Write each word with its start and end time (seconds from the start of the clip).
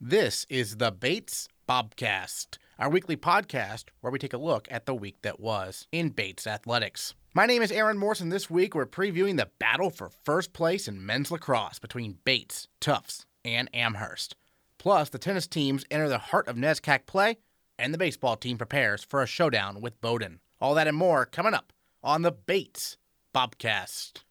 This 0.00 0.46
is 0.48 0.76
the 0.76 0.92
Bates 0.92 1.48
Bobcast, 1.68 2.58
our 2.78 2.88
weekly 2.88 3.16
podcast 3.16 3.86
where 4.00 4.12
we 4.12 4.20
take 4.20 4.32
a 4.32 4.38
look 4.38 4.68
at 4.70 4.86
the 4.86 4.94
week 4.94 5.22
that 5.22 5.40
was 5.40 5.88
in 5.90 6.10
Bates 6.10 6.46
athletics. 6.46 7.14
My 7.34 7.46
name 7.46 7.62
is 7.62 7.72
Aaron 7.72 8.00
and 8.00 8.30
this 8.30 8.48
week 8.48 8.76
we're 8.76 8.86
previewing 8.86 9.38
the 9.38 9.50
battle 9.58 9.90
for 9.90 10.08
first 10.08 10.52
place 10.52 10.86
in 10.86 11.04
men's 11.04 11.32
lacrosse 11.32 11.80
between 11.80 12.18
Bates, 12.22 12.68
Tufts, 12.78 13.26
and 13.44 13.68
Amherst. 13.74 14.36
Plus, 14.78 15.08
the 15.08 15.18
tennis 15.18 15.48
teams 15.48 15.84
enter 15.90 16.08
the 16.08 16.18
heart 16.18 16.46
of 16.46 16.54
NESCAC 16.54 17.06
play, 17.06 17.38
and 17.76 17.92
the 17.92 17.98
baseball 17.98 18.36
team 18.36 18.56
prepares 18.56 19.02
for 19.02 19.20
a 19.20 19.26
showdown 19.26 19.80
with 19.80 20.00
Bowdoin. 20.00 20.38
All 20.60 20.76
that 20.76 20.86
and 20.86 20.96
more 20.96 21.26
coming 21.26 21.54
up 21.54 21.72
on 22.04 22.22
the 22.22 22.30
Bates 22.30 22.98
Bobcast. 23.34 24.22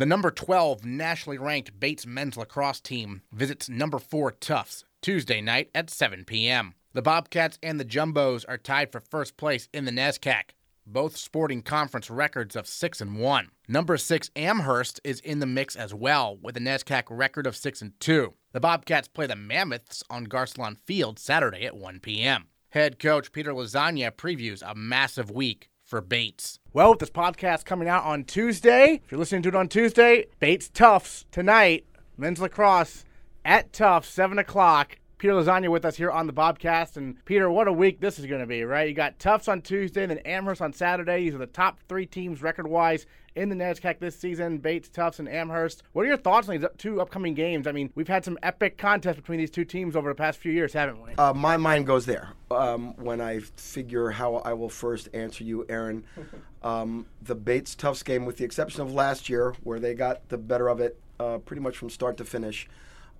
The 0.00 0.06
number 0.06 0.30
12 0.30 0.82
nationally 0.86 1.36
ranked 1.36 1.78
Bates 1.78 2.06
men's 2.06 2.36
lacrosse 2.38 2.80
team 2.80 3.20
visits 3.32 3.68
number 3.68 3.98
4 3.98 4.32
Tufts 4.32 4.84
Tuesday 5.02 5.42
night 5.42 5.68
at 5.74 5.90
7 5.90 6.24
p.m. 6.24 6.74
The 6.94 7.02
Bobcats 7.02 7.58
and 7.62 7.78
the 7.78 7.84
Jumbos 7.84 8.46
are 8.48 8.56
tied 8.56 8.90
for 8.90 9.00
first 9.00 9.36
place 9.36 9.68
in 9.74 9.84
the 9.84 9.90
NESCAC, 9.90 10.52
both 10.92 11.16
sporting 11.16 11.62
conference 11.62 12.10
records 12.10 12.56
of 12.56 12.66
6 12.66 13.00
and 13.00 13.18
1. 13.18 13.48
Number 13.68 13.96
6 13.96 14.30
Amherst 14.36 15.00
is 15.04 15.20
in 15.20 15.38
the 15.40 15.46
mix 15.46 15.76
as 15.76 15.94
well 15.94 16.36
with 16.40 16.56
a 16.56 16.60
NESCAC 16.60 17.04
record 17.10 17.46
of 17.46 17.56
6 17.56 17.82
and 17.82 17.98
2. 18.00 18.34
The 18.52 18.60
Bobcats 18.60 19.08
play 19.08 19.26
the 19.26 19.36
Mammoths 19.36 20.02
on 20.10 20.26
Garcelon 20.26 20.76
Field 20.78 21.18
Saturday 21.18 21.64
at 21.64 21.76
1 21.76 22.00
p.m. 22.00 22.48
Head 22.70 22.98
coach 22.98 23.32
Peter 23.32 23.52
Lasagna 23.52 24.10
previews 24.10 24.62
a 24.64 24.74
massive 24.74 25.30
week 25.30 25.68
for 25.84 26.00
Bates. 26.00 26.60
Well, 26.72 26.90
with 26.90 27.00
this 27.00 27.10
podcast 27.10 27.64
coming 27.64 27.88
out 27.88 28.04
on 28.04 28.24
Tuesday, 28.24 29.00
if 29.04 29.10
you're 29.10 29.18
listening 29.18 29.42
to 29.42 29.48
it 29.48 29.56
on 29.56 29.68
Tuesday, 29.68 30.26
Bates 30.38 30.68
Tufts 30.68 31.26
tonight, 31.32 31.84
men's 32.16 32.40
lacrosse 32.40 33.04
at 33.44 33.72
Tufts, 33.72 34.08
7 34.08 34.38
o'clock. 34.38 34.96
Peter 35.20 35.34
Lasagna 35.34 35.68
with 35.68 35.84
us 35.84 35.96
here 35.96 36.10
on 36.10 36.26
the 36.26 36.32
Bobcast. 36.32 36.96
And 36.96 37.22
Peter, 37.26 37.50
what 37.50 37.68
a 37.68 37.72
week 37.72 38.00
this 38.00 38.18
is 38.18 38.24
going 38.24 38.40
to 38.40 38.46
be, 38.46 38.64
right? 38.64 38.88
You 38.88 38.94
got 38.94 39.18
Tufts 39.18 39.48
on 39.48 39.60
Tuesday, 39.60 40.00
and 40.02 40.10
then 40.10 40.18
Amherst 40.20 40.62
on 40.62 40.72
Saturday. 40.72 41.24
These 41.24 41.34
are 41.34 41.38
the 41.38 41.46
top 41.46 41.78
three 41.90 42.06
teams 42.06 42.42
record 42.42 42.66
wise 42.66 43.04
in 43.34 43.50
the 43.50 43.54
NESCAC 43.54 43.98
this 43.98 44.18
season 44.18 44.56
Bates, 44.56 44.88
Tufts, 44.88 45.18
and 45.18 45.28
Amherst. 45.28 45.82
What 45.92 46.06
are 46.06 46.08
your 46.08 46.16
thoughts 46.16 46.48
on 46.48 46.56
these 46.56 46.66
two 46.78 47.02
upcoming 47.02 47.34
games? 47.34 47.66
I 47.66 47.72
mean, 47.72 47.90
we've 47.94 48.08
had 48.08 48.24
some 48.24 48.38
epic 48.42 48.78
contests 48.78 49.16
between 49.16 49.38
these 49.38 49.50
two 49.50 49.66
teams 49.66 49.94
over 49.94 50.08
the 50.08 50.14
past 50.14 50.38
few 50.38 50.52
years, 50.52 50.72
haven't 50.72 51.02
we? 51.02 51.12
Uh, 51.16 51.34
my 51.34 51.58
mind 51.58 51.86
goes 51.86 52.06
there 52.06 52.30
um, 52.50 52.94
when 52.96 53.20
I 53.20 53.40
figure 53.40 54.08
how 54.08 54.36
I 54.36 54.54
will 54.54 54.70
first 54.70 55.10
answer 55.12 55.44
you, 55.44 55.66
Aaron. 55.68 56.04
Um, 56.62 57.06
the 57.22 57.34
Bates 57.34 57.74
Tufts 57.74 58.02
game, 58.02 58.26
with 58.26 58.36
the 58.36 58.44
exception 58.44 58.82
of 58.82 58.92
last 58.92 59.30
year, 59.30 59.54
where 59.62 59.80
they 59.80 59.94
got 59.94 60.28
the 60.28 60.36
better 60.36 60.68
of 60.68 60.78
it 60.78 61.00
uh, 61.18 61.38
pretty 61.38 61.62
much 61.62 61.78
from 61.78 61.88
start 61.88 62.18
to 62.18 62.24
finish. 62.26 62.68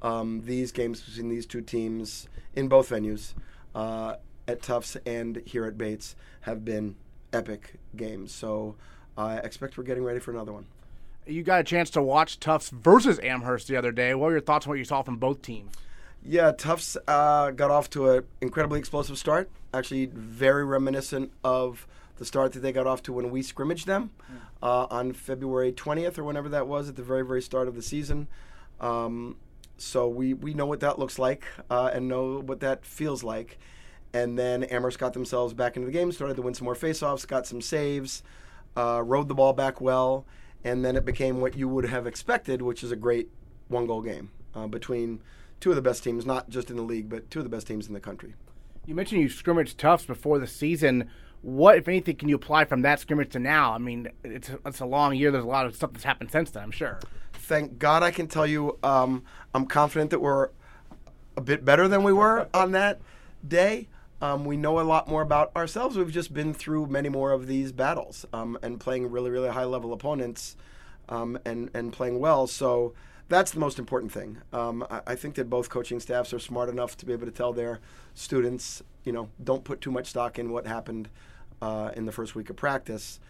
Um, 0.02 0.42
these 0.44 0.72
games 0.72 1.00
between 1.00 1.28
these 1.28 1.46
two 1.46 1.60
teams 1.60 2.28
in 2.54 2.68
both 2.68 2.90
venues, 2.90 3.34
uh, 3.74 4.16
at 4.48 4.62
Tufts 4.62 4.96
and 5.06 5.42
here 5.46 5.64
at 5.64 5.78
Bates, 5.78 6.16
have 6.42 6.64
been 6.64 6.96
epic 7.32 7.74
games. 7.96 8.32
So 8.32 8.76
I 9.16 9.36
expect 9.38 9.78
we're 9.78 9.84
getting 9.84 10.04
ready 10.04 10.18
for 10.18 10.30
another 10.30 10.52
one. 10.52 10.66
You 11.26 11.42
got 11.42 11.60
a 11.60 11.64
chance 11.64 11.90
to 11.90 12.02
watch 12.02 12.40
Tufts 12.40 12.70
versus 12.70 13.20
Amherst 13.22 13.68
the 13.68 13.76
other 13.76 13.92
day. 13.92 14.14
What 14.14 14.26
were 14.26 14.32
your 14.32 14.40
thoughts 14.40 14.66
on 14.66 14.70
what 14.70 14.78
you 14.78 14.84
saw 14.84 15.02
from 15.02 15.18
both 15.18 15.42
teams? 15.42 15.74
Yeah, 16.22 16.52
Tufts 16.52 16.96
uh, 17.06 17.50
got 17.52 17.70
off 17.70 17.88
to 17.90 18.10
an 18.10 18.24
incredibly 18.40 18.78
explosive 18.78 19.18
start. 19.18 19.50
Actually, 19.72 20.06
very 20.06 20.64
reminiscent 20.64 21.32
of 21.44 21.86
the 22.16 22.24
start 22.24 22.52
that 22.52 22.60
they 22.60 22.72
got 22.72 22.86
off 22.86 23.02
to 23.04 23.12
when 23.12 23.30
we 23.30 23.42
scrimmaged 23.42 23.86
them 23.86 24.10
uh, 24.62 24.86
on 24.90 25.12
February 25.12 25.72
20th 25.72 26.18
or 26.18 26.24
whenever 26.24 26.48
that 26.50 26.66
was 26.66 26.88
at 26.88 26.96
the 26.96 27.02
very, 27.02 27.24
very 27.24 27.40
start 27.40 27.68
of 27.68 27.74
the 27.74 27.82
season. 27.82 28.28
Um, 28.80 29.36
so 29.80 30.08
we, 30.08 30.34
we 30.34 30.54
know 30.54 30.66
what 30.66 30.80
that 30.80 30.98
looks 30.98 31.18
like 31.18 31.44
uh, 31.70 31.90
and 31.92 32.08
know 32.08 32.40
what 32.40 32.60
that 32.60 32.84
feels 32.84 33.22
like. 33.22 33.58
And 34.12 34.38
then 34.38 34.64
Amherst 34.64 34.98
got 34.98 35.12
themselves 35.12 35.54
back 35.54 35.76
into 35.76 35.86
the 35.86 35.92
game, 35.92 36.10
started 36.12 36.34
to 36.36 36.42
win 36.42 36.54
some 36.54 36.64
more 36.64 36.74
faceoffs, 36.74 37.26
got 37.26 37.46
some 37.46 37.60
saves, 37.60 38.22
uh, 38.76 39.02
rode 39.04 39.28
the 39.28 39.34
ball 39.34 39.52
back 39.52 39.80
well, 39.80 40.26
and 40.64 40.84
then 40.84 40.96
it 40.96 41.04
became 41.04 41.40
what 41.40 41.56
you 41.56 41.68
would 41.68 41.86
have 41.86 42.06
expected, 42.06 42.60
which 42.60 42.82
is 42.82 42.90
a 42.90 42.96
great 42.96 43.28
one 43.68 43.86
goal 43.86 44.02
game 44.02 44.30
uh, 44.54 44.66
between 44.66 45.22
two 45.60 45.70
of 45.70 45.76
the 45.76 45.82
best 45.82 46.02
teams, 46.02 46.26
not 46.26 46.48
just 46.48 46.70
in 46.70 46.76
the 46.76 46.82
league, 46.82 47.08
but 47.08 47.30
two 47.30 47.38
of 47.38 47.44
the 47.44 47.50
best 47.50 47.66
teams 47.66 47.86
in 47.86 47.94
the 47.94 48.00
country. 48.00 48.34
You 48.86 48.94
mentioned 48.94 49.22
you 49.22 49.28
scrimmaged 49.28 49.78
Tufts 49.78 50.06
before 50.06 50.38
the 50.38 50.46
season. 50.46 51.08
What, 51.42 51.76
if 51.76 51.86
anything, 51.86 52.16
can 52.16 52.28
you 52.28 52.34
apply 52.34 52.64
from 52.64 52.82
that 52.82 52.98
scrimmage 53.00 53.30
to 53.30 53.38
now? 53.38 53.72
I 53.72 53.78
mean, 53.78 54.10
it's 54.24 54.50
it's 54.66 54.80
a 54.80 54.86
long 54.86 55.14
year. 55.14 55.30
There's 55.30 55.44
a 55.44 55.48
lot 55.48 55.66
of 55.66 55.74
stuff 55.76 55.92
that's 55.92 56.04
happened 56.04 56.30
since 56.30 56.50
then, 56.50 56.64
I'm 56.64 56.70
sure. 56.70 56.98
Thank 57.40 57.78
God 57.78 58.02
I 58.02 58.10
can 58.10 58.28
tell 58.28 58.46
you 58.46 58.78
um, 58.82 59.24
I'm 59.54 59.66
confident 59.66 60.10
that 60.10 60.20
we're 60.20 60.50
a 61.36 61.40
bit 61.40 61.64
better 61.64 61.88
than 61.88 62.02
we 62.02 62.12
were 62.12 62.48
on 62.54 62.72
that 62.72 63.00
day. 63.46 63.88
Um, 64.22 64.44
we 64.44 64.56
know 64.56 64.80
a 64.80 64.82
lot 64.82 65.08
more 65.08 65.22
about 65.22 65.50
ourselves. 65.56 65.96
We've 65.96 66.12
just 66.12 66.34
been 66.34 66.52
through 66.52 66.86
many 66.86 67.08
more 67.08 67.32
of 67.32 67.46
these 67.46 67.72
battles 67.72 68.26
um, 68.34 68.58
and 68.62 68.78
playing 68.78 69.10
really, 69.10 69.30
really 69.30 69.48
high 69.48 69.64
level 69.64 69.94
opponents 69.94 70.56
um, 71.08 71.38
and, 71.46 71.70
and 71.72 71.90
playing 71.92 72.20
well. 72.20 72.46
So 72.46 72.92
that's 73.30 73.50
the 73.52 73.60
most 73.60 73.78
important 73.78 74.12
thing. 74.12 74.38
Um, 74.52 74.84
I, 74.90 75.00
I, 75.08 75.14
think 75.14 75.36
that 75.36 75.48
both 75.48 75.70
coaching 75.70 76.00
staffs 76.00 76.34
are 76.34 76.38
smart 76.38 76.68
enough 76.68 76.98
to 76.98 77.06
be 77.06 77.14
able 77.14 77.26
to 77.26 77.32
tell 77.32 77.54
their 77.54 77.80
students, 78.14 78.82
you 79.04 79.12
know, 79.12 79.30
don't 79.42 79.64
put 79.64 79.80
too 79.80 79.90
much 79.90 80.08
stock 80.08 80.38
in 80.38 80.52
what 80.52 80.66
happened 80.66 81.08
uh, 81.62 81.90
in 81.96 82.04
the 82.04 82.12
first 82.12 82.34
week 82.34 82.50
of 82.50 82.56
practice. 82.56 83.20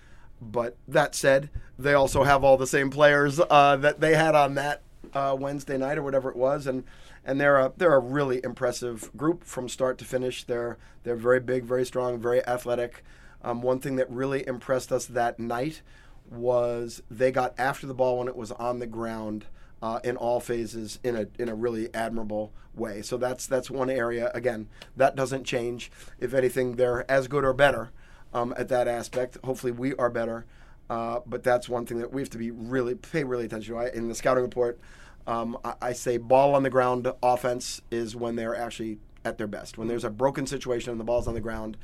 But 0.41 0.77
that 0.89 1.15
said, 1.15 1.51
they 1.78 1.95
also 1.95 2.25
have 2.25 2.45
all 2.45 2.56
the 2.56 2.67
same 2.67 2.91
players 2.91 3.41
uh, 3.51 3.77
that 3.77 4.01
they 4.01 4.15
had 4.15 4.34
on 4.34 4.55
that 4.55 4.83
uh, 5.15 5.37
Wednesday 5.39 5.77
night 5.77 5.99
or 5.99 6.03
whatever 6.03 6.31
it 6.31 6.37
was, 6.37 6.67
and 6.67 6.84
and 7.25 7.41
they're 7.41 7.59
a 7.59 7.73
they're 7.77 7.95
a 7.95 8.01
really 8.01 8.41
impressive 8.45 9.11
group 9.17 9.45
from 9.45 9.69
start 9.69 9.99
to 9.99 10.05
finish. 10.05 10.45
They're 10.45 10.79
they're 11.03 11.17
very 11.17 11.41
big, 11.41 11.65
very 11.65 11.84
strong, 11.84 12.19
very 12.19 12.45
athletic. 12.47 13.05
Um, 13.43 13.62
one 13.62 13.81
thing 13.81 13.97
that 13.97 14.11
really 14.11 14.47
impressed 14.47 14.93
us 14.93 15.06
that 15.06 15.39
night 15.39 15.83
was 16.31 17.03
they 17.11 17.33
got 17.33 17.55
after 17.59 17.87
the 17.87 17.95
ball 17.95 18.19
when 18.19 18.29
it 18.29 18.37
was 18.37 18.53
on 18.53 18.79
the 18.79 18.87
ground 18.87 19.47
uh, 19.83 19.99
in 20.05 20.17
all 20.17 20.41
phases 20.41 20.99
in 21.03 21.17
a 21.17 21.27
in 21.39 21.49
a 21.49 21.55
really 21.55 21.93
admirable 21.95 22.53
way. 22.75 23.03
So 23.03 23.17
that's 23.17 23.47
that's 23.47 23.71
one 23.71 23.91
area. 23.91 24.31
Again, 24.34 24.69
that 24.97 25.17
doesn't 25.17 25.45
change. 25.45 25.91
If 26.19 26.34
anything, 26.34 26.77
they're 26.77 27.11
as 27.11 27.29
good 27.29 27.45
or 27.45 27.53
better 27.53 27.91
um, 28.33 28.55
at 28.57 28.69
that 28.69 28.89
aspect. 28.89 29.39
Hopefully, 29.45 29.73
we 29.73 29.95
are 29.97 30.11
better. 30.11 30.47
Uh, 30.89 31.21
but 31.25 31.45
that's 31.45 31.69
one 31.69 31.87
thing 31.87 31.99
that 31.99 32.13
we 32.13 32.21
have 32.21 32.31
to 32.31 32.39
be 32.39 32.51
really 32.51 32.97
pay 32.97 33.23
really 33.23 33.45
attention 33.45 33.75
to. 33.75 33.81
I, 33.81 33.91
in 33.91 34.09
the 34.09 34.15
scouting 34.15 34.43
report, 34.43 34.81
um, 35.27 35.57
I, 35.65 35.75
I, 35.81 35.93
say 35.93 36.17
ball 36.17 36.57
on 36.57 36.65
the 36.65 36.71
ground 36.71 37.07
offense 37.23 37.81
is 37.93 38.17
when 38.17 38.35
they're 38.35 38.57
actually 38.57 38.99
at 39.25 39.39
their 39.39 39.47
best. 39.47 39.79
When 39.79 39.87
there's 39.87 40.03
a 40.03 40.11
broken 40.11 40.49
situation 40.49 40.91
and 40.91 40.99
the 40.99 41.05
ball's 41.05 41.29
on 41.29 41.35
the 41.35 41.41
ground, 41.41 41.77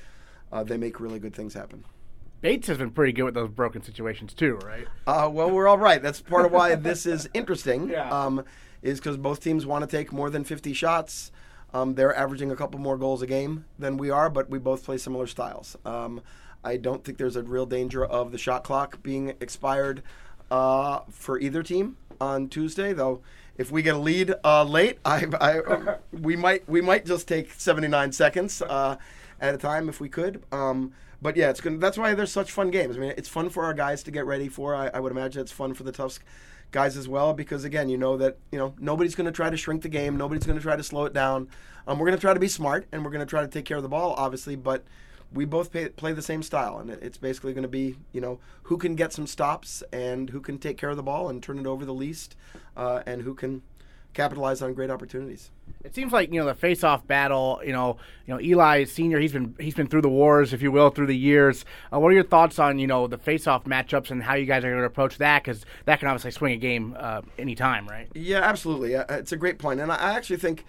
uh, 0.51 0.65
they 0.65 0.77
make 0.77 0.99
really 0.99 1.21
good 1.21 1.35
things 1.35 1.55
happen. 1.55 1.85
Bates 2.41 2.67
has 2.67 2.79
been 2.79 2.91
pretty 2.91 3.13
good 3.13 3.25
with 3.25 3.35
those 3.35 3.49
broken 3.49 3.83
situations 3.83 4.35
too, 4.35 4.57
right? 4.65 4.89
Uh, 5.07 5.31
well, 5.33 5.51
we're 5.51 5.69
all 5.69 5.79
right. 5.79 6.03
That's 6.03 6.21
part 6.21 6.45
of 6.45 6.51
why 6.51 6.75
this 6.75 7.07
is 7.07 7.29
interesting. 7.35 7.91
Yeah. 7.91 8.11
Um, 8.11 8.45
is 8.83 8.99
because 8.99 9.17
both 9.17 9.41
teams 9.41 9.67
want 9.67 9.89
to 9.89 9.97
take 9.97 10.13
more 10.13 10.31
than 10.31 10.45
50 10.45 10.73
shots. 10.73 11.33
Um, 11.75 11.95
they're 11.95 12.15
averaging 12.15 12.51
a 12.51 12.57
couple 12.57 12.81
more 12.81 12.97
goals 12.97 13.23
a 13.23 13.27
game 13.27 13.65
than 13.79 13.97
we 13.97 14.11
are, 14.11 14.31
but 14.31 14.49
we 14.49 14.59
both 14.59 14.85
play 14.85 14.99
similar 14.99 15.27
styles. 15.27 15.77
Um, 15.85 16.23
I 16.65 16.77
don't 16.77 17.05
think 17.05 17.19
there's 17.19 17.37
a 17.37 17.43
real 17.43 17.67
danger 17.67 18.05
of 18.05 18.33
the 18.33 18.39
shot 18.39 18.65
clock 18.65 19.03
being 19.03 19.35
expired 19.41 20.03
uh, 20.51 21.01
for 21.11 21.39
either 21.39 21.63
team 21.63 21.97
on 22.21 22.49
Tuesday, 22.49 22.93
though. 22.93 23.21
If 23.57 23.71
we 23.71 23.83
get 23.83 23.95
a 23.95 23.99
lead 23.99 24.35
uh, 24.45 24.65
late, 24.65 24.99
I, 25.05 25.27
I, 25.41 25.97
we 26.13 26.37
might 26.37 26.69
we 26.69 26.81
might 26.81 27.07
just 27.07 27.29
take 27.29 27.53
79 27.53 28.13
seconds 28.13 28.63
uh, 28.63 28.97
at 29.41 29.55
a 29.55 29.59
time 29.59 29.89
if 29.89 30.01
we 30.01 30.09
could. 30.09 30.43
Um, 30.53 30.93
but 31.23 31.37
yeah, 31.37 31.51
it's 31.51 31.61
that's 31.63 31.97
why 31.97 32.15
there's 32.15 32.33
such 32.33 32.53
fun 32.53 32.71
games. 32.71 32.97
I 32.97 33.01
mean, 33.01 33.15
it's 33.17 33.29
fun 33.29 33.49
for 33.49 33.65
our 33.65 33.75
guys 33.75 34.03
to 34.05 34.11
get 34.11 34.27
ready 34.27 34.49
for. 34.49 34.75
I, 34.75 34.89
I 34.89 35.01
would 35.01 35.13
imagine 35.13 35.41
it's 35.41 35.53
fun 35.53 35.75
for 35.75 35.83
the 35.83 35.93
Tufts 35.93 36.21
guys 36.71 36.97
as 36.97 37.09
well 37.09 37.33
because 37.33 37.65
again, 37.65 37.89
you 37.89 37.97
know 37.97 38.17
that 38.17 38.39
you 38.51 38.59
know 38.59 38.75
nobody's 38.79 39.15
going 39.15 39.27
to 39.27 39.33
try 39.33 39.51
to 39.51 39.57
shrink 39.57 39.83
the 39.83 39.89
game. 39.89 40.17
Nobody's 40.17 40.45
going 40.45 40.59
to 40.59 40.63
try 40.63 40.77
to 40.77 40.83
slow 40.83 41.05
it 41.05 41.13
down. 41.13 41.49
Um, 41.87 41.99
we're 41.99 42.07
going 42.07 42.19
to 42.19 42.21
try 42.21 42.35
to 42.35 42.41
be 42.41 42.49
smart 42.49 42.87
and 42.93 43.05
we're 43.05 43.11
going 43.11 43.25
to 43.25 43.31
try 43.31 43.43
to 43.43 43.49
take 43.49 43.65
care 43.65 43.77
of 43.77 43.83
the 43.83 43.89
ball, 43.89 44.15
obviously, 44.17 44.57
but 44.57 44.85
we 45.33 45.45
both 45.45 45.73
pay, 45.73 45.89
play 45.89 46.13
the 46.13 46.23
same 46.23 46.43
style, 46.43 46.79
and 46.79 46.91
it's 46.91 47.19
basically 47.19 47.53
going 47.53 47.63
to 47.63 47.69
be 47.69 47.97
you 48.13 48.21
know 48.21 48.39
who 48.65 48.77
can 48.77 48.95
get 48.95 49.13
some 49.13 49.27
stops 49.27 49.83
and 49.93 50.31
who 50.31 50.41
can 50.41 50.59
take 50.59 50.79
care 50.79 50.91
of 50.91 50.97
the 50.97 51.03
ball 51.03 51.29
and 51.29 51.43
turn 51.43 51.59
it 51.59 51.67
over 51.67 51.85
the 51.85 51.95
least, 51.95 52.37
uh, 52.77 53.03
and 53.07 53.23
who 53.23 53.35
can 53.35 53.63
capitalize 54.17 54.63
on 54.63 54.75
great 54.75 54.91
opportunities. 54.91 55.51
It 55.85 55.95
seems 55.95 56.13
like 56.13 56.33
you 56.33 56.41
know 56.41 56.47
the 56.47 56.55
face-off 56.55 57.07
battle. 57.07 57.61
You 57.65 57.73
know, 57.73 57.99
you 58.27 58.35
know 58.35 58.41
Eli 58.41 58.85
Senior. 58.85 59.21
He's 59.21 59.33
been 59.33 59.55
he's 59.61 59.75
been 59.75 59.87
through 59.87 60.03
the 60.03 60.09
wars, 60.09 60.53
if 60.53 60.63
you 60.63 60.73
will, 60.73 60.91
through 60.91 61.07
the 61.07 61.17
years. 61.17 61.65
Uh, 61.93 62.01
what 62.01 62.09
are 62.09 62.15
your 62.15 62.25
thoughts 62.25 62.59
on 62.59 62.79
you 62.79 62.87
know 62.87 63.07
the 63.07 63.19
face-off 63.19 63.65
matchups 63.65 64.11
and 64.11 64.23
how 64.23 64.35
you 64.35 64.47
guys 64.47 64.65
are 64.65 64.71
going 64.71 64.81
to 64.81 64.87
approach 64.87 65.19
that? 65.19 65.45
Because 65.45 65.65
that 65.85 66.01
can 66.01 66.09
obviously 66.09 66.33
swing 66.33 66.55
a 66.55 66.57
game 66.57 66.97
uh, 66.99 67.21
anytime, 67.39 67.87
right? 67.87 68.09
Yeah, 68.15 68.41
absolutely. 68.41 68.97
Uh, 68.97 69.05
it's 69.11 69.33
a 69.33 69.37
great 69.37 69.59
point, 69.59 69.81
and 69.81 69.93
I 69.93 70.15
actually 70.15 70.39
think 70.39 70.65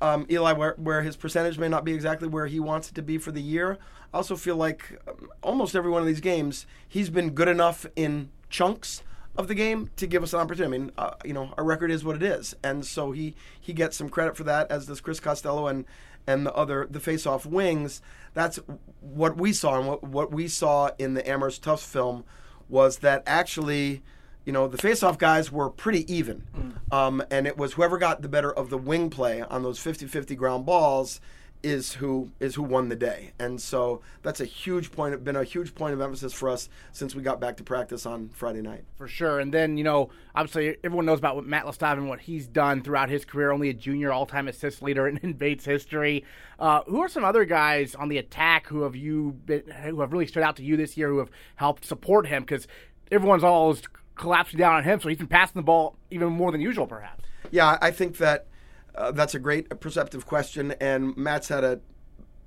um, 0.00 0.26
Eli, 0.30 0.52
where, 0.52 0.74
where 0.78 1.02
his 1.02 1.16
percentage 1.16 1.58
may 1.58 1.68
not 1.68 1.84
be 1.84 1.92
exactly 1.94 2.28
where 2.28 2.46
he 2.46 2.58
wants 2.58 2.90
it 2.90 2.94
to 2.94 3.02
be 3.02 3.18
for 3.18 3.32
the 3.32 3.42
year, 3.42 3.78
I 4.12 4.16
also 4.16 4.36
feel 4.36 4.56
like 4.56 4.98
um, 5.06 5.28
almost 5.42 5.76
every 5.76 5.90
one 5.90 6.00
of 6.00 6.06
these 6.06 6.20
games, 6.20 6.66
he's 6.88 7.10
been 7.10 7.30
good 7.30 7.48
enough 7.48 7.86
in 7.94 8.30
chunks 8.50 9.02
of 9.38 9.48
the 9.48 9.54
game 9.54 9.90
to 9.96 10.06
give 10.06 10.22
us 10.22 10.32
an 10.32 10.40
opportunity. 10.40 10.74
I 10.74 10.78
mean, 10.78 10.92
uh, 10.98 11.10
you 11.24 11.32
know, 11.32 11.52
our 11.56 11.64
record 11.64 11.90
is 11.90 12.04
what 12.04 12.16
it 12.16 12.22
is, 12.22 12.54
and 12.62 12.84
so 12.84 13.12
he 13.12 13.34
he 13.60 13.72
gets 13.72 13.96
some 13.96 14.08
credit 14.08 14.36
for 14.36 14.44
that, 14.44 14.70
as 14.70 14.86
does 14.86 15.00
Chris 15.00 15.20
Costello 15.20 15.66
and 15.66 15.84
and 16.26 16.46
the 16.46 16.54
other 16.54 16.86
the 16.90 17.00
face-off 17.00 17.46
wings. 17.46 18.02
That's 18.34 18.58
what 19.00 19.36
we 19.36 19.52
saw, 19.52 19.78
and 19.78 19.88
what 19.88 20.02
what 20.02 20.32
we 20.32 20.48
saw 20.48 20.90
in 20.98 21.14
the 21.14 21.28
Amherst 21.28 21.62
Tufts 21.62 21.86
film 21.86 22.24
was 22.68 22.98
that 22.98 23.22
actually 23.26 24.02
you 24.44 24.52
know, 24.52 24.68
the 24.68 24.78
face-off 24.78 25.18
guys 25.18 25.50
were 25.50 25.68
pretty 25.68 26.10
even. 26.12 26.44
Mm. 26.56 26.94
Um, 26.94 27.24
and 27.32 27.48
it 27.48 27.58
was 27.58 27.72
whoever 27.72 27.98
got 27.98 28.22
the 28.22 28.28
better 28.28 28.52
of 28.52 28.70
the 28.70 28.78
wing 28.78 29.10
play 29.10 29.42
on 29.42 29.64
those 29.64 29.80
50-50 29.80 30.36
ground 30.36 30.64
balls 30.64 31.20
is 31.62 31.94
who 31.94 32.30
is 32.40 32.54
who 32.54 32.62
won 32.62 32.88
the 32.88 32.96
day. 32.96 33.32
And 33.38 33.60
so 33.60 34.00
that's 34.22 34.40
a 34.40 34.44
huge 34.44 34.92
point 34.92 35.22
been 35.24 35.36
a 35.36 35.44
huge 35.44 35.74
point 35.74 35.94
of 35.94 36.00
emphasis 36.00 36.32
for 36.32 36.48
us 36.48 36.68
since 36.92 37.14
we 37.14 37.22
got 37.22 37.40
back 37.40 37.56
to 37.56 37.64
practice 37.64 38.06
on 38.06 38.28
Friday 38.30 38.62
night. 38.62 38.84
For 38.96 39.08
sure. 39.08 39.40
And 39.40 39.52
then, 39.52 39.76
you 39.76 39.84
know, 39.84 40.10
obviously 40.34 40.76
everyone 40.84 41.06
knows 41.06 41.18
about 41.18 41.36
what 41.36 41.46
Matt 41.46 41.64
Lestave 41.64 41.94
and 41.94 42.08
what 42.08 42.20
he's 42.20 42.46
done 42.46 42.82
throughout 42.82 43.08
his 43.08 43.24
career, 43.24 43.50
only 43.50 43.68
a 43.68 43.74
junior 43.74 44.12
all-time 44.12 44.48
assist 44.48 44.82
leader 44.82 45.08
in, 45.08 45.16
in 45.22 45.32
Bates 45.32 45.64
history. 45.64 46.24
Uh, 46.58 46.82
who 46.86 47.00
are 47.00 47.08
some 47.08 47.24
other 47.24 47.44
guys 47.44 47.94
on 47.94 48.08
the 48.08 48.18
attack 48.18 48.66
who 48.66 48.82
have 48.82 48.96
you 48.96 49.32
been, 49.44 49.62
who 49.84 50.00
have 50.00 50.12
really 50.12 50.26
stood 50.26 50.42
out 50.42 50.56
to 50.56 50.62
you 50.62 50.76
this 50.76 50.96
year 50.96 51.08
who 51.08 51.18
have 51.18 51.30
helped 51.56 51.84
support 51.84 52.26
him 52.26 52.44
cuz 52.44 52.66
everyone's 53.10 53.44
always 53.44 53.82
collapsing 54.16 54.58
down 54.58 54.74
on 54.74 54.82
him, 54.82 55.00
so 55.00 55.08
he's 55.08 55.18
been 55.18 55.26
passing 55.26 55.54
the 55.54 55.62
ball 55.62 55.96
even 56.10 56.28
more 56.28 56.50
than 56.50 56.60
usual, 56.60 56.86
perhaps. 56.86 57.24
Yeah, 57.50 57.78
I 57.80 57.90
think 57.90 58.16
that 58.16 58.46
uh, 58.96 59.12
that's 59.12 59.34
a 59.34 59.38
great 59.38 59.80
perceptive 59.80 60.26
question, 60.26 60.74
and 60.80 61.16
Matt's 61.16 61.48
had 61.48 61.64
a 61.64 61.80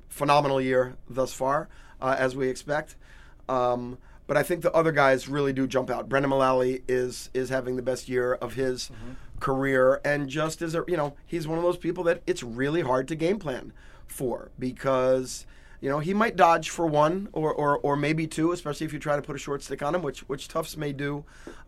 phenomenal 0.09 0.59
year 0.59 0.95
thus 1.09 1.33
far, 1.33 1.69
uh, 2.01 2.15
as 2.17 2.35
we 2.35 2.49
expect. 2.49 2.95
Um, 3.47 3.97
but 4.27 4.37
I 4.37 4.43
think 4.43 4.61
the 4.61 4.71
other 4.73 4.91
guys 4.91 5.27
really 5.27 5.53
do 5.53 5.65
jump 5.65 5.89
out. 5.89 6.07
Brendan 6.07 6.29
Mullally 6.29 6.83
is 6.87 7.29
is 7.33 7.49
having 7.49 7.75
the 7.75 7.81
best 7.81 8.07
year 8.07 8.33
of 8.33 8.53
his 8.53 8.85
mm-hmm. 8.85 9.13
career, 9.39 10.01
and 10.05 10.29
just 10.29 10.61
as 10.61 10.75
a 10.75 10.83
you 10.87 10.97
know, 10.97 11.15
he's 11.25 11.47
one 11.47 11.57
of 11.57 11.63
those 11.63 11.77
people 11.77 12.03
that 12.05 12.21
it's 12.27 12.43
really 12.43 12.81
hard 12.81 13.07
to 13.07 13.15
game 13.15 13.39
plan 13.39 13.73
for 14.07 14.51
because 14.59 15.45
you 15.81 15.89
know, 15.89 15.99
he 15.99 16.13
might 16.13 16.35
dodge 16.35 16.69
for 16.69 16.85
one 16.85 17.29
or, 17.31 17.53
or, 17.53 17.77
or 17.77 17.95
maybe 17.95 18.27
two, 18.27 18.51
especially 18.51 18.85
if 18.85 18.91
you 18.91 18.99
try 18.99 19.15
to 19.15 19.21
put 19.21 19.35
a 19.35 19.39
short 19.39 19.63
stick 19.63 19.81
on 19.81 19.95
him, 19.95 20.01
which 20.01 20.21
which 20.21 20.47
Tufts 20.47 20.75
may 20.75 20.91
do. 20.91 21.23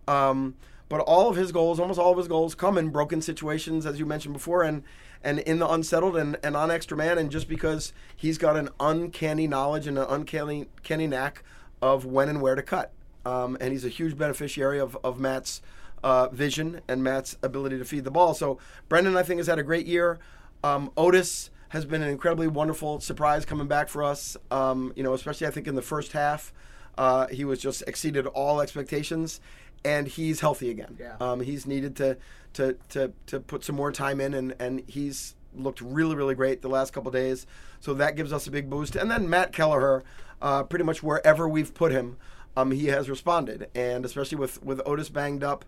Um, 0.08 0.56
but 0.92 1.00
all 1.00 1.30
of 1.30 1.38
his 1.38 1.54
goals, 1.54 1.80
almost 1.80 1.98
all 1.98 2.12
of 2.12 2.18
his 2.18 2.28
goals, 2.28 2.54
come 2.54 2.78
in 2.78 2.90
broken 2.90 3.22
situations, 3.22 3.86
as 3.86 3.98
you 3.98 4.06
mentioned 4.06 4.34
before, 4.34 4.62
and 4.62 4.84
and 5.24 5.40
in 5.40 5.58
the 5.60 5.70
unsettled 5.70 6.18
and, 6.18 6.38
and 6.44 6.58
on 6.58 6.70
extra 6.70 6.98
man. 6.98 7.18
And 7.18 7.32
just 7.32 7.48
because 7.48 7.94
he's 8.14 8.38
got 8.38 8.58
an 8.58 8.68
uncanny 8.78 9.48
knowledge 9.48 9.88
and 9.88 9.98
an 9.98 10.06
uncanny, 10.10 10.68
knack 11.08 11.44
of 11.82 12.04
when 12.04 12.28
and 12.28 12.42
where 12.42 12.56
to 12.56 12.62
cut, 12.62 12.92
um, 13.26 13.58
and 13.62 13.72
he's 13.72 13.86
a 13.86 13.90
huge 13.90 14.18
beneficiary 14.18 14.82
of 14.82 14.98
of 15.02 15.18
Matt's 15.18 15.62
uh, 16.04 16.28
vision 16.28 16.82
and 16.90 17.02
Matt's 17.02 17.38
ability 17.42 17.78
to 17.78 17.86
feed 17.86 18.04
the 18.04 18.12
ball. 18.12 18.34
So 18.34 18.60
Brendan, 18.90 19.16
I 19.16 19.24
think, 19.24 19.40
has 19.40 19.48
had 19.48 19.60
a 19.60 19.64
great 19.64 19.88
year. 19.88 20.20
Um, 20.62 20.92
Otis 20.98 21.52
has 21.70 21.86
been 21.86 22.02
an 22.02 22.10
incredibly 22.10 22.50
wonderful 22.50 23.00
surprise 23.00 23.46
coming 23.46 23.68
back 23.68 23.88
for 23.88 24.04
us. 24.04 24.36
Um, 24.52 24.92
you 24.98 25.04
know, 25.04 25.14
especially 25.14 25.48
I 25.48 25.52
think 25.52 25.68
in 25.68 25.76
the 25.76 25.82
first 25.82 26.12
half, 26.12 26.52
uh, 26.98 27.28
he 27.28 27.46
was 27.46 27.60
just 27.60 27.82
exceeded 27.88 28.28
all 28.28 28.60
expectations, 28.60 29.40
and 29.84 30.08
he's 30.08 30.40
healthy 30.40 30.70
again. 30.70 30.98
Yeah. 31.00 31.16
Um, 31.20 31.42
he's 31.42 31.66
needed 31.66 31.96
to, 31.98 32.18
to 32.54 32.78
to 32.90 33.14
to 33.28 33.40
put 33.40 33.64
some 33.64 33.76
more 33.76 33.92
time 33.92 34.22
in, 34.22 34.34
and 34.34 34.56
and 34.60 34.84
he's 34.88 35.36
looked 35.56 35.82
really 35.82 36.16
really 36.16 36.36
great 36.36 36.62
the 36.62 36.70
last 36.70 36.94
couple 36.94 37.12
days. 37.12 37.46
So 37.80 37.94
that 37.96 38.16
gives 38.16 38.32
us 38.32 38.48
a 38.48 38.52
big 38.52 38.70
boost. 38.70 38.96
And 38.96 39.10
then 39.10 39.30
Matt 39.30 39.52
Kelleher, 39.52 40.04
uh, 40.42 40.64
pretty 40.64 40.86
much 40.86 41.02
wherever 41.02 41.48
we've 41.50 41.74
put 41.74 41.92
him, 41.92 42.18
um, 42.56 42.72
he 42.72 42.88
has 42.88 43.10
responded, 43.10 43.70
and 43.76 44.06
especially 44.06 44.38
with 44.38 44.62
with 44.64 44.82
Otis 44.86 45.10
banged 45.10 45.44
up. 45.44 45.66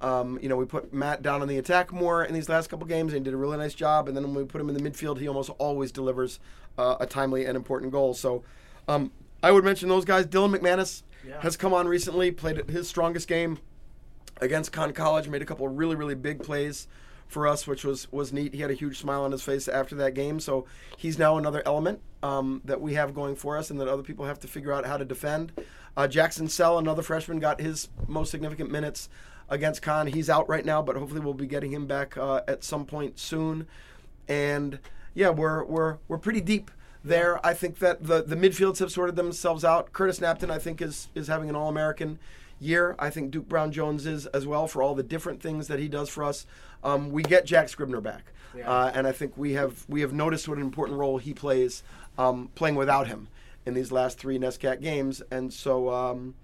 Um, 0.00 0.38
you 0.42 0.48
know, 0.50 0.56
we 0.56 0.66
put 0.66 0.92
Matt 0.92 1.22
down 1.22 1.40
on 1.40 1.48
the 1.48 1.56
attack 1.56 1.90
more 1.92 2.24
in 2.24 2.34
these 2.34 2.48
last 2.48 2.68
couple 2.68 2.86
games, 2.86 3.14
and 3.14 3.20
he 3.20 3.24
did 3.24 3.32
a 3.32 3.38
really 3.38 3.56
nice 3.56 3.74
job. 3.74 4.08
And 4.08 4.16
then 4.16 4.24
when 4.24 4.34
we 4.34 4.44
put 4.44 4.60
him 4.60 4.68
in 4.68 4.74
the 4.74 4.90
midfield, 4.90 5.18
he 5.18 5.28
almost 5.28 5.50
always 5.56 5.92
delivers 5.92 6.40
uh, 6.76 6.96
a 7.00 7.06
timely 7.06 7.46
and 7.46 7.56
important 7.56 7.90
goal. 7.90 8.12
So 8.12 8.42
um, 8.86 9.12
I 9.42 9.50
would 9.50 9.64
mention 9.64 9.88
those 9.88 10.04
guys. 10.04 10.26
Dylan 10.26 10.54
McManus 10.54 11.04
has 11.40 11.56
come 11.56 11.72
on 11.74 11.88
recently, 11.88 12.30
played 12.30 12.68
his 12.68 12.88
strongest 12.88 13.28
game 13.28 13.58
against 14.40 14.72
Conn 14.72 14.92
College, 14.92 15.28
made 15.28 15.42
a 15.42 15.46
couple 15.46 15.66
really, 15.68 15.96
really 15.96 16.14
big 16.14 16.42
plays 16.42 16.88
for 17.26 17.46
us, 17.46 17.66
which 17.66 17.84
was 17.84 18.10
was 18.12 18.32
neat. 18.32 18.54
He 18.54 18.60
had 18.60 18.70
a 18.70 18.74
huge 18.74 18.98
smile 18.98 19.24
on 19.24 19.32
his 19.32 19.42
face 19.42 19.68
after 19.68 19.94
that 19.96 20.14
game. 20.14 20.40
So 20.40 20.66
he's 20.96 21.18
now 21.18 21.36
another 21.36 21.62
element 21.66 22.00
um, 22.22 22.60
that 22.64 22.80
we 22.80 22.94
have 22.94 23.14
going 23.14 23.36
for 23.36 23.56
us, 23.56 23.70
and 23.70 23.80
that 23.80 23.88
other 23.88 24.02
people 24.02 24.24
have 24.26 24.38
to 24.40 24.48
figure 24.48 24.72
out 24.72 24.86
how 24.86 24.96
to 24.96 25.04
defend. 25.04 25.52
Uh, 25.96 26.08
Jackson 26.08 26.48
Sell, 26.48 26.78
another 26.78 27.02
freshman, 27.02 27.38
got 27.38 27.60
his 27.60 27.88
most 28.08 28.30
significant 28.30 28.70
minutes 28.70 29.08
against 29.48 29.82
Conn. 29.82 30.06
He's 30.06 30.28
out 30.28 30.48
right 30.48 30.64
now, 30.64 30.82
but 30.82 30.96
hopefully 30.96 31.20
we'll 31.20 31.34
be 31.34 31.46
getting 31.46 31.72
him 31.72 31.86
back 31.86 32.16
uh, 32.16 32.40
at 32.48 32.64
some 32.64 32.84
point 32.84 33.18
soon. 33.18 33.66
And 34.28 34.78
yeah, 35.14 35.30
we're 35.30 35.64
we're 35.64 35.98
we're 36.08 36.18
pretty 36.18 36.40
deep 36.40 36.70
there. 37.04 37.44
I 37.46 37.54
think 37.54 37.78
that 37.78 38.04
the 38.04 38.22
the 38.22 38.36
midfields 38.36 38.78
have 38.78 38.90
sorted 38.90 39.16
themselves 39.16 39.64
out. 39.64 39.92
Curtis 39.92 40.18
Napton, 40.18 40.50
I 40.50 40.58
think, 40.58 40.80
is 40.80 41.08
is 41.14 41.28
having 41.28 41.48
an 41.48 41.54
All 41.54 41.68
American 41.68 42.18
year. 42.58 42.96
I 42.98 43.10
think 43.10 43.30
Duke 43.30 43.48
Brown 43.48 43.70
Jones 43.70 44.06
is 44.06 44.26
as 44.26 44.46
well 44.46 44.66
for 44.66 44.82
all 44.82 44.94
the 44.94 45.02
different 45.02 45.42
things 45.42 45.68
that 45.68 45.78
he 45.78 45.88
does 45.88 46.08
for 46.08 46.24
us. 46.24 46.46
Um, 46.82 47.10
we 47.10 47.22
get 47.22 47.44
Jack 47.44 47.68
Scribner 47.68 48.00
back, 48.00 48.32
yeah. 48.56 48.70
uh, 48.70 48.92
and 48.94 49.06
I 49.06 49.12
think 49.12 49.36
we 49.36 49.52
have 49.52 49.84
we 49.88 50.00
have 50.00 50.12
noticed 50.12 50.48
what 50.48 50.56
an 50.56 50.64
important 50.64 50.98
role 50.98 51.18
he 51.18 51.34
plays 51.34 51.82
um, 52.18 52.50
playing 52.54 52.74
without 52.74 53.06
him 53.06 53.28
in 53.66 53.74
these 53.74 53.92
last 53.92 54.18
three 54.18 54.38
NESCAC 54.38 54.80
games, 54.80 55.22
and 55.30 55.52
so. 55.52 55.90
Um, 55.90 56.34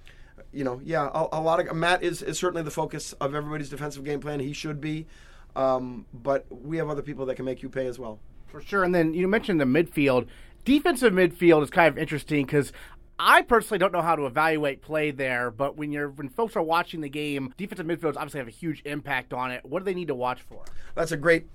you 0.53 0.65
know, 0.65 0.81
yeah, 0.85 1.09
a, 1.15 1.39
a, 1.39 1.41
lot 1.41 1.61
of 1.61 1.77
Matt 1.77 2.03
is, 2.03 2.23
is 2.23 2.37
certainly 2.37 2.65
the 2.65 2.73
focus 2.73 3.13
of 3.21 3.37
everybody's 3.37 3.69
defensive 3.69 4.03
game 4.03 4.19
plan. 4.19 4.41
He 4.41 4.53
should 4.53 4.81
be, 4.81 5.07
um, 5.55 6.07
but 6.13 6.45
we 6.51 6.77
have 6.79 6.89
other 6.89 7.03
people 7.03 7.25
that 7.27 7.37
can 7.37 7.45
make 7.45 7.63
you 7.63 7.69
pay 7.69 7.87
as 7.87 8.01
well. 8.01 8.19
For 8.51 8.61
sure. 8.61 8.83
And 8.85 8.95
then 8.95 9.15
you 9.15 9.29
mentioned 9.29 9.61
the 9.61 9.65
midfield. 9.65 10.27
Defensive 10.65 11.13
midfield 11.13 11.63
is 11.63 11.71
kind 11.71 11.89
of 11.89 11.99
interesting 11.99 12.45
because 12.45 12.73
I 13.19 13.43
personally 13.43 13.79
don't 13.79 13.93
know 13.93 14.03
how 14.03 14.17
to 14.17 14.27
evaluate 14.27 14.81
play 14.81 15.11
there, 15.11 15.51
but 15.51 15.77
when 15.77 15.93
you're 15.93 16.09
when 16.09 16.29
folks 16.29 16.57
are 16.57 16.63
watching 16.63 17.01
the 17.01 17.09
game, 17.09 17.53
defensive 17.57 17.87
midfielders 17.87 18.17
obviously 18.17 18.39
have 18.39 18.49
a 18.49 18.53
huge 18.53 18.83
impact 18.85 19.33
on 19.33 19.51
it. 19.51 19.65
What 19.65 19.81
do 19.81 19.85
they 19.85 19.95
need 19.95 20.09
to 20.09 20.15
watch 20.15 20.41
for? 20.41 20.65
That's 20.95 21.13
a 21.13 21.17
great. 21.17 21.47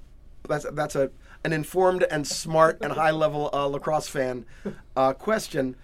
That's 0.47 0.65
that's 0.73 0.95
a 0.95 1.09
an 1.43 1.53
informed 1.53 2.03
and 2.03 2.27
smart 2.27 2.77
and 2.81 2.93
high 2.93 3.11
level 3.11 3.49
uh, 3.51 3.65
lacrosse 3.65 4.07
fan 4.07 4.45
uh, 4.95 5.13
question 5.13 5.75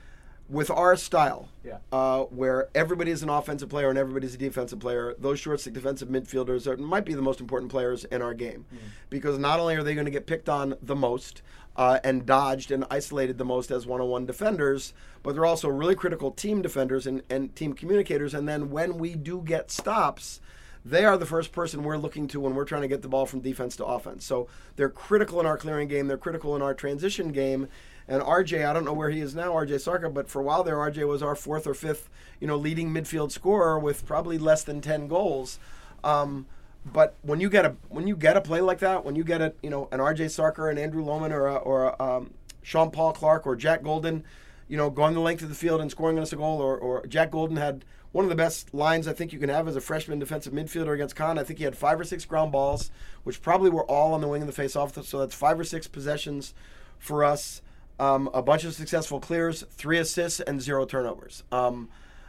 with 0.51 0.69
our 0.69 0.97
style, 0.97 1.47
yeah. 1.63 1.77
uh, 1.93 2.23
where 2.23 2.67
everybody 2.75 3.09
is 3.09 3.23
an 3.23 3.29
offensive 3.29 3.69
player 3.69 3.89
and 3.89 3.97
everybody's 3.97 4.35
a 4.35 4.37
defensive 4.37 4.79
player, 4.79 5.15
those 5.17 5.39
short 5.39 5.61
stick 5.61 5.73
defensive 5.73 6.09
midfielders 6.09 6.67
are, 6.67 6.75
might 6.75 7.05
be 7.05 7.13
the 7.13 7.21
most 7.21 7.39
important 7.39 7.71
players 7.71 8.03
in 8.05 8.21
our 8.21 8.33
game. 8.33 8.65
Mm. 8.73 8.77
Because 9.09 9.37
not 9.37 9.61
only 9.61 9.75
are 9.75 9.83
they 9.83 9.95
going 9.95 10.05
to 10.05 10.11
get 10.11 10.27
picked 10.27 10.49
on 10.49 10.75
the 10.81 10.95
most 10.95 11.41
uh, 11.81 11.99
and 12.03 12.27
dodged 12.27 12.69
and 12.69 12.85
isolated 12.91 13.39
the 13.39 13.43
most 13.43 13.71
as 13.71 13.87
one 13.87 13.99
on 13.99 14.07
one 14.07 14.23
defenders, 14.23 14.93
but 15.23 15.33
they're 15.33 15.47
also 15.47 15.67
really 15.67 15.95
critical 15.95 16.29
team 16.29 16.61
defenders 16.61 17.07
and, 17.07 17.23
and 17.27 17.55
team 17.55 17.73
communicators. 17.73 18.35
And 18.35 18.47
then 18.47 18.69
when 18.69 18.99
we 18.99 19.15
do 19.15 19.41
get 19.41 19.71
stops, 19.71 20.41
they 20.85 21.05
are 21.05 21.17
the 21.17 21.25
first 21.25 21.51
person 21.51 21.81
we're 21.81 21.97
looking 21.97 22.27
to 22.27 22.39
when 22.39 22.53
we're 22.53 22.65
trying 22.65 22.83
to 22.83 22.87
get 22.87 23.01
the 23.01 23.07
ball 23.07 23.25
from 23.25 23.39
defense 23.39 23.75
to 23.77 23.85
offense. 23.85 24.23
So 24.23 24.47
they're 24.75 24.89
critical 24.89 25.39
in 25.39 25.47
our 25.47 25.57
clearing 25.57 25.87
game, 25.87 26.05
they're 26.05 26.19
critical 26.19 26.55
in 26.55 26.61
our 26.61 26.75
transition 26.75 27.31
game, 27.31 27.67
and 28.07 28.21
RJ, 28.21 28.63
I 28.63 28.73
don't 28.73 28.85
know 28.85 28.93
where 28.93 29.09
he 29.09 29.19
is 29.19 29.33
now, 29.33 29.51
RJ 29.53 29.81
Sarka, 29.81 30.11
but 30.11 30.29
for 30.29 30.39
a 30.39 30.43
while 30.43 30.63
there, 30.63 30.75
RJ 30.75 31.07
was 31.07 31.23
our 31.23 31.35
fourth 31.35 31.65
or 31.65 31.73
fifth, 31.73 32.11
you 32.39 32.45
know, 32.45 32.57
leading 32.57 32.91
midfield 32.91 33.31
scorer 33.31 33.79
with 33.79 34.05
probably 34.05 34.37
less 34.37 34.63
than 34.63 34.81
ten 34.81 35.07
goals. 35.07 35.57
Um, 36.03 36.45
but 36.85 37.15
when 37.21 37.39
you 37.39 37.49
get 37.49 37.65
a 37.65 37.75
when 37.89 38.07
you 38.07 38.15
get 38.15 38.37
a 38.37 38.41
play 38.41 38.61
like 38.61 38.79
that, 38.79 39.05
when 39.05 39.15
you 39.15 39.23
get 39.23 39.41
a 39.41 39.53
you 39.61 39.69
know 39.69 39.87
an 39.91 39.99
RJ 39.99 40.25
Sarker 40.25 40.69
and 40.69 40.79
Andrew 40.79 41.03
Lohman 41.03 41.31
or 41.31 41.47
a, 41.47 41.55
or 41.55 41.85
a, 41.85 42.01
um, 42.01 42.33
Sean 42.63 42.91
Paul 42.91 43.13
Clark 43.13 43.45
or 43.45 43.55
Jack 43.55 43.83
Golden, 43.83 44.23
you 44.67 44.77
know, 44.77 44.89
going 44.89 45.13
the 45.13 45.19
length 45.19 45.43
of 45.43 45.49
the 45.49 45.55
field 45.55 45.81
and 45.81 45.91
scoring 45.91 46.17
us 46.19 46.33
a 46.33 46.35
goal, 46.35 46.59
or, 46.59 46.77
or 46.77 47.05
Jack 47.07 47.31
Golden 47.31 47.57
had 47.57 47.85
one 48.11 48.25
of 48.25 48.29
the 48.29 48.35
best 48.35 48.73
lines 48.73 49.07
I 49.07 49.13
think 49.13 49.31
you 49.31 49.39
can 49.39 49.49
have 49.49 49.67
as 49.67 49.75
a 49.75 49.81
freshman 49.81 50.19
defensive 50.19 50.53
midfielder 50.53 50.93
against 50.93 51.15
Conn. 51.15 51.37
I 51.37 51.43
think 51.43 51.59
he 51.59 51.65
had 51.65 51.77
five 51.77 51.99
or 51.99 52.03
six 52.03 52.25
ground 52.25 52.51
balls, 52.51 52.91
which 53.23 53.41
probably 53.41 53.69
were 53.69 53.85
all 53.85 54.13
on 54.13 54.21
the 54.21 54.27
wing 54.27 54.41
of 54.41 54.47
the 54.47 54.53
face-off. 54.53 55.01
So 55.05 55.19
that's 55.19 55.33
five 55.33 55.59
or 55.59 55.63
six 55.63 55.87
possessions 55.87 56.53
for 56.99 57.23
us 57.23 57.61
um, 58.01 58.29
a 58.33 58.41
bunch 58.41 58.63
of 58.63 58.73
successful 58.73 59.19
clears, 59.19 59.63
three 59.69 59.99
assists, 59.99 60.39
and 60.39 60.59
zero 60.59 60.85
turnovers. 60.85 61.43
Um, 61.51 61.87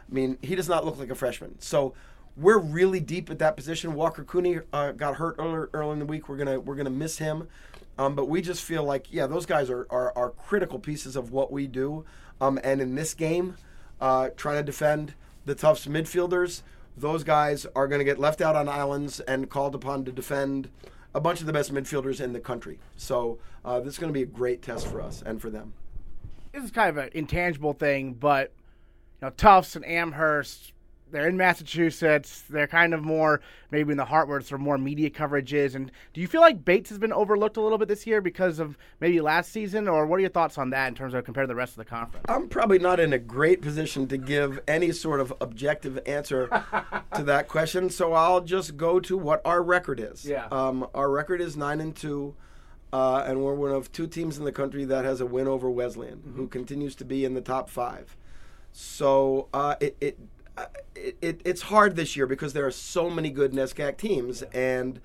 I 0.09 0.13
mean, 0.13 0.37
he 0.41 0.55
does 0.55 0.69
not 0.69 0.85
look 0.85 0.99
like 0.99 1.09
a 1.09 1.15
freshman. 1.15 1.59
So 1.59 1.95
we're 2.35 2.57
really 2.57 2.99
deep 2.99 3.29
at 3.29 3.39
that 3.39 3.55
position. 3.55 3.93
Walker 3.93 4.23
Cooney 4.23 4.59
uh, 4.71 4.91
got 4.91 5.15
hurt 5.15 5.35
earlier, 5.37 5.69
early 5.73 5.93
in 5.93 5.99
the 5.99 6.05
week. 6.05 6.29
We're 6.29 6.37
gonna 6.37 6.59
we're 6.59 6.75
gonna 6.75 6.89
miss 6.89 7.17
him, 7.17 7.47
um, 7.97 8.15
but 8.15 8.27
we 8.27 8.41
just 8.41 8.63
feel 8.63 8.83
like 8.83 9.11
yeah, 9.11 9.27
those 9.27 9.45
guys 9.45 9.69
are 9.69 9.85
are, 9.89 10.15
are 10.17 10.31
critical 10.31 10.79
pieces 10.79 11.15
of 11.15 11.31
what 11.31 11.51
we 11.51 11.67
do. 11.67 12.05
Um, 12.41 12.59
and 12.63 12.81
in 12.81 12.95
this 12.95 13.13
game, 13.13 13.55
uh, 14.01 14.29
trying 14.35 14.57
to 14.57 14.63
defend 14.63 15.13
the 15.45 15.55
Tufts 15.55 15.85
midfielders, 15.85 16.61
those 16.97 17.23
guys 17.23 17.65
are 17.75 17.87
going 17.87 17.99
to 17.99 18.05
get 18.05 18.19
left 18.19 18.41
out 18.41 18.55
on 18.55 18.67
islands 18.67 19.19
and 19.21 19.49
called 19.49 19.75
upon 19.75 20.03
to 20.05 20.11
defend 20.11 20.69
a 21.13 21.21
bunch 21.21 21.41
of 21.41 21.45
the 21.45 21.53
best 21.53 21.73
midfielders 21.73 22.19
in 22.19 22.33
the 22.33 22.39
country. 22.39 22.79
So 22.97 23.37
uh, 23.63 23.79
this 23.79 23.93
is 23.93 23.99
going 23.99 24.11
to 24.11 24.13
be 24.13 24.23
a 24.23 24.27
great 24.27 24.61
test 24.61 24.87
for 24.87 25.01
us 25.01 25.21
and 25.25 25.41
for 25.41 25.49
them. 25.49 25.73
This 26.51 26.63
is 26.63 26.71
kind 26.71 26.89
of 26.89 26.97
an 26.97 27.09
intangible 27.13 27.73
thing, 27.73 28.13
but 28.13 28.51
you 29.21 29.27
know, 29.27 29.29
Tufts 29.31 29.75
and 29.75 29.85
Amherst 29.85 30.73
they're 31.13 31.29
in 31.29 31.37
Massachusetts. 31.37 32.43
They're 32.49 32.67
kind 32.67 32.93
of 32.93 33.03
more 33.03 33.39
maybe 33.69 33.91
in 33.91 33.97
the 33.97 34.05
heart 34.05 34.27
where 34.27 34.39
it's 34.39 34.49
for 34.49 34.57
more 34.57 34.79
media 34.79 35.11
coverage 35.11 35.53
is. 35.53 35.75
And 35.75 35.91
do 36.11 36.19
you 36.19 36.27
feel 36.27 36.41
like 36.41 36.65
Bates 36.65 36.89
has 36.89 36.97
been 36.97 37.13
overlooked 37.13 37.55
a 37.55 37.61
little 37.61 37.77
bit 37.77 37.87
this 37.87 38.07
year 38.07 38.19
because 38.19 38.57
of 38.57 38.77
maybe 38.99 39.21
last 39.21 39.51
season, 39.51 39.87
or 39.87 40.07
what 40.07 40.17
are 40.17 40.21
your 40.21 40.31
thoughts 40.31 40.57
on 40.57 40.71
that 40.71 40.87
in 40.87 40.95
terms 40.95 41.13
of 41.13 41.23
compared 41.23 41.45
to 41.45 41.47
the 41.47 41.55
rest 41.55 41.73
of 41.73 41.77
the 41.77 41.85
conference? 41.85 42.25
I'm 42.27 42.49
probably 42.49 42.79
not 42.79 42.99
in 42.99 43.13
a 43.13 43.19
great 43.19 43.61
position 43.61 44.07
to 44.07 44.17
give 44.17 44.59
any 44.67 44.91
sort 44.91 45.19
of 45.19 45.31
objective 45.39 45.99
answer 46.07 46.47
to 47.15 47.23
that 47.23 47.47
question, 47.47 47.91
so 47.91 48.13
I'll 48.13 48.41
just 48.41 48.75
go 48.75 48.99
to 49.01 49.15
what 49.15 49.39
our 49.45 49.61
record 49.61 49.99
is. 49.99 50.25
Yeah. 50.25 50.47
Um, 50.51 50.87
our 50.95 51.11
record 51.11 51.41
is 51.41 51.55
nine 51.55 51.79
and 51.79 51.95
two. 51.95 52.35
Uh, 52.91 53.23
and 53.25 53.43
we're 53.43 53.55
one 53.55 53.71
of 53.71 53.91
two 53.91 54.05
teams 54.05 54.37
in 54.37 54.43
the 54.43 54.51
country 54.51 54.85
that 54.85 55.03
has 55.03 55.19
a 55.19 55.25
win 55.25 55.47
over 55.47 55.67
Wesleyan, 55.67 56.17
mm-hmm. 56.17 56.35
who 56.35 56.47
continues 56.47 56.93
to 56.93 57.03
be 57.03 57.25
in 57.25 57.33
the 57.33 57.41
top 57.41 57.67
five. 57.67 58.15
So 58.71 59.47
uh, 59.51 59.75
it, 59.79 59.97
it 59.99 60.19
it, 60.95 61.17
it, 61.21 61.41
it's 61.43 61.63
hard 61.63 61.95
this 61.95 62.15
year 62.15 62.27
because 62.27 62.53
there 62.53 62.65
are 62.65 62.71
so 62.71 63.09
many 63.09 63.29
good 63.29 63.51
NESCAC 63.51 63.97
teams, 63.97 64.41
and 64.53 64.99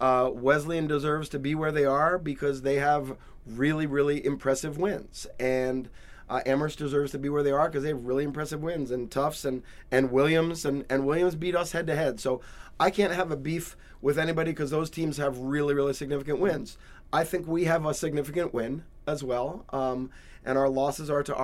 uh, 0.00 0.30
Wesleyan 0.32 0.86
deserves 0.86 1.28
to 1.30 1.38
be 1.38 1.54
where 1.54 1.72
they 1.72 1.84
are 1.84 2.18
because 2.18 2.62
they 2.62 2.76
have 2.76 3.16
really, 3.46 3.86
really 3.86 4.24
impressive 4.24 4.78
wins, 4.78 5.26
and 5.38 5.88
uh, 6.28 6.40
Amherst 6.46 6.78
deserves 6.78 7.12
to 7.12 7.18
be 7.18 7.28
where 7.28 7.42
they 7.42 7.50
are 7.50 7.68
because 7.68 7.82
they 7.82 7.90
have 7.90 8.06
really 8.06 8.24
impressive 8.24 8.62
wins, 8.62 8.90
and 8.90 9.10
Tufts 9.10 9.44
and 9.44 9.62
and 9.90 10.10
Williams 10.10 10.64
and 10.64 10.84
and 10.88 11.06
Williams 11.06 11.34
beat 11.34 11.54
us 11.54 11.72
head 11.72 11.86
to 11.86 11.96
head. 11.96 12.20
So 12.20 12.40
I 12.80 12.90
can't 12.90 13.12
have 13.12 13.30
a 13.30 13.36
beef 13.36 13.76
with 14.00 14.18
anybody 14.18 14.50
because 14.50 14.70
those 14.70 14.90
teams 14.90 15.16
have 15.18 15.38
really, 15.38 15.74
really 15.74 15.94
significant 15.94 16.38
wins. 16.38 16.76
I 17.12 17.24
think 17.24 17.46
we 17.46 17.64
have 17.64 17.86
a 17.86 17.94
significant 17.94 18.52
win 18.52 18.84
as 19.06 19.22
well. 19.22 19.64
Um, 19.70 20.10
and 20.44 20.58
our 20.58 20.68
losses 20.68 21.10
are 21.10 21.22
to 21.22 21.34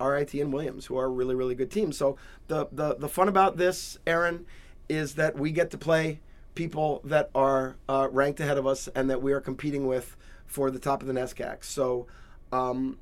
RIT 0.00 0.34
and 0.34 0.52
Williams, 0.52 0.86
who 0.86 0.96
are 0.96 1.10
really, 1.10 1.34
really 1.34 1.54
good 1.54 1.70
teams. 1.70 1.96
So 1.96 2.16
the, 2.48 2.68
the, 2.70 2.94
the 2.96 3.08
fun 3.08 3.28
about 3.28 3.56
this, 3.56 3.98
Aaron, 4.06 4.46
is 4.88 5.14
that 5.14 5.36
we 5.38 5.50
get 5.50 5.70
to 5.72 5.78
play 5.78 6.20
people 6.54 7.00
that 7.04 7.30
are 7.34 7.76
uh, 7.88 8.08
ranked 8.10 8.40
ahead 8.40 8.58
of 8.58 8.66
us 8.66 8.88
and 8.94 9.10
that 9.10 9.20
we 9.20 9.32
are 9.32 9.40
competing 9.40 9.86
with 9.86 10.16
for 10.46 10.70
the 10.70 10.78
top 10.78 11.02
of 11.02 11.08
the 11.08 11.14
NESCAC. 11.14 11.64
So 11.64 12.06
um, 12.52 12.98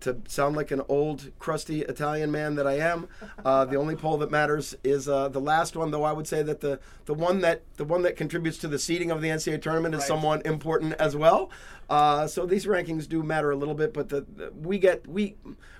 to 0.00 0.18
sound 0.28 0.56
like 0.56 0.70
an 0.70 0.82
old, 0.88 1.30
crusty 1.38 1.82
Italian 1.82 2.30
man 2.30 2.54
that 2.54 2.66
I 2.66 2.78
am, 2.78 3.08
uh, 3.44 3.64
the 3.64 3.76
only 3.76 3.96
poll 3.96 4.16
that 4.18 4.30
matters 4.30 4.74
is 4.82 5.08
uh, 5.08 5.28
the 5.28 5.40
last 5.40 5.76
one. 5.76 5.90
Though 5.90 6.04
I 6.04 6.12
would 6.12 6.26
say 6.26 6.42
that 6.42 6.60
the, 6.60 6.80
the 7.06 7.14
one 7.14 7.40
that 7.40 7.62
the 7.76 7.84
one 7.84 8.02
that 8.02 8.16
contributes 8.16 8.58
to 8.58 8.68
the 8.68 8.78
seeding 8.78 9.10
of 9.10 9.20
the 9.20 9.28
NCAA 9.28 9.60
tournament 9.62 9.94
is 9.94 10.00
right. 10.00 10.08
somewhat 10.08 10.46
important 10.46 10.94
as 10.94 11.16
well. 11.16 11.50
Uh, 11.90 12.26
so 12.26 12.46
these 12.46 12.66
rankings 12.66 13.08
do 13.08 13.22
matter 13.22 13.50
a 13.50 13.56
little 13.56 13.74
bit, 13.74 13.92
but 13.92 14.08
the, 14.08 14.22
the, 14.36 14.52
we 14.52 14.78
get 14.78 15.06
we 15.06 15.36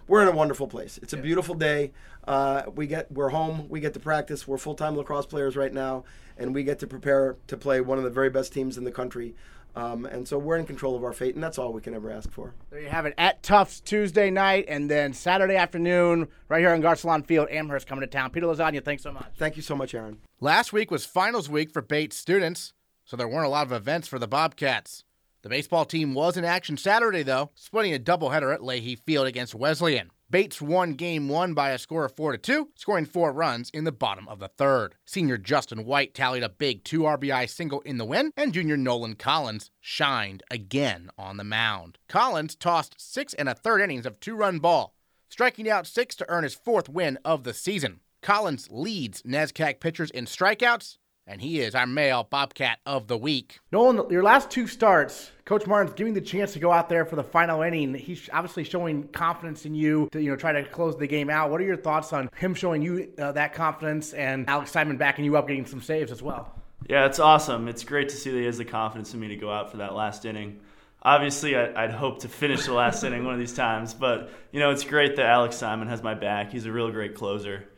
we're 0.07 0.23
in 0.23 0.29
a 0.29 0.33
wonderful 0.33 0.67
place. 0.67 0.99
It's 1.03 1.13
a 1.13 1.17
beautiful 1.17 1.55
day. 1.55 1.93
Uh, 2.27 2.63
we 2.75 2.87
get 2.87 3.11
we're 3.11 3.31
home. 3.31 3.69
We 3.69 3.81
get 3.81 3.95
to 3.95 4.01
practice. 4.01 4.47
We're 4.47 4.59
full 4.59 4.75
time 4.75 4.97
lacrosse 4.97 5.27
players 5.27 5.57
right 5.57 5.73
now, 5.73 6.05
and 6.37 6.55
we 6.55 6.63
get 6.63 6.79
to 6.81 6.87
prepare 6.87 7.37
to 7.47 7.57
play 7.57 7.81
one 7.81 7.99
of 7.99 8.05
the 8.05 8.11
very 8.11 8.31
best 8.31 8.53
teams 8.53 8.77
in 8.77 8.85
the 8.85 8.93
country. 8.93 9.35
Um, 9.77 10.07
and 10.07 10.27
so 10.27 10.39
we're 10.39 10.57
in 10.57 10.67
control 10.67 10.95
of 10.95 11.03
our 11.03 11.13
fate, 11.13 11.35
and 11.35 11.43
that's 11.43 11.59
all 11.59 11.73
we 11.73 11.81
can 11.81 11.95
ever 11.95 12.11
ask 12.11 12.31
for. 12.31 12.55
There 12.71 12.81
you 12.81 12.89
have 12.89 13.07
it 13.07 13.15
at 13.19 13.43
Tufts 13.43 13.81
Tuesday 13.81 14.31
night, 14.31 14.67
and 14.69 14.89
then 14.89 15.13
Saturday 15.13 15.57
afternoon, 15.57 16.29
right 16.49 16.61
here 16.61 16.73
on 16.73 16.81
Garcelon 16.81 17.27
Field, 17.27 17.49
Amherst 17.51 17.87
coming 17.87 18.03
to 18.03 18.07
town. 18.07 18.31
Peter 18.31 18.47
Lasagna, 18.47 18.85
thanks 18.85 19.03
so 19.03 19.13
much. 19.13 19.27
Thank 19.37 19.57
you 19.57 19.63
so 19.63 19.75
much, 19.75 19.95
Aaron. 19.95 20.19
Last 20.41 20.73
week 20.73 20.91
was 20.91 21.05
finals 21.05 21.51
week 21.51 21.71
for 21.71 21.83
Bates 21.83 22.17
students, 22.17 22.73
so 23.05 23.17
there 23.17 23.29
weren't 23.29 23.47
a 23.47 23.51
lot 23.51 23.67
of 23.67 23.73
events 23.73 24.07
for 24.07 24.19
the 24.19 24.29
Bobcats. 24.29 25.05
The 25.43 25.49
baseball 25.49 25.85
team 25.85 26.15
was 26.15 26.37
in 26.37 26.45
action 26.45 26.77
Saturday, 26.77 27.23
though, 27.23 27.51
splitting 27.55 27.95
a 27.95 27.99
doubleheader 27.99 28.55
at 28.55 28.61
Leahey 28.61 28.99
Field 28.99 29.27
against 29.27 29.55
Wesleyan. 29.55 30.11
Bates 30.31 30.61
won 30.61 30.95
game 30.95 31.29
one 31.29 31.53
by 31.55 31.71
a 31.71 31.79
score 31.79 32.05
of 32.05 32.17
4 32.17 32.33
to 32.33 32.39
2, 32.39 32.69
scoring 32.77 33.05
four 33.05 33.33
runs 33.33 33.71
in 33.71 33.85
the 33.85 33.93
bottom 33.93 34.27
of 34.27 34.39
the 34.39 34.49
third. 34.49 34.95
Senior 35.05 35.37
Justin 35.37 35.85
White 35.85 36.15
tallied 36.15 36.43
a 36.43 36.49
big 36.49 36.83
2 36.85 37.01
RBI 37.01 37.49
single 37.49 37.81
in 37.83 37.99
the 37.99 38.05
win, 38.05 38.33
and 38.37 38.53
junior 38.53 38.77
Nolan 38.77 39.17
Collins 39.17 39.71
shined 39.81 40.43
again 40.51 41.11
on 41.19 41.37
the 41.37 41.45
mound. 41.45 41.99
Collins 42.09 42.57
tossed 42.57 42.95
six 42.99 43.35
and 43.35 43.49
a 43.49 43.55
third 43.55 43.81
innings 43.83 44.07
of 44.07 44.19
two 44.19 44.35
run 44.35 44.59
ball, 44.59 44.97
striking 45.29 45.69
out 45.69 45.87
six 45.87 46.17
to 46.17 46.29
earn 46.31 46.43
his 46.43 46.55
fourth 46.55 46.89
win 46.89 47.19
of 47.25 47.45
the 47.45 47.55
season. 47.55 48.01
Collins 48.23 48.69
leads 48.71 49.23
NESCAC 49.23 49.79
pitchers 49.79 50.11
in 50.11 50.25
strikeouts 50.25 50.97
and 51.27 51.41
he 51.41 51.61
is 51.61 51.75
our 51.75 51.87
male 51.87 52.27
Bobcat 52.29 52.79
of 52.87 53.07
the 53.07 53.17
week. 53.17 53.61
Nolan, 53.73 54.11
your 54.11 54.23
last 54.23 54.51
two 54.51 54.67
starts, 54.67 55.31
Coach 55.45 55.67
Martin's 55.67 55.95
giving 55.95 56.15
the 56.15 56.21
chance 56.21 56.53
to 56.53 56.59
go 56.59 56.73
out 56.73 56.89
there 56.89 57.05
for 57.05 57.17
the 57.17 57.25
final 57.25 57.63
inning. 57.63 57.95
He's 57.95 58.29
obviously 58.33 58.65
showing 58.65 59.09
confidence 59.09 59.65
in 59.65 59.75
you 59.75 60.09
to 60.13 60.23
you 60.23 60.31
know 60.31 60.37
try 60.37 60.53
to 60.53 60.65
close 60.65 60.97
the 60.97 61.07
game 61.07 61.31
out. 61.31 61.51
What 61.51 61.61
are 61.61 61.65
your 61.65 61.77
thoughts 61.77 62.13
on 62.13 62.29
him 62.37 62.55
showing 62.55 62.83
you 62.83 63.13
uh, 63.19 63.33
that 63.33 63.55
confidence 63.55 64.13
and 64.13 64.49
Alex 64.49 64.71
Simon 64.71 64.97
backing 64.97 65.25
you 65.25 65.37
up, 65.37 65.49
getting 65.49 65.67
some 65.67 65.83
saves 65.83 66.13
as 66.13 66.23
well? 66.23 66.55
Yeah, 66.89 67.07
it's 67.07 67.19
awesome. 67.19 67.69
It's 67.69 67.85
great 67.85 68.11
to 68.11 68.17
see 68.17 68.31
that 68.31 68.39
he 68.39 68.45
has 68.45 68.59
the 68.59 68.65
confidence 68.65 69.15
in 69.15 69.21
me 69.21 69.29
to 69.29 69.37
go 69.37 69.51
out 69.51 69.71
for 69.71 69.79
that 69.79 69.95
last 69.95 70.25
inning. 70.27 70.61
Obviously, 71.03 71.57
I, 71.57 71.87
would 71.87 71.95
hope 71.95 72.21
to 72.21 72.29
finish 72.29 72.65
the 72.65 72.73
last 72.73 73.05
inning 73.05 73.25
one 73.25 73.35
of 73.35 73.41
these 73.41 73.55
times, 73.55 73.95
but 73.95 74.31
you 74.53 74.61
know 74.61 74.71
it's 74.71 74.85
great 74.85 75.17
that 75.17 75.27
Alex 75.27 75.57
Simon 75.57 75.89
has 75.89 76.03
my 76.03 76.15
back. 76.15 76.53
He's 76.53 76.67
a 76.67 76.73
real 76.73 76.91
great 76.91 77.15
closer 77.15 77.69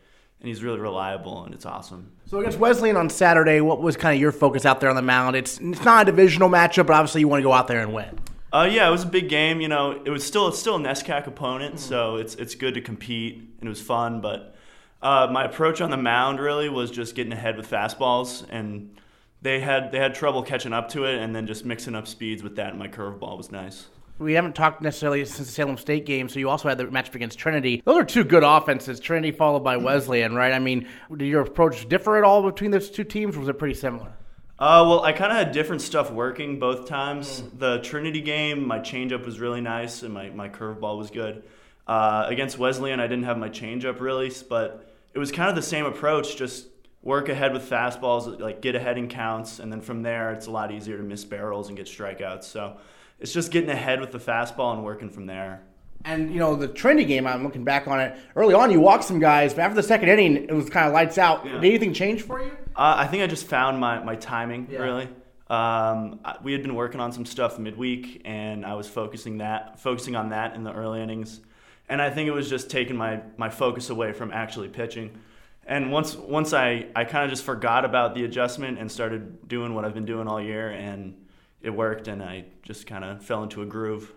and 0.46 0.54
he's 0.54 0.62
really 0.62 0.78
reliable, 0.78 1.44
and 1.44 1.52
it's 1.52 1.66
awesome. 1.66 2.12
So 2.26 2.38
against 2.38 2.60
Wesleyan 2.60 2.96
on 2.96 3.10
Saturday, 3.10 3.60
what 3.60 3.82
was 3.82 3.96
kind 3.96 4.14
of 4.14 4.20
your 4.20 4.30
focus 4.30 4.64
out 4.64 4.78
there 4.78 4.88
on 4.88 4.94
the 4.94 5.02
mound? 5.02 5.34
It's 5.34 5.58
it's 5.58 5.82
not 5.82 6.02
a 6.02 6.12
divisional 6.12 6.48
matchup, 6.48 6.86
but 6.86 6.92
obviously 6.92 7.22
you 7.22 7.26
want 7.26 7.40
to 7.40 7.42
go 7.42 7.52
out 7.52 7.66
there 7.66 7.80
and 7.80 7.92
win. 7.92 8.16
Uh, 8.52 8.68
yeah, 8.70 8.86
it 8.86 8.92
was 8.92 9.02
a 9.02 9.08
big 9.08 9.28
game. 9.28 9.60
You 9.60 9.66
know, 9.66 10.00
it 10.04 10.08
was 10.08 10.24
still 10.24 10.46
it's 10.46 10.58
still 10.60 10.76
a 10.76 10.78
NESCAC 10.78 11.26
opponent, 11.26 11.74
mm-hmm. 11.74 11.88
so 11.88 12.14
it's 12.14 12.36
it's 12.36 12.54
good 12.54 12.74
to 12.74 12.80
compete 12.80 13.38
and 13.58 13.66
it 13.66 13.68
was 13.68 13.80
fun. 13.80 14.20
But 14.20 14.54
uh, 15.02 15.26
my 15.32 15.44
approach 15.46 15.80
on 15.80 15.90
the 15.90 15.96
mound 15.96 16.38
really 16.38 16.68
was 16.68 16.92
just 16.92 17.16
getting 17.16 17.32
ahead 17.32 17.56
with 17.56 17.68
fastballs, 17.68 18.46
and 18.48 18.96
they 19.42 19.58
had 19.58 19.90
they 19.90 19.98
had 19.98 20.14
trouble 20.14 20.44
catching 20.44 20.72
up 20.72 20.90
to 20.90 21.06
it, 21.06 21.18
and 21.18 21.34
then 21.34 21.48
just 21.48 21.64
mixing 21.64 21.96
up 21.96 22.06
speeds 22.06 22.44
with 22.44 22.54
that. 22.54 22.68
And 22.68 22.78
my 22.78 22.86
curveball 22.86 23.36
was 23.36 23.50
nice 23.50 23.86
we 24.18 24.32
haven't 24.32 24.54
talked 24.54 24.82
necessarily 24.82 25.24
since 25.24 25.48
the 25.48 25.52
Salem 25.54 25.76
State 25.76 26.06
game, 26.06 26.28
so 26.28 26.38
you 26.38 26.48
also 26.48 26.68
had 26.68 26.78
the 26.78 26.84
matchup 26.84 27.14
against 27.14 27.38
Trinity. 27.38 27.82
Those 27.84 27.98
are 27.98 28.04
two 28.04 28.24
good 28.24 28.42
offenses, 28.44 29.00
Trinity 29.00 29.30
followed 29.30 29.60
by 29.60 29.76
Wesleyan, 29.76 30.34
right? 30.34 30.52
I 30.52 30.58
mean, 30.58 30.88
did 31.14 31.26
your 31.26 31.42
approach 31.42 31.88
differ 31.88 32.16
at 32.16 32.24
all 32.24 32.42
between 32.42 32.70
those 32.70 32.90
two 32.90 33.04
teams, 33.04 33.36
or 33.36 33.40
was 33.40 33.48
it 33.48 33.58
pretty 33.58 33.74
similar? 33.74 34.12
Uh, 34.58 34.82
well, 34.88 35.02
I 35.02 35.12
kind 35.12 35.30
of 35.30 35.36
had 35.36 35.52
different 35.52 35.82
stuff 35.82 36.10
working 36.10 36.58
both 36.58 36.88
times. 36.88 37.42
Mm. 37.42 37.58
The 37.58 37.78
Trinity 37.80 38.22
game, 38.22 38.66
my 38.66 38.78
changeup 38.78 39.26
was 39.26 39.38
really 39.38 39.60
nice, 39.60 40.02
and 40.02 40.14
my, 40.14 40.30
my 40.30 40.48
curveball 40.48 40.96
was 40.96 41.10
good. 41.10 41.42
Uh, 41.86 42.24
against 42.26 42.58
Wesleyan, 42.58 42.98
I 42.98 43.06
didn't 43.06 43.24
have 43.24 43.38
my 43.38 43.50
changeup 43.50 44.00
really, 44.00 44.32
but 44.48 44.90
it 45.12 45.18
was 45.18 45.30
kind 45.30 45.50
of 45.50 45.56
the 45.56 45.62
same 45.62 45.84
approach, 45.84 46.36
just 46.36 46.68
work 47.02 47.28
ahead 47.28 47.52
with 47.52 47.68
fastballs, 47.68 48.40
like 48.40 48.60
get 48.60 48.74
ahead 48.74 48.98
in 48.98 49.08
counts, 49.08 49.60
and 49.60 49.70
then 49.70 49.80
from 49.80 50.02
there, 50.02 50.32
it's 50.32 50.46
a 50.46 50.50
lot 50.50 50.72
easier 50.72 50.96
to 50.96 51.02
miss 51.02 51.24
barrels 51.24 51.68
and 51.68 51.76
get 51.76 51.86
strikeouts. 51.86 52.44
So 52.44 52.78
it's 53.18 53.32
just 53.32 53.50
getting 53.50 53.70
ahead 53.70 54.00
with 54.00 54.12
the 54.12 54.18
fastball 54.18 54.74
and 54.74 54.84
working 54.84 55.10
from 55.10 55.26
there. 55.26 55.62
And 56.04 56.32
you 56.32 56.38
know 56.38 56.54
the 56.54 56.68
Trinity 56.68 57.04
game, 57.04 57.26
I'm 57.26 57.42
looking 57.42 57.64
back 57.64 57.88
on 57.88 57.98
it. 57.98 58.16
Early 58.36 58.54
on, 58.54 58.70
you 58.70 58.80
walked 58.80 59.04
some 59.04 59.18
guys, 59.18 59.54
but 59.54 59.62
after 59.62 59.74
the 59.74 59.82
second 59.82 60.08
inning, 60.08 60.36
it 60.36 60.52
was 60.52 60.70
kind 60.70 60.86
of 60.86 60.92
lights 60.92 61.18
out. 61.18 61.44
Yeah. 61.44 61.52
Did 61.54 61.64
anything 61.64 61.92
change 61.92 62.22
for 62.22 62.40
you? 62.40 62.52
Uh, 62.76 62.94
I 62.98 63.06
think 63.06 63.22
I 63.22 63.26
just 63.26 63.46
found 63.46 63.80
my 63.80 64.02
my 64.04 64.14
timing 64.14 64.68
yeah. 64.70 64.78
really. 64.78 65.08
Um, 65.48 66.20
we 66.42 66.52
had 66.52 66.62
been 66.62 66.74
working 66.74 67.00
on 67.00 67.12
some 67.12 67.24
stuff 67.24 67.58
midweek, 67.58 68.22
and 68.24 68.64
I 68.64 68.74
was 68.74 68.88
focusing 68.88 69.38
that 69.38 69.80
focusing 69.80 70.14
on 70.14 70.30
that 70.30 70.54
in 70.54 70.62
the 70.62 70.72
early 70.72 71.02
innings. 71.02 71.40
And 71.88 72.02
I 72.02 72.10
think 72.10 72.28
it 72.28 72.32
was 72.32 72.48
just 72.48 72.70
taking 72.70 72.96
my 72.96 73.20
my 73.36 73.48
focus 73.48 73.90
away 73.90 74.12
from 74.12 74.30
actually 74.30 74.68
pitching. 74.68 75.18
And 75.66 75.90
once 75.90 76.14
once 76.14 76.52
I 76.52 76.86
I 76.94 77.04
kind 77.04 77.24
of 77.24 77.30
just 77.30 77.44
forgot 77.44 77.84
about 77.84 78.14
the 78.14 78.24
adjustment 78.24 78.78
and 78.78 78.90
started 78.90 79.48
doing 79.48 79.74
what 79.74 79.84
I've 79.84 79.94
been 79.94 80.04
doing 80.04 80.28
all 80.28 80.40
year 80.40 80.70
and 80.70 81.16
it 81.60 81.70
worked, 81.70 82.08
and 82.08 82.22
I 82.22 82.44
just 82.62 82.86
kind 82.86 83.04
of 83.04 83.24
fell 83.24 83.42
into 83.42 83.62
a 83.62 83.66
groove. 83.66 84.12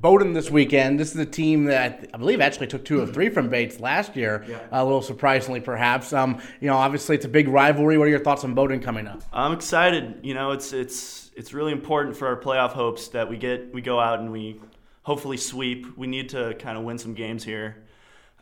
Bowdoin 0.00 0.32
this 0.32 0.50
weekend. 0.50 1.00
This 1.00 1.12
is 1.12 1.16
a 1.16 1.26
team 1.26 1.64
that 1.64 2.08
I 2.14 2.18
believe 2.18 2.40
actually 2.40 2.68
took 2.68 2.84
two 2.84 3.00
of 3.00 3.12
three 3.12 3.30
from 3.30 3.48
Bates 3.48 3.80
last 3.80 4.14
year. 4.14 4.44
Yeah. 4.48 4.60
A 4.70 4.84
little 4.84 5.02
surprisingly, 5.02 5.60
perhaps. 5.60 6.12
Um, 6.12 6.40
you 6.60 6.68
know, 6.68 6.76
obviously 6.76 7.16
it's 7.16 7.24
a 7.24 7.28
big 7.28 7.48
rivalry. 7.48 7.98
What 7.98 8.06
are 8.06 8.10
your 8.10 8.20
thoughts 8.20 8.44
on 8.44 8.54
Bowdoin 8.54 8.80
coming 8.80 9.08
up? 9.08 9.22
I'm 9.32 9.52
excited. 9.52 10.20
You 10.22 10.34
know, 10.34 10.52
it's 10.52 10.72
it's 10.72 11.30
it's 11.34 11.52
really 11.52 11.72
important 11.72 12.16
for 12.16 12.28
our 12.28 12.36
playoff 12.36 12.70
hopes 12.70 13.08
that 13.08 13.28
we 13.28 13.38
get 13.38 13.74
we 13.74 13.82
go 13.82 13.98
out 13.98 14.20
and 14.20 14.30
we 14.30 14.60
hopefully 15.02 15.36
sweep. 15.36 15.96
We 15.98 16.06
need 16.06 16.28
to 16.30 16.54
kind 16.54 16.78
of 16.78 16.84
win 16.84 16.98
some 16.98 17.14
games 17.14 17.42
here. 17.42 17.84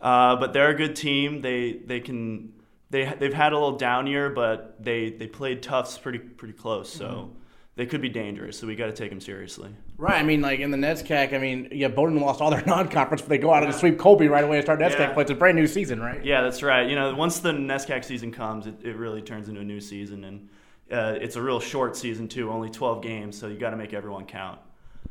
Uh, 0.00 0.36
but 0.36 0.52
they're 0.52 0.70
a 0.70 0.74
good 0.74 0.94
team. 0.94 1.40
They 1.40 1.72
they 1.72 2.00
can 2.00 2.52
they 2.90 3.14
they've 3.18 3.32
had 3.32 3.52
a 3.52 3.56
little 3.56 3.78
down 3.78 4.06
year, 4.06 4.28
but 4.28 4.82
they 4.84 5.08
they 5.08 5.26
played 5.26 5.62
Tufts 5.62 5.96
pretty 5.96 6.18
pretty 6.18 6.54
close. 6.54 6.92
So. 6.92 7.06
Mm-hmm 7.06 7.40
they 7.76 7.84
could 7.84 8.00
be 8.00 8.08
dangerous, 8.08 8.58
so 8.58 8.66
we 8.66 8.74
got 8.74 8.86
to 8.86 8.92
take 8.92 9.10
them 9.10 9.20
seriously. 9.20 9.68
Right. 9.98 10.18
I 10.18 10.22
mean, 10.22 10.40
like 10.40 10.60
in 10.60 10.70
the 10.70 10.78
NESCAC, 10.78 11.34
I 11.34 11.38
mean, 11.38 11.68
yeah, 11.70 11.88
Bowdoin 11.88 12.18
lost 12.18 12.40
all 12.40 12.50
their 12.50 12.62
non-conference, 12.66 13.20
but 13.20 13.28
they 13.28 13.36
go 13.38 13.52
out 13.52 13.62
yeah. 13.62 13.68
and 13.68 13.74
sweep 13.74 13.98
Colby 13.98 14.28
right 14.28 14.42
away 14.42 14.56
and 14.56 14.64
start 14.64 14.80
NESCAC 14.80 14.98
yeah. 14.98 15.12
play. 15.12 15.22
It's 15.22 15.30
a 15.30 15.34
brand 15.34 15.56
new 15.56 15.66
season, 15.66 16.00
right? 16.00 16.24
Yeah, 16.24 16.40
that's 16.40 16.62
right. 16.62 16.88
You 16.88 16.94
know, 16.96 17.14
once 17.14 17.40
the 17.40 17.52
NESCAC 17.52 18.02
season 18.02 18.32
comes, 18.32 18.66
it, 18.66 18.76
it 18.82 18.96
really 18.96 19.20
turns 19.20 19.50
into 19.50 19.60
a 19.60 19.64
new 19.64 19.80
season, 19.80 20.24
and 20.24 20.48
uh, 20.90 21.18
it's 21.20 21.36
a 21.36 21.42
real 21.42 21.60
short 21.60 21.96
season 21.96 22.28
too, 22.28 22.50
only 22.50 22.70
12 22.70 23.02
games, 23.02 23.38
so 23.38 23.46
you 23.46 23.58
got 23.58 23.70
to 23.70 23.76
make 23.76 23.92
everyone 23.92 24.24
count. 24.24 24.58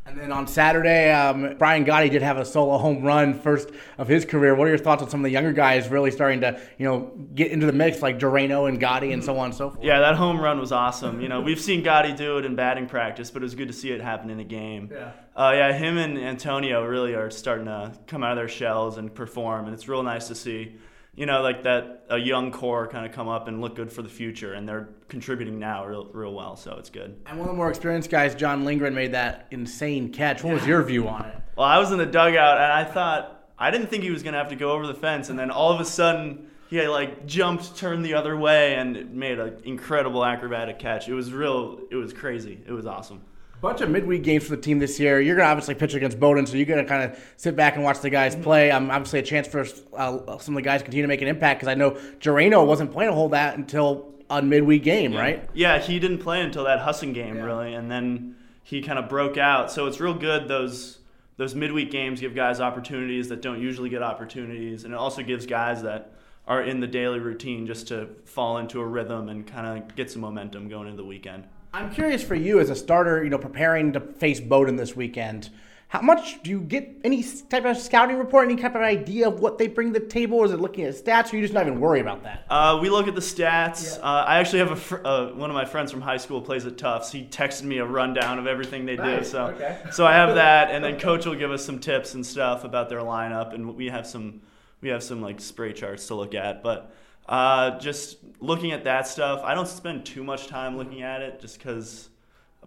And 0.06 0.20
then 0.20 0.32
on 0.32 0.48
Saturday, 0.48 1.12
um, 1.12 1.56
Brian 1.58 1.86
Gotti 1.86 2.10
did 2.10 2.22
have 2.22 2.38
a 2.38 2.46
solo 2.46 2.78
home 2.78 3.04
run, 3.04 3.34
first 3.34 3.70
of 3.98 4.08
his 4.08 4.24
career. 4.24 4.56
What 4.56 4.68
are 4.68 4.70
your 4.70 4.78
thoughts 4.78 5.04
on 5.04 5.10
some 5.10 5.20
of 5.20 5.24
the 5.24 5.30
younger 5.30 5.52
guys 5.52 5.90
really 5.90 6.12
starting 6.12 6.42
to, 6.42 6.60
you 6.78 6.86
know, 6.86 7.12
get 7.34 7.52
into 7.52 7.66
the 7.66 7.74
mix, 7.74 8.02
like 8.02 8.20
Durano 8.20 8.70
and 8.70 8.80
Gotti 8.80 9.14
and 9.14 9.24
so 9.24 9.38
on 9.38 9.48
and 9.48 9.56
so 9.56 9.72
forth? 9.72 9.84
Yeah, 9.84 10.00
that 10.00 10.16
home 10.16 10.40
run 10.40 10.60
was 10.60 10.72
awesome. 10.72 11.22
You 11.22 11.28
know, 11.28 11.42
we've 11.42 11.60
seen 11.60 11.84
Gotti 11.84 12.16
do 12.16 12.38
it 12.38 12.46
in 12.46 12.56
batting 12.56 12.88
practice, 12.88 13.32
but 13.32 13.42
it 13.42 13.46
was 13.46 13.56
good 13.56 13.68
to 13.68 13.74
see 13.74 13.92
it 13.92 14.02
happen 14.02 14.30
in 14.30 14.40
a 14.40 14.46
game. 14.46 14.90
Yeah. 14.92 15.12
Uh, 15.36 15.52
yeah, 15.54 15.74
him 15.74 15.98
and 15.98 16.18
Antonio 16.18 16.86
really 16.86 17.14
are 17.14 17.30
starting 17.30 17.66
to 17.66 17.94
come 18.08 18.24
out 18.24 18.32
of 18.32 18.38
their 18.38 18.48
shells 18.48 18.98
and 18.98 19.14
perform, 19.14 19.66
and 19.66 19.74
it's 19.74 19.88
real 19.88 20.04
nice 20.04 20.28
to 20.30 20.36
see 20.36 20.76
you 21.16 21.26
know, 21.26 21.42
like 21.42 21.64
that 21.64 22.06
a 22.10 22.18
young 22.18 22.52
core 22.52 22.88
kind 22.88 23.06
of 23.06 23.12
come 23.12 23.28
up 23.28 23.48
and 23.48 23.62
look 23.62 23.76
good 23.76 23.92
for 23.92 24.02
the 24.02 24.10
future, 24.10 24.54
and 24.54 24.68
they're 24.68 24.90
contributing 25.08 25.60
now 25.60 25.86
real, 25.86 26.06
real 26.06 26.34
well. 26.34 26.56
So 26.56 26.76
it's 26.78 26.90
good. 26.90 27.16
And 27.26 27.40
one 27.40 27.48
of 27.48 27.54
the 27.54 27.58
more 27.58 27.70
experienced 27.70 28.10
guys, 28.10 28.36
John 28.36 28.66
Lindgren, 28.66 28.94
made 28.94 29.14
that 29.14 29.48
insane 29.52 30.12
catch. 30.12 30.44
What 30.44 30.54
was 30.54 30.68
your 30.68 30.84
view 30.84 31.08
on 31.08 31.26
it? 31.26 31.36
Well, 31.56 31.68
I 31.68 31.78
was 31.78 31.92
in 31.92 31.98
the 31.98 32.06
dugout, 32.06 32.58
and 32.58 32.72
I 32.72 32.84
thought 32.84 33.50
I 33.58 33.72
didn't 33.72 33.88
think 33.88 34.04
he 34.04 34.12
was 34.12 34.24
going 34.24 34.34
to 34.34 34.40
have 34.40 34.50
to 34.50 34.56
go 34.56 34.72
over 34.72 34.86
the 34.88 34.94
fence, 34.94 35.30
and 35.30 35.40
then 35.40 35.52
all 35.52 35.72
of 35.72 35.80
a 35.80 35.86
sudden 35.86 36.48
he 36.70 36.86
like 36.88 37.26
jumped, 37.26 37.78
turned 37.78 38.04
the 38.04 38.16
other 38.16 38.36
way, 38.36 38.76
and 38.76 39.14
made 39.14 39.40
an 39.40 39.62
incredible 39.64 40.26
acrobatic 40.26 40.80
catch. 40.80 41.08
It 41.08 41.14
was 41.14 41.32
real. 41.32 41.80
It 41.90 41.96
was 41.96 42.12
crazy. 42.12 42.60
It 42.68 42.72
was 42.72 42.86
awesome 42.86 43.22
bunch 43.62 43.82
of 43.82 43.90
midweek 43.90 44.24
games 44.24 44.44
for 44.44 44.56
the 44.56 44.62
team 44.62 44.80
this 44.80 45.00
year. 45.00 45.20
You're 45.20 45.36
going 45.36 45.46
to 45.46 45.52
obviously 45.52 45.76
pitch 45.76 45.94
against 45.94 46.20
Bowdoin, 46.20 46.46
so 46.46 46.56
you're 46.58 46.66
going 46.66 46.84
to 46.84 46.90
kind 46.90 47.10
of 47.10 47.20
sit 47.38 47.56
back 47.56 47.76
and 47.76 47.84
watch 47.84 48.02
the 48.02 48.10
guys 48.10 48.36
play. 48.36 48.72
Um, 48.72 48.92
obviously, 48.92 49.20
a 49.20 49.24
chance 49.24 49.48
for 49.48 49.66
uh, 49.96 50.38
some 50.38 50.56
of 50.56 50.58
the 50.58 50.62
guys 50.62 50.82
to 50.82 50.86
continue 50.86 51.04
to 51.04 51.08
make 51.08 51.22
an 51.22 51.28
impact 51.28 51.60
because 51.60 51.72
I 51.72 51.76
know 51.76 51.92
Durano 52.20 52.66
wasn't 52.66 52.92
playing 52.92 53.12
a 53.12 53.14
whole 53.14 53.30
that 53.30 53.58
until 53.58 54.14
a 54.30 54.42
midweek 54.42 54.84
game, 54.84 55.14
yeah. 55.14 55.20
right? 55.20 55.50
Yeah, 55.54 55.80
he 55.80 56.00
didn't 56.00 56.20
play 56.20 56.42
until 56.42 56.66
that 56.66 56.80
Husson 56.80 57.14
game, 57.14 57.38
yeah. 57.38 57.44
really, 57.44 57.74
and 57.74 57.90
then 57.90 58.36
he 58.64 58.82
kind 58.82 59.00
of 59.00 59.10
broke 59.10 59.38
out. 59.38 59.72
So 59.72 59.86
it's 59.88 60.00
real 60.00 60.14
good 60.14 60.48
those 60.48 61.00
those 61.38 61.54
midweek 61.54 61.92
games 61.92 62.22
give 62.22 62.34
guys 62.34 62.62
opportunities 62.62 63.28
that 63.28 63.42
don't 63.42 63.62
usually 63.62 63.90
get 63.90 64.02
opportunities, 64.02 64.84
and 64.84 64.94
it 64.94 64.98
also 64.98 65.22
gives 65.22 65.46
guys 65.46 65.84
that 65.84 66.12
are 66.48 66.62
in 66.62 66.80
the 66.80 66.88
daily 66.88 67.20
routine 67.20 67.66
just 67.66 67.88
to 67.88 68.08
fall 68.24 68.58
into 68.58 68.80
a 68.80 68.86
rhythm 68.86 69.30
and 69.30 69.48
kind 69.48 69.84
of 69.84 69.96
get 69.96 70.12
some 70.12 70.22
momentum 70.22 70.70
going 70.70 70.88
into 70.88 71.02
the 71.02 71.08
weekend. 71.08 71.44
I'm 71.76 71.92
curious 71.92 72.24
for 72.24 72.36
you 72.36 72.62
as 72.62 72.70
a 72.70 72.76
starter, 72.76 73.22
you 73.22 73.30
know, 73.30 73.38
preparing 73.38 73.92
to 73.94 74.00
face 74.00 74.40
Bowdoin 74.40 74.78
this 74.78 74.96
weekend. 74.96 75.50
How 75.90 76.02
much 76.02 76.42
do 76.42 76.50
you 76.50 76.62
get 76.62 77.02
any 77.04 77.22
type 77.22 77.66
of 77.66 77.76
scouting 77.76 78.18
report, 78.18 78.50
any 78.50 78.60
type 78.62 78.76
of 78.76 78.82
idea 78.82 79.28
of 79.28 79.42
what 79.42 79.58
they 79.58 79.68
bring 79.68 79.92
to 79.92 80.00
the 80.00 80.06
table? 80.06 80.38
Or 80.38 80.46
is 80.46 80.54
it 80.54 80.62
looking 80.62 80.86
at 80.86 80.96
stats, 80.96 81.34
or 81.34 81.36
you 81.36 81.42
just 81.42 81.54
not 81.54 81.68
even 81.68 81.82
worry 81.82 82.00
about 82.00 82.24
that? 82.24 82.46
Uh, 82.50 82.80
we 82.82 82.90
look 82.90 83.10
at 83.10 83.16
the 83.16 83.20
stats. 83.20 83.98
Yeah. 83.98 84.04
Uh, 84.06 84.24
I 84.26 84.40
actually 84.40 84.60
have 84.60 84.72
a 84.72 84.76
fr- 84.78 85.06
uh, 85.06 85.34
one 85.34 85.50
of 85.50 85.54
my 85.54 85.66
friends 85.66 85.92
from 85.92 86.00
high 86.00 86.16
school 86.16 86.42
plays 86.42 86.66
at 86.66 86.78
Tufts. 86.78 87.12
He 87.12 87.26
texted 87.26 87.64
me 87.64 87.80
a 87.80 87.86
rundown 87.86 88.40
of 88.40 88.48
everything 88.48 88.86
they 88.86 88.96
do. 88.96 89.22
So, 89.26 89.48
okay. 89.48 89.78
so 89.92 90.08
I 90.08 90.14
have 90.14 90.36
that, 90.36 90.72
and 90.72 90.82
then 90.82 90.98
coach 91.00 91.26
will 91.26 91.36
give 91.36 91.52
us 91.52 91.66
some 91.66 91.80
tips 91.80 92.14
and 92.14 92.26
stuff 92.26 92.64
about 92.64 92.88
their 92.88 93.02
lineup, 93.02 93.54
and 93.54 93.76
we 93.76 93.88
have 93.88 94.08
some 94.08 94.42
we 94.80 94.88
have 94.90 95.04
some 95.04 95.22
like 95.22 95.42
spray 95.42 95.74
charts 95.74 96.08
to 96.08 96.16
look 96.16 96.36
at, 96.36 96.64
but. 96.64 96.96
Uh, 97.28 97.80
just 97.80 98.18
looking 98.40 98.72
at 98.72 98.84
that 98.84 99.08
stuff, 99.08 99.42
I 99.44 99.56
don't 99.56 99.68
spend 99.68 100.06
too 100.06 100.24
much 100.24 100.48
time 100.48 100.78
looking 100.78 101.02
at 101.02 101.22
it, 101.22 101.40
just 101.40 101.58
because. 101.58 102.10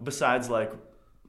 Besides, 0.01 0.49
like, 0.49 0.71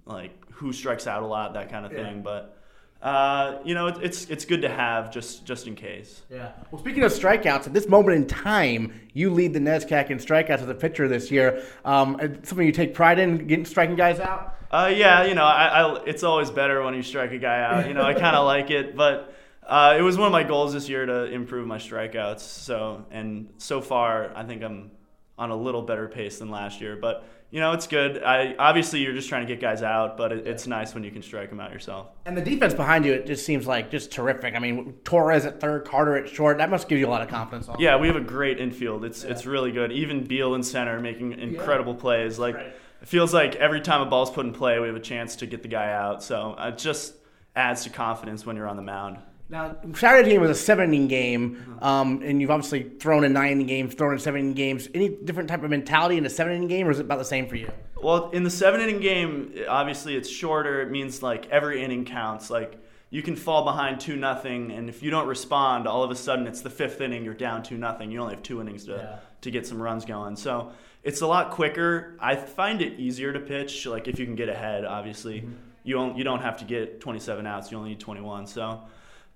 like 0.06 0.30
who 0.52 0.72
strikes 0.72 1.06
out 1.06 1.22
a 1.22 1.26
lot, 1.26 1.54
that 1.54 1.70
kind 1.70 1.86
of 1.86 1.92
thing. 1.92 2.16
Yeah. 2.16 2.22
But 2.22 2.56
uh, 3.02 3.58
you 3.64 3.74
know, 3.74 3.86
it, 3.86 3.96
it's 4.02 4.26
it's 4.26 4.44
good 4.44 4.60
to 4.62 4.68
have 4.68 5.10
just 5.10 5.46
just 5.46 5.66
in 5.66 5.74
case. 5.74 6.22
Yeah. 6.30 6.52
Well, 6.70 6.80
speaking 6.80 7.02
of 7.02 7.12
strikeouts, 7.12 7.66
at 7.66 7.72
this 7.72 7.88
moment 7.88 8.16
in 8.16 8.26
time, 8.26 9.00
you 9.14 9.30
lead 9.30 9.54
the 9.54 9.58
NESCAC 9.58 10.10
in 10.10 10.18
strikeouts 10.18 10.60
as 10.60 10.68
a 10.68 10.74
pitcher 10.74 11.08
this 11.08 11.30
year. 11.30 11.64
Um, 11.84 12.18
something 12.42 12.66
you 12.66 12.72
take 12.72 12.92
pride 12.92 13.18
in, 13.18 13.46
getting 13.46 13.64
striking 13.64 13.96
guys 13.96 14.20
out. 14.20 14.56
Uh, 14.70 14.92
yeah, 14.94 15.24
you 15.24 15.34
know, 15.34 15.44
I, 15.44 15.82
I, 15.82 16.04
it's 16.04 16.22
always 16.22 16.50
better 16.50 16.82
when 16.82 16.94
you 16.94 17.02
strike 17.02 17.32
a 17.32 17.38
guy 17.38 17.62
out. 17.62 17.88
You 17.88 17.94
know, 17.94 18.02
I 18.02 18.12
kind 18.14 18.36
of 18.36 18.44
like 18.54 18.70
it, 18.70 18.94
but 18.94 19.34
uh, 19.70 19.94
it 19.96 20.02
was 20.02 20.18
one 20.18 20.26
of 20.26 20.32
my 20.32 20.42
goals 20.42 20.72
this 20.72 20.88
year 20.88 21.06
to 21.06 21.26
improve 21.26 21.64
my 21.64 21.78
strikeouts. 21.78 22.40
So 22.40 23.06
and 23.12 23.48
so 23.58 23.80
far, 23.80 24.32
I 24.34 24.42
think 24.42 24.64
I'm 24.64 24.90
on 25.38 25.50
a 25.50 25.56
little 25.56 25.82
better 25.82 26.08
pace 26.08 26.40
than 26.40 26.50
last 26.50 26.80
year. 26.80 26.96
But 26.96 27.24
you 27.52 27.60
know, 27.60 27.72
it's 27.72 27.86
good. 27.86 28.20
I 28.22 28.56
obviously 28.58 29.00
you're 29.00 29.14
just 29.14 29.28
trying 29.28 29.46
to 29.46 29.52
get 29.52 29.60
guys 29.60 29.84
out, 29.84 30.16
but 30.16 30.32
it, 30.32 30.46
it's 30.48 30.66
nice 30.66 30.92
when 30.92 31.04
you 31.04 31.12
can 31.12 31.22
strike 31.22 31.50
them 31.50 31.60
out 31.60 31.72
yourself. 31.72 32.08
And 32.26 32.36
the 32.36 32.42
defense 32.42 32.74
behind 32.74 33.04
you, 33.04 33.12
it 33.12 33.26
just 33.26 33.46
seems 33.46 33.64
like 33.64 33.92
just 33.92 34.10
terrific. 34.10 34.56
I 34.56 34.58
mean, 34.58 34.94
Torres 35.04 35.46
at 35.46 35.60
third, 35.60 35.84
Carter 35.84 36.16
at 36.16 36.28
short. 36.28 36.58
That 36.58 36.68
must 36.68 36.88
give 36.88 36.98
you 36.98 37.06
a 37.06 37.10
lot 37.10 37.22
of 37.22 37.28
confidence. 37.28 37.68
Yeah, 37.78 37.96
we 37.96 38.08
have 38.08 38.16
a 38.16 38.20
great 38.20 38.58
infield. 38.58 39.04
It's 39.04 39.22
yeah. 39.22 39.30
it's 39.30 39.46
really 39.46 39.70
good. 39.70 39.92
Even 39.92 40.24
Beal 40.24 40.56
in 40.56 40.64
center 40.64 40.98
making 40.98 41.38
incredible 41.38 41.94
yeah. 41.94 42.00
plays. 42.00 42.40
Like 42.40 42.56
right. 42.56 42.66
it 43.02 43.08
feels 43.08 43.32
like 43.32 43.54
every 43.54 43.80
time 43.80 44.00
a 44.00 44.06
ball's 44.06 44.32
put 44.32 44.46
in 44.46 44.52
play, 44.52 44.80
we 44.80 44.88
have 44.88 44.96
a 44.96 45.00
chance 45.00 45.36
to 45.36 45.46
get 45.46 45.62
the 45.62 45.68
guy 45.68 45.92
out. 45.92 46.24
So 46.24 46.56
it 46.58 46.76
just 46.76 47.14
adds 47.54 47.84
to 47.84 47.90
confidence 47.90 48.44
when 48.44 48.56
you're 48.56 48.68
on 48.68 48.76
the 48.76 48.82
mound. 48.82 49.18
Now, 49.50 49.76
Saturday 49.94 50.30
game 50.30 50.40
was 50.40 50.50
a 50.50 50.54
seven 50.54 50.94
inning 50.94 51.08
game, 51.08 51.78
um, 51.82 52.22
and 52.22 52.40
you've 52.40 52.52
obviously 52.52 52.84
thrown 52.84 53.24
in 53.24 53.32
nine 53.32 53.50
inning 53.52 53.66
games, 53.66 53.94
thrown 53.94 54.12
in 54.12 54.20
seven 54.20 54.40
inning 54.40 54.54
games. 54.54 54.88
Any 54.94 55.08
different 55.08 55.48
type 55.48 55.64
of 55.64 55.70
mentality 55.70 56.16
in 56.16 56.24
a 56.24 56.30
seven 56.30 56.54
inning 56.54 56.68
game, 56.68 56.86
or 56.86 56.92
is 56.92 57.00
it 57.00 57.06
about 57.06 57.18
the 57.18 57.24
same 57.24 57.48
for 57.48 57.56
you? 57.56 57.70
Well, 58.00 58.30
in 58.30 58.44
the 58.44 58.50
seven 58.50 58.80
inning 58.80 59.00
game, 59.00 59.52
obviously 59.68 60.14
it's 60.14 60.28
shorter. 60.28 60.82
It 60.82 60.92
means 60.92 61.20
like 61.20 61.48
every 61.50 61.82
inning 61.82 62.04
counts. 62.04 62.48
Like 62.48 62.80
you 63.10 63.22
can 63.22 63.34
fall 63.34 63.64
behind 63.64 63.98
two 63.98 64.14
nothing, 64.14 64.70
and 64.70 64.88
if 64.88 65.02
you 65.02 65.10
don't 65.10 65.26
respond, 65.26 65.88
all 65.88 66.04
of 66.04 66.12
a 66.12 66.16
sudden 66.16 66.46
it's 66.46 66.60
the 66.60 66.70
fifth 66.70 67.00
inning. 67.00 67.24
You're 67.24 67.34
down 67.34 67.64
two 67.64 67.76
nothing. 67.76 68.12
You 68.12 68.20
only 68.20 68.34
have 68.34 68.44
two 68.44 68.60
innings 68.60 68.84
to 68.84 68.92
yeah. 68.92 69.18
to 69.40 69.50
get 69.50 69.66
some 69.66 69.82
runs 69.82 70.04
going. 70.04 70.36
So 70.36 70.70
it's 71.02 71.22
a 71.22 71.26
lot 71.26 71.50
quicker. 71.50 72.16
I 72.20 72.36
find 72.36 72.80
it 72.80 73.00
easier 73.00 73.32
to 73.32 73.40
pitch. 73.40 73.84
Like 73.84 74.06
if 74.06 74.20
you 74.20 74.26
can 74.26 74.36
get 74.36 74.48
ahead, 74.48 74.84
obviously, 74.84 75.40
mm-hmm. 75.40 75.54
you 75.82 75.94
don't 75.96 76.16
you 76.16 76.22
don't 76.22 76.40
have 76.40 76.58
to 76.58 76.64
get 76.64 77.00
27 77.00 77.48
outs. 77.48 77.72
You 77.72 77.78
only 77.78 77.90
need 77.90 78.00
21. 78.00 78.46
So. 78.46 78.82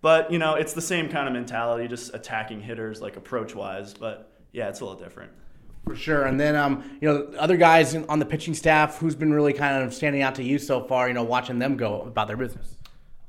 But 0.05 0.31
you 0.31 0.39
know, 0.39 0.57
it's 0.57 0.75
the 0.75 0.83
same 0.83 1.09
kind 1.09 1.27
of 1.27 1.33
mentality, 1.33 1.89
just 1.89 2.13
attacking 2.13 2.61
hitters 2.61 3.01
like 3.01 3.17
approach 3.17 3.55
wise. 3.55 3.95
But 3.95 4.31
yeah, 4.53 4.69
it's 4.69 4.81
a 4.81 4.85
little 4.85 5.01
different. 5.01 5.33
For 5.87 5.97
sure. 5.97 6.27
And 6.27 6.39
then, 6.39 6.57
um, 6.57 6.99
you 7.01 7.09
know, 7.09 7.33
other 7.39 7.57
guys 7.57 7.95
on 7.95 8.19
the 8.19 8.27
pitching 8.27 8.53
staff, 8.53 8.99
who's 8.99 9.15
been 9.15 9.33
really 9.33 9.55
kind 9.55 9.83
of 9.83 9.95
standing 9.95 10.21
out 10.21 10.35
to 10.35 10.43
you 10.43 10.59
so 10.59 10.85
far, 10.85 11.09
you 11.09 11.15
know, 11.15 11.25
watching 11.25 11.59
them 11.59 11.79
go 11.79 12.03
about 12.03 12.29
their 12.29 12.37
business? 12.37 12.77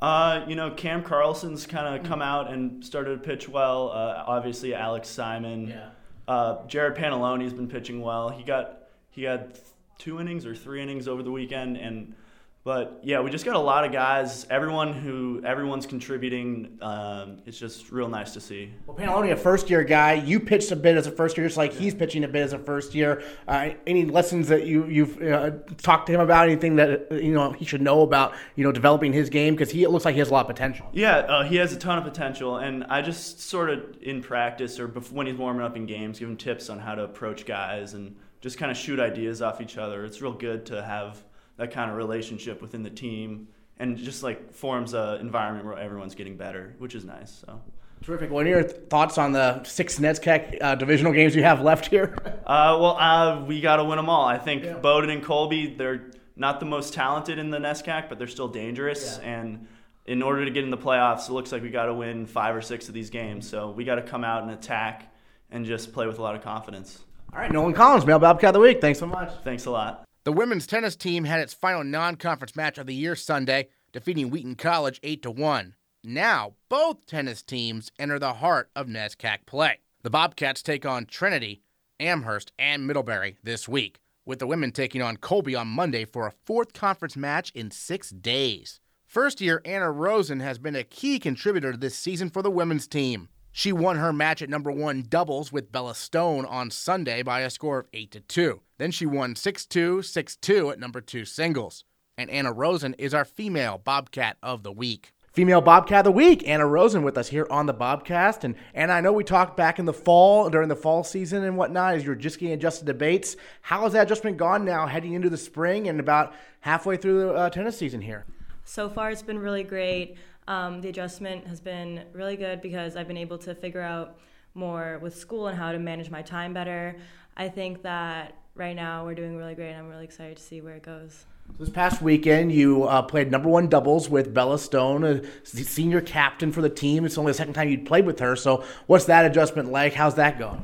Uh, 0.01 0.43
you 0.49 0.57
know, 0.57 0.69
Cam 0.71 1.01
Carlson's 1.01 1.65
kind 1.65 1.95
of 1.95 2.05
come 2.05 2.21
out 2.21 2.51
and 2.51 2.83
started 2.83 3.23
to 3.23 3.25
pitch 3.25 3.47
well. 3.47 3.91
Uh, 3.91 4.25
obviously, 4.27 4.75
Alex 4.75 5.07
Simon. 5.07 5.69
Yeah. 5.69 5.89
Uh, 6.27 6.67
Jared 6.67 6.95
Pantaloni's 6.95 7.53
been 7.53 7.69
pitching 7.69 8.01
well. 8.01 8.27
He 8.27 8.43
got 8.43 8.89
he 9.11 9.23
had 9.23 9.57
two 9.97 10.19
innings 10.19 10.45
or 10.45 10.53
three 10.53 10.83
innings 10.83 11.07
over 11.07 11.23
the 11.23 11.31
weekend, 11.31 11.77
and 11.77 12.15
but 12.65 12.99
yeah, 13.03 13.21
we 13.21 13.29
just 13.29 13.45
got 13.45 13.55
a 13.55 13.59
lot 13.59 13.85
of 13.85 13.91
guys. 13.91 14.47
Everyone 14.49 14.91
who 14.91 15.39
everyone's 15.45 15.85
contributing. 15.85 16.79
Um, 16.81 17.37
it's 17.45 17.59
just 17.59 17.91
real 17.91 18.09
nice 18.09 18.33
to 18.33 18.41
see. 18.41 18.73
Well, 18.87 18.97
Pantaloni, 18.97 19.31
a 19.31 19.35
first 19.35 19.69
year 19.69 19.83
guy, 19.83 20.13
you 20.13 20.39
pitched 20.39 20.71
a 20.71 20.75
bit 20.75 20.97
as 20.97 21.05
a 21.05 21.11
first 21.11 21.37
year, 21.37 21.45
just 21.45 21.57
like 21.57 21.71
he's 21.71 21.93
pitching 21.93 22.23
a 22.23 22.27
bit 22.27 22.41
as 22.41 22.53
a 22.53 22.57
first 22.57 22.95
year. 22.95 23.21
Uh, 23.47 23.69
any 23.85 24.05
lessons 24.05 24.47
that 24.47 24.65
you 24.65 24.87
you've 24.87 25.21
uh, 25.21 25.51
talked 25.77 26.07
to 26.07 26.13
him 26.13 26.21
about? 26.21 26.49
Anything 26.49 26.75
that 26.77 27.11
you 27.11 27.33
know 27.33 27.51
he 27.51 27.65
should 27.65 27.83
know 27.83 28.01
about 28.01 28.33
you 28.55 28.63
know 28.63 28.71
developing 28.71 29.13
his 29.13 29.29
game 29.29 29.53
because 29.53 29.69
he 29.69 29.83
it 29.83 29.91
looks 29.91 30.03
like 30.03 30.15
he 30.15 30.19
has 30.19 30.29
a 30.29 30.33
lot 30.33 30.41
of 30.41 30.47
potential. 30.47 30.89
Yeah, 30.91 31.17
uh, 31.17 31.43
he 31.43 31.57
has 31.57 31.71
a 31.71 31.77
ton 31.77 31.99
of 31.99 32.03
potential, 32.03 32.57
and 32.57 32.83
I 32.85 33.03
just 33.03 33.41
sort 33.41 33.69
of 33.69 33.95
in 34.01 34.23
practice 34.23 34.79
or 34.79 34.87
before, 34.87 35.17
when 35.17 35.27
he's 35.27 35.35
warming 35.35 35.63
up 35.63 35.75
in 35.75 35.85
games, 35.85 36.17
give 36.17 36.27
him 36.27 36.35
tips 36.35 36.71
on 36.71 36.79
how 36.79 36.95
to 36.95 37.03
approach 37.03 37.45
guys 37.45 37.93
and 37.93 38.15
just 38.41 38.57
kind 38.57 38.71
of 38.71 38.77
shoot 38.77 38.99
ideas 38.99 39.43
off 39.43 39.61
each 39.61 39.77
other. 39.77 40.03
It's 40.03 40.19
real 40.19 40.33
good 40.33 40.65
to 40.65 40.83
have 40.83 41.23
that 41.57 41.71
kind 41.71 41.89
of 41.89 41.97
relationship 41.97 42.61
within 42.61 42.83
the 42.83 42.89
team 42.89 43.47
and 43.77 43.97
just 43.97 44.23
like 44.23 44.53
forms 44.53 44.93
a 44.93 45.17
environment 45.19 45.65
where 45.65 45.77
everyone's 45.77 46.15
getting 46.15 46.37
better, 46.37 46.75
which 46.77 46.95
is 46.95 47.05
nice. 47.05 47.43
So. 47.45 47.61
Terrific. 48.03 48.29
What 48.29 48.45
are 48.45 48.49
your 48.49 48.63
thoughts 48.63 49.17
on 49.17 49.31
the 49.31 49.63
six 49.63 49.97
NESCAC 49.97 50.57
uh, 50.61 50.75
divisional 50.75 51.11
games 51.11 51.35
you 51.35 51.43
have 51.43 51.61
left 51.61 51.87
here? 51.87 52.15
uh, 52.45 52.77
well, 52.79 52.97
uh, 52.97 53.43
we 53.45 53.61
got 53.61 53.77
to 53.77 53.83
win 53.83 53.97
them 53.97 54.09
all. 54.09 54.25
I 54.25 54.37
think 54.37 54.63
yeah. 54.63 54.73
Bowdoin 54.73 55.09
and 55.09 55.23
Colby, 55.23 55.73
they're 55.75 56.11
not 56.35 56.59
the 56.59 56.65
most 56.65 56.93
talented 56.93 57.39
in 57.39 57.49
the 57.49 57.57
NESCAC, 57.57 58.07
but 58.09 58.19
they're 58.19 58.27
still 58.27 58.47
dangerous. 58.47 59.19
Yeah. 59.21 59.29
And 59.29 59.67
in 60.05 60.21
order 60.21 60.45
to 60.45 60.51
get 60.51 60.63
in 60.63 60.69
the 60.69 60.77
playoffs, 60.77 61.29
it 61.29 61.33
looks 61.33 61.51
like 61.51 61.63
we 61.63 61.69
got 61.69 61.85
to 61.85 61.93
win 61.93 62.27
five 62.27 62.55
or 62.55 62.61
six 62.61 62.87
of 62.87 62.93
these 62.93 63.09
games. 63.09 63.49
So 63.49 63.71
we 63.71 63.85
got 63.85 63.95
to 63.95 64.03
come 64.03 64.23
out 64.23 64.43
and 64.43 64.51
attack 64.51 65.11
and 65.49 65.65
just 65.65 65.91
play 65.91 66.05
with 66.05 66.19
a 66.19 66.21
lot 66.21 66.35
of 66.35 66.41
confidence. 66.43 66.99
All 67.33 67.39
right, 67.39 67.51
Nolan 67.51 67.73
Collins, 67.73 68.05
Male 68.05 68.19
Bobcat 68.19 68.49
of 68.49 68.53
the 68.53 68.59
Week. 68.59 68.81
Thanks 68.81 68.99
so 68.99 69.07
much. 69.07 69.31
Thanks 69.43 69.65
a 69.65 69.71
lot. 69.71 70.04
The 70.25 70.33
women's 70.33 70.65
tennis 70.65 70.95
team 70.95 71.25
had 71.25 71.39
its 71.39 71.53
final 71.53 71.83
non-conference 71.83 72.55
match 72.55 72.79
of 72.79 72.87
the 72.87 72.95
year 72.95 73.15
Sunday, 73.15 73.67
defeating 73.93 74.31
Wheaton 74.31 74.55
College 74.55 74.99
8 75.03 75.21
to 75.21 75.29
1. 75.29 75.75
Now, 76.03 76.55
both 76.67 77.05
tennis 77.05 77.43
teams 77.43 77.91
enter 77.99 78.17
the 78.17 78.33
heart 78.33 78.71
of 78.75 78.87
NESCAC 78.87 79.45
play. 79.45 79.81
The 80.01 80.09
Bobcats 80.09 80.63
take 80.63 80.83
on 80.83 81.05
Trinity, 81.05 81.61
Amherst, 81.99 82.51
and 82.57 82.87
Middlebury 82.87 83.37
this 83.43 83.69
week, 83.69 83.99
with 84.25 84.39
the 84.39 84.47
women 84.47 84.71
taking 84.71 85.03
on 85.03 85.17
Colby 85.17 85.53
on 85.53 85.67
Monday 85.67 86.05
for 86.05 86.25
a 86.25 86.33
fourth 86.43 86.73
conference 86.73 87.15
match 87.15 87.51
in 87.51 87.69
six 87.69 88.09
days. 88.09 88.79
First 89.05 89.41
year 89.41 89.61
Anna 89.63 89.91
Rozin 89.91 90.39
has 90.39 90.57
been 90.57 90.75
a 90.75 90.83
key 90.83 91.19
contributor 91.19 91.77
this 91.77 91.95
season 91.95 92.31
for 92.31 92.41
the 92.41 92.49
women's 92.49 92.87
team. 92.87 93.29
She 93.57 93.71
won 93.71 93.95
her 93.95 94.11
match 94.11 94.41
at 94.41 94.49
number 94.49 94.69
one 94.69 95.05
doubles 95.07 95.49
with 95.49 95.71
Bella 95.71 95.95
Stone 95.95 96.43
on 96.43 96.69
Sunday 96.69 97.23
by 97.23 97.39
a 97.39 97.49
score 97.49 97.79
of 97.79 97.87
8 97.93 98.11
to 98.11 98.19
2. 98.19 98.59
Then 98.79 98.91
she 98.91 99.05
won 99.05 99.33
6 99.33 99.65
2, 99.65 100.01
6 100.01 100.35
2 100.35 100.71
at 100.71 100.77
number 100.77 100.99
two 100.99 101.23
singles. 101.23 101.85
And 102.17 102.29
Anna 102.29 102.51
Rozin 102.51 102.95
is 102.95 103.13
our 103.13 103.23
female 103.23 103.77
Bobcat 103.77 104.35
of 104.43 104.63
the 104.63 104.73
week. 104.73 105.13
Female 105.31 105.61
Bobcat 105.61 105.99
of 105.99 106.03
the 106.03 106.11
Week, 106.11 106.45
Anna 106.45 106.67
Rozin 106.67 107.03
with 107.03 107.17
us 107.17 107.29
here 107.29 107.47
on 107.49 107.65
the 107.65 107.73
Bobcast. 107.73 108.43
And 108.43 108.55
Anna, 108.73 108.91
I 108.91 108.99
know 108.99 109.13
we 109.13 109.23
talked 109.23 109.55
back 109.55 109.79
in 109.79 109.85
the 109.85 109.93
fall, 109.93 110.49
during 110.49 110.67
the 110.67 110.75
fall 110.75 111.05
season 111.05 111.45
and 111.45 111.57
whatnot, 111.57 111.95
as 111.95 112.03
you 112.03 112.09
were 112.09 112.15
just 112.17 112.39
getting 112.39 112.55
adjusted 112.55 112.87
to 112.87 112.93
Bates. 112.93 113.37
How 113.61 113.83
has 113.83 113.93
that 113.93 114.07
adjustment 114.07 114.35
gone 114.35 114.65
now, 114.65 114.85
heading 114.85 115.13
into 115.13 115.29
the 115.29 115.37
spring 115.37 115.87
and 115.87 116.01
about 116.01 116.33
halfway 116.59 116.97
through 116.97 117.19
the 117.19 117.33
uh, 117.33 117.49
tennis 117.49 117.77
season 117.77 118.01
here? 118.01 118.25
So 118.65 118.89
far, 118.89 119.11
it's 119.11 119.21
been 119.21 119.39
really 119.39 119.63
great. 119.63 120.17
Um, 120.47 120.81
the 120.81 120.89
adjustment 120.89 121.47
has 121.47 121.59
been 121.59 122.03
really 122.13 122.35
good 122.35 122.61
because 122.61 122.95
I've 122.95 123.07
been 123.07 123.17
able 123.17 123.37
to 123.39 123.55
figure 123.55 123.81
out 123.81 124.17
more 124.53 124.99
with 125.01 125.15
school 125.15 125.47
and 125.47 125.57
how 125.57 125.71
to 125.71 125.79
manage 125.79 126.09
my 126.09 126.21
time 126.21 126.53
better. 126.53 126.95
I 127.35 127.49
think 127.49 127.81
that 127.83 128.35
right 128.55 128.75
now 128.75 129.03
we're 129.05 129.15
doing 129.15 129.35
really 129.35 129.55
great 129.55 129.71
and 129.71 129.79
I'm 129.79 129.89
really 129.89 130.05
excited 130.05 130.37
to 130.37 130.43
see 130.43 130.61
where 130.61 130.75
it 130.75 130.83
goes. 130.83 131.25
So 131.47 131.63
This 131.63 131.69
past 131.69 132.01
weekend, 132.01 132.51
you 132.51 132.83
uh, 132.85 133.01
played 133.01 133.31
number 133.31 133.49
one 133.49 133.67
doubles 133.67 134.09
with 134.09 134.33
Bella 134.33 134.57
Stone, 134.57 135.03
a 135.03 135.21
senior 135.43 136.01
captain 136.01 136.51
for 136.51 136.61
the 136.61 136.69
team. 136.69 137.05
It's 137.05 137.17
only 137.17 137.31
the 137.31 137.37
second 137.37 137.53
time 137.53 137.69
you'd 137.69 137.85
played 137.85 138.05
with 138.05 138.19
her. 138.19 138.35
So, 138.35 138.63
what's 138.87 139.05
that 139.05 139.25
adjustment 139.25 139.71
like? 139.71 139.93
How's 139.93 140.15
that 140.15 140.39
going? 140.39 140.63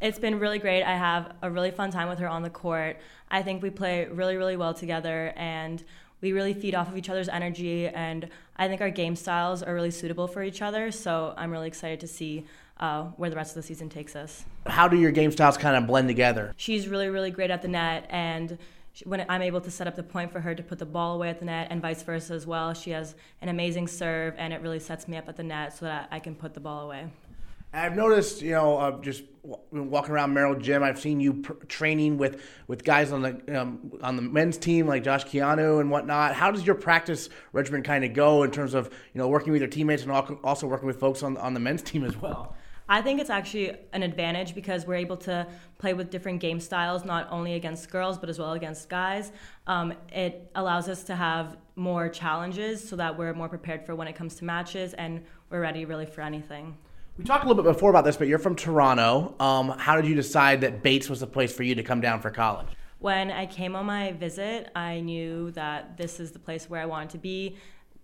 It's 0.00 0.18
been 0.18 0.38
really 0.38 0.58
great. 0.58 0.82
I 0.82 0.96
have 0.96 1.32
a 1.42 1.50
really 1.50 1.70
fun 1.70 1.90
time 1.90 2.08
with 2.08 2.18
her 2.20 2.28
on 2.28 2.42
the 2.42 2.50
court. 2.50 2.98
I 3.30 3.42
think 3.42 3.62
we 3.62 3.70
play 3.70 4.06
really, 4.06 4.36
really 4.36 4.56
well 4.56 4.72
together, 4.72 5.32
and 5.36 5.82
we 6.20 6.32
really 6.32 6.54
feed 6.54 6.74
off 6.74 6.88
of 6.88 6.96
each 6.96 7.10
other's 7.10 7.28
energy. 7.28 7.88
And 7.88 8.28
I 8.56 8.68
think 8.68 8.80
our 8.80 8.90
game 8.90 9.16
styles 9.16 9.62
are 9.62 9.74
really 9.74 9.90
suitable 9.90 10.28
for 10.28 10.42
each 10.42 10.62
other. 10.62 10.90
So, 10.90 11.34
I'm 11.36 11.50
really 11.50 11.68
excited 11.68 12.00
to 12.00 12.06
see 12.06 12.44
uh, 12.78 13.04
where 13.16 13.30
the 13.30 13.36
rest 13.36 13.50
of 13.50 13.62
the 13.62 13.66
season 13.66 13.88
takes 13.88 14.16
us. 14.16 14.44
How 14.66 14.88
do 14.88 14.96
your 14.96 15.12
game 15.12 15.30
styles 15.30 15.56
kind 15.56 15.76
of 15.76 15.86
blend 15.86 16.08
together? 16.08 16.54
She's 16.56 16.88
really, 16.88 17.08
really 17.08 17.30
great 17.30 17.50
at 17.50 17.62
the 17.62 17.68
net, 17.68 18.06
and 18.10 18.58
when 19.04 19.26
I'm 19.28 19.42
able 19.42 19.60
to 19.60 19.70
set 19.70 19.88
up 19.88 19.96
the 19.96 20.04
point 20.04 20.30
for 20.30 20.40
her 20.40 20.54
to 20.54 20.62
put 20.62 20.78
the 20.78 20.86
ball 20.86 21.16
away 21.16 21.28
at 21.28 21.40
the 21.40 21.44
net, 21.44 21.68
and 21.70 21.82
vice 21.82 22.02
versa 22.02 22.32
as 22.32 22.46
well. 22.46 22.72
She 22.74 22.90
has 22.90 23.16
an 23.42 23.48
amazing 23.48 23.88
serve, 23.88 24.34
and 24.38 24.52
it 24.52 24.60
really 24.60 24.78
sets 24.78 25.08
me 25.08 25.16
up 25.16 25.28
at 25.28 25.36
the 25.36 25.42
net 25.42 25.76
so 25.76 25.86
that 25.86 26.08
I 26.12 26.20
can 26.20 26.34
put 26.34 26.54
the 26.54 26.60
ball 26.60 26.82
away. 26.82 27.08
I've 27.74 27.96
noticed, 27.96 28.40
you 28.40 28.52
know, 28.52 28.78
uh, 28.78 29.00
just 29.00 29.24
walking 29.42 30.14
around 30.14 30.32
Merrill 30.32 30.54
Gym, 30.54 30.82
I've 30.82 30.98
seen 30.98 31.20
you 31.20 31.34
pr- 31.34 31.52
training 31.66 32.16
with, 32.16 32.42
with 32.66 32.84
guys 32.84 33.12
on 33.12 33.22
the 33.22 33.60
um, 33.60 33.92
on 34.02 34.16
the 34.16 34.22
men's 34.22 34.56
team 34.56 34.86
like 34.86 35.02
Josh 35.02 35.24
Quijano 35.24 35.80
and 35.80 35.90
whatnot. 35.90 36.34
How 36.34 36.50
does 36.50 36.64
your 36.64 36.76
practice 36.76 37.28
regimen 37.52 37.82
kind 37.82 38.04
of 38.04 38.14
go 38.14 38.42
in 38.44 38.50
terms 38.50 38.74
of 38.74 38.86
you 39.12 39.18
know 39.20 39.28
working 39.28 39.52
with 39.52 39.60
your 39.60 39.70
teammates 39.70 40.02
and 40.04 40.12
also 40.12 40.66
working 40.66 40.86
with 40.86 40.98
folks 40.98 41.22
on 41.22 41.36
on 41.36 41.52
the 41.52 41.60
men's 41.60 41.82
team 41.82 42.04
as 42.04 42.16
well? 42.16 42.56
I 42.88 43.00
think 43.00 43.18
it's 43.18 43.30
actually 43.30 43.74
an 43.94 44.02
advantage 44.02 44.54
because 44.54 44.86
we're 44.86 44.96
able 44.96 45.16
to 45.18 45.46
play 45.78 45.94
with 45.94 46.10
different 46.10 46.40
game 46.40 46.60
styles, 46.60 47.04
not 47.04 47.28
only 47.30 47.54
against 47.54 47.90
girls, 47.90 48.18
but 48.18 48.28
as 48.28 48.38
well 48.38 48.52
against 48.52 48.90
guys. 48.90 49.32
Um, 49.66 49.94
it 50.12 50.50
allows 50.54 50.88
us 50.88 51.02
to 51.04 51.16
have 51.16 51.56
more 51.76 52.10
challenges 52.10 52.86
so 52.86 52.96
that 52.96 53.16
we're 53.16 53.32
more 53.32 53.48
prepared 53.48 53.86
for 53.86 53.94
when 53.94 54.06
it 54.06 54.14
comes 54.14 54.34
to 54.36 54.44
matches 54.44 54.92
and 54.94 55.24
we're 55.48 55.62
ready 55.62 55.86
really 55.86 56.04
for 56.04 56.20
anything. 56.20 56.76
We 57.16 57.24
talked 57.24 57.44
a 57.44 57.48
little 57.48 57.62
bit 57.62 57.72
before 57.72 57.90
about 57.90 58.04
this, 58.04 58.16
but 58.16 58.26
you're 58.26 58.40
from 58.40 58.56
Toronto. 58.56 59.36
Um, 59.38 59.68
how 59.78 59.94
did 59.94 60.06
you 60.06 60.16
decide 60.16 60.62
that 60.62 60.82
Bates 60.82 61.08
was 61.08 61.20
the 61.20 61.28
place 61.28 61.52
for 61.52 61.62
you 61.62 61.76
to 61.76 61.82
come 61.84 62.00
down 62.00 62.20
for 62.20 62.28
college? 62.28 62.66
When 62.98 63.30
I 63.30 63.46
came 63.46 63.76
on 63.76 63.86
my 63.86 64.10
visit, 64.12 64.72
I 64.74 64.98
knew 64.98 65.52
that 65.52 65.96
this 65.96 66.18
is 66.18 66.32
the 66.32 66.40
place 66.40 66.68
where 66.68 66.80
I 66.80 66.86
wanted 66.86 67.10
to 67.10 67.18
be 67.18 67.56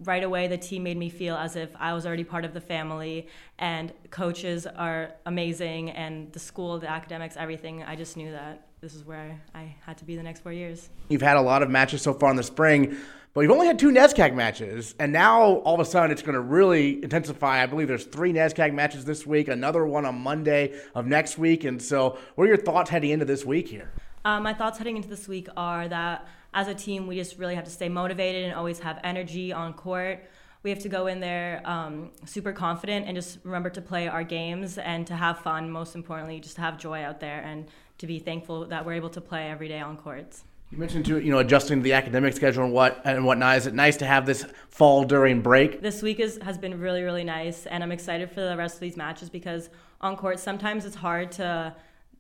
right 0.04 0.22
away 0.22 0.46
the 0.46 0.56
team 0.56 0.82
made 0.82 0.96
me 0.96 1.08
feel 1.08 1.36
as 1.36 1.56
if 1.56 1.70
I 1.76 1.92
was 1.92 2.06
already 2.06 2.24
part 2.24 2.44
of 2.44 2.54
the 2.54 2.60
family 2.60 3.26
and 3.58 3.92
coaches 4.10 4.66
are 4.66 5.12
amazing 5.26 5.90
and 5.90 6.32
the 6.32 6.38
school, 6.38 6.78
the 6.78 6.88
academics, 6.88 7.36
everything. 7.36 7.82
I 7.82 7.96
just 7.96 8.16
knew 8.16 8.30
that 8.30 8.68
this 8.80 8.94
is 8.94 9.04
where 9.04 9.40
I 9.54 9.74
had 9.84 9.98
to 9.98 10.04
be 10.04 10.16
the 10.16 10.22
next 10.22 10.40
four 10.40 10.52
years. 10.52 10.88
You've 11.08 11.20
had 11.20 11.36
a 11.36 11.42
lot 11.42 11.62
of 11.62 11.68
matches 11.68 12.00
so 12.00 12.14
far 12.14 12.30
in 12.30 12.36
the 12.36 12.42
spring, 12.42 12.96
but 13.32 13.42
you've 13.42 13.50
only 13.52 13.66
had 13.66 13.78
two 13.78 13.90
NESCAC 13.90 14.34
matches, 14.34 14.94
and 14.98 15.12
now 15.12 15.40
all 15.40 15.74
of 15.74 15.80
a 15.80 15.84
sudden 15.84 16.10
it's 16.10 16.22
going 16.22 16.34
to 16.34 16.40
really 16.40 17.02
intensify. 17.02 17.62
I 17.62 17.66
believe 17.66 17.86
there's 17.86 18.04
three 18.04 18.32
NESCAC 18.32 18.74
matches 18.74 19.04
this 19.04 19.24
week, 19.24 19.48
another 19.48 19.86
one 19.86 20.04
on 20.04 20.18
Monday 20.18 20.74
of 20.94 21.06
next 21.06 21.38
week, 21.38 21.64
and 21.64 21.80
so 21.80 22.18
what 22.34 22.44
are 22.44 22.48
your 22.48 22.56
thoughts 22.56 22.90
heading 22.90 23.10
into 23.10 23.24
this 23.24 23.44
week 23.44 23.68
here? 23.68 23.92
Um, 24.24 24.42
my 24.42 24.52
thoughts 24.52 24.78
heading 24.78 24.96
into 24.96 25.08
this 25.08 25.28
week 25.28 25.48
are 25.56 25.86
that 25.88 26.26
as 26.52 26.66
a 26.66 26.74
team, 26.74 27.06
we 27.06 27.14
just 27.14 27.38
really 27.38 27.54
have 27.54 27.64
to 27.64 27.70
stay 27.70 27.88
motivated 27.88 28.44
and 28.44 28.54
always 28.54 28.80
have 28.80 28.98
energy 29.04 29.52
on 29.52 29.72
court. 29.74 30.24
We 30.62 30.70
have 30.70 30.80
to 30.80 30.88
go 30.88 31.06
in 31.06 31.20
there 31.20 31.62
um, 31.64 32.10
super 32.26 32.52
confident 32.52 33.06
and 33.06 33.14
just 33.16 33.38
remember 33.44 33.70
to 33.70 33.80
play 33.80 34.08
our 34.08 34.24
games 34.24 34.76
and 34.76 35.06
to 35.06 35.14
have 35.14 35.38
fun. 35.38 35.70
Most 35.70 35.94
importantly, 35.94 36.40
just 36.40 36.56
to 36.56 36.62
have 36.62 36.76
joy 36.76 37.02
out 37.02 37.20
there 37.20 37.40
and 37.40 37.68
to 37.98 38.06
be 38.06 38.18
thankful 38.18 38.66
that 38.66 38.84
we're 38.84 38.94
able 38.94 39.08
to 39.10 39.20
play 39.20 39.48
every 39.48 39.68
day 39.68 39.80
on 39.80 39.96
courts. 39.96 40.44
You 40.70 40.78
mentioned 40.78 41.04
to 41.06 41.18
you 41.18 41.32
know 41.32 41.38
adjusting 41.40 41.82
the 41.82 41.94
academic 41.94 42.32
schedule 42.34 42.62
and 42.62 42.72
what 42.72 43.02
and 43.04 43.24
whatnot. 43.24 43.56
Is 43.56 43.66
it 43.66 43.74
nice 43.74 43.96
to 43.96 44.06
have 44.06 44.24
this 44.24 44.46
fall 44.68 45.02
during 45.02 45.42
break? 45.42 45.82
This 45.82 46.00
week 46.00 46.20
is, 46.20 46.38
has 46.42 46.58
been 46.58 46.78
really 46.78 47.02
really 47.02 47.24
nice, 47.24 47.66
and 47.66 47.82
I'm 47.82 47.90
excited 47.90 48.30
for 48.30 48.40
the 48.40 48.56
rest 48.56 48.76
of 48.76 48.80
these 48.80 48.96
matches 48.96 49.28
because 49.28 49.68
on 50.00 50.16
court 50.16 50.38
sometimes 50.38 50.84
it's 50.84 50.94
hard 50.94 51.32
to 51.32 51.74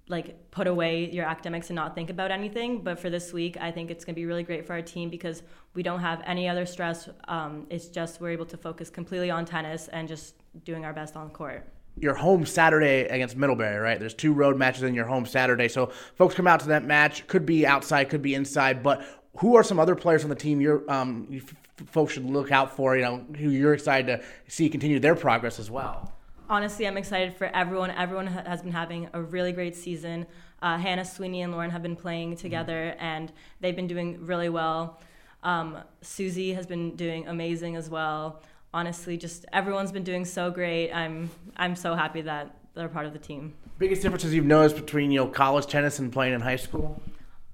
like 0.08 0.50
put 0.50 0.66
away 0.66 1.08
your 1.12 1.24
academics 1.24 1.70
and 1.70 1.76
not 1.76 1.94
think 1.94 2.10
about 2.10 2.32
anything. 2.32 2.82
But 2.82 2.98
for 2.98 3.08
this 3.08 3.32
week, 3.32 3.56
I 3.60 3.70
think 3.70 3.88
it's 3.88 4.04
going 4.04 4.16
to 4.16 4.20
be 4.20 4.26
really 4.26 4.42
great 4.42 4.66
for 4.66 4.72
our 4.72 4.82
team 4.82 5.10
because 5.10 5.44
we 5.74 5.84
don't 5.84 6.00
have 6.00 6.20
any 6.26 6.48
other 6.48 6.66
stress. 6.66 7.08
Um, 7.28 7.68
it's 7.70 7.86
just 7.86 8.20
we're 8.20 8.30
able 8.30 8.46
to 8.46 8.56
focus 8.56 8.90
completely 8.90 9.30
on 9.30 9.44
tennis 9.44 9.86
and 9.86 10.08
just 10.08 10.34
doing 10.64 10.84
our 10.84 10.92
best 10.92 11.14
on 11.14 11.30
court. 11.30 11.68
Your 11.98 12.14
home 12.14 12.46
Saturday 12.46 13.02
against 13.06 13.36
Middlebury, 13.36 13.78
right? 13.78 13.98
There's 13.98 14.14
two 14.14 14.32
road 14.32 14.56
matches 14.56 14.84
in 14.84 14.94
your 14.94 15.06
home 15.06 15.26
Saturday, 15.26 15.68
so 15.68 15.92
folks 16.14 16.34
come 16.34 16.46
out 16.46 16.60
to 16.60 16.68
that 16.68 16.84
match. 16.84 17.26
Could 17.26 17.44
be 17.44 17.66
outside, 17.66 18.08
could 18.08 18.22
be 18.22 18.34
inside. 18.34 18.82
But 18.82 19.04
who 19.36 19.56
are 19.56 19.62
some 19.62 19.78
other 19.78 19.94
players 19.94 20.24
on 20.24 20.30
the 20.30 20.36
team 20.36 20.60
you're 20.60 20.90
um, 20.90 21.26
you 21.28 21.42
f- 21.42 21.88
folks 21.88 22.14
should 22.14 22.24
look 22.24 22.52
out 22.52 22.74
for? 22.74 22.96
You 22.96 23.02
know, 23.02 23.26
who 23.36 23.50
you're 23.50 23.74
excited 23.74 24.06
to 24.06 24.24
see 24.48 24.68
continue 24.70 24.98
their 24.98 25.14
progress 25.14 25.58
as 25.58 25.70
well 25.70 26.12
honestly, 26.50 26.86
I'm 26.86 26.98
excited 26.98 27.34
for 27.34 27.46
everyone. 27.46 27.92
Everyone 27.92 28.26
has 28.26 28.60
been 28.60 28.72
having 28.72 29.08
a 29.14 29.22
really 29.22 29.52
great 29.52 29.76
season. 29.76 30.26
Uh, 30.60 30.76
Hannah 30.76 31.04
Sweeney 31.04 31.42
and 31.42 31.52
Lauren 31.52 31.70
have 31.70 31.82
been 31.82 31.96
playing 31.96 32.36
together, 32.36 32.94
and 32.98 33.32
they've 33.60 33.76
been 33.76 33.86
doing 33.86 34.26
really 34.26 34.50
well. 34.50 35.00
Um, 35.42 35.78
Susie 36.02 36.52
has 36.52 36.66
been 36.66 36.96
doing 36.96 37.26
amazing 37.28 37.76
as 37.76 37.88
well. 37.88 38.42
Honestly, 38.72 39.16
just 39.16 39.46
everyone's 39.52 39.92
been 39.92 40.04
doing 40.04 40.24
so 40.24 40.50
great. 40.50 40.92
I'm 40.92 41.30
I'm 41.56 41.74
so 41.74 41.94
happy 41.94 42.20
that 42.22 42.54
they're 42.74 42.88
part 42.88 43.06
of 43.06 43.12
the 43.12 43.18
team. 43.18 43.54
Biggest 43.78 44.02
differences 44.02 44.32
you've 44.32 44.44
noticed 44.44 44.76
between 44.76 45.10
you 45.10 45.20
know 45.20 45.26
college 45.26 45.66
tennis 45.66 45.98
and 45.98 46.12
playing 46.12 46.34
in 46.34 46.40
high 46.40 46.56
school? 46.56 47.02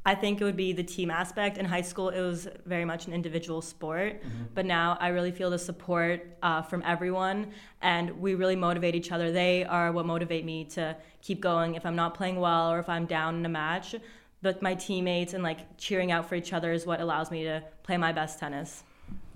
I 0.04 0.14
think 0.14 0.40
it 0.40 0.44
would 0.44 0.56
be 0.56 0.72
the 0.72 0.84
team 0.84 1.10
aspect. 1.10 1.58
In 1.58 1.64
high 1.66 1.80
school, 1.80 2.10
it 2.10 2.20
was 2.20 2.46
very 2.64 2.84
much 2.84 3.08
an 3.08 3.12
individual 3.12 3.60
sport, 3.60 4.22
mm-hmm. 4.22 4.44
but 4.54 4.64
now 4.64 4.96
I 5.00 5.08
really 5.08 5.32
feel 5.32 5.50
the 5.50 5.58
support 5.58 6.24
uh, 6.44 6.62
from 6.62 6.84
everyone, 6.86 7.48
and 7.82 8.20
we 8.20 8.36
really 8.36 8.54
motivate 8.54 8.94
each 8.94 9.10
other. 9.10 9.32
They 9.32 9.64
are 9.64 9.90
what 9.90 10.06
motivate 10.06 10.44
me 10.44 10.64
to 10.66 10.96
keep 11.22 11.40
going. 11.40 11.74
If 11.74 11.84
I'm 11.84 11.96
not 11.96 12.14
playing 12.14 12.38
well 12.38 12.70
or 12.70 12.78
if 12.78 12.88
I'm 12.88 13.06
down 13.06 13.34
in 13.34 13.46
a 13.46 13.48
match, 13.48 13.96
but 14.42 14.62
my 14.62 14.74
teammates 14.74 15.34
and 15.34 15.42
like 15.42 15.76
cheering 15.76 16.12
out 16.12 16.28
for 16.28 16.36
each 16.36 16.52
other 16.52 16.70
is 16.70 16.86
what 16.86 17.00
allows 17.00 17.32
me 17.32 17.42
to 17.42 17.64
play 17.82 17.96
my 17.96 18.12
best 18.12 18.38
tennis. 18.38 18.84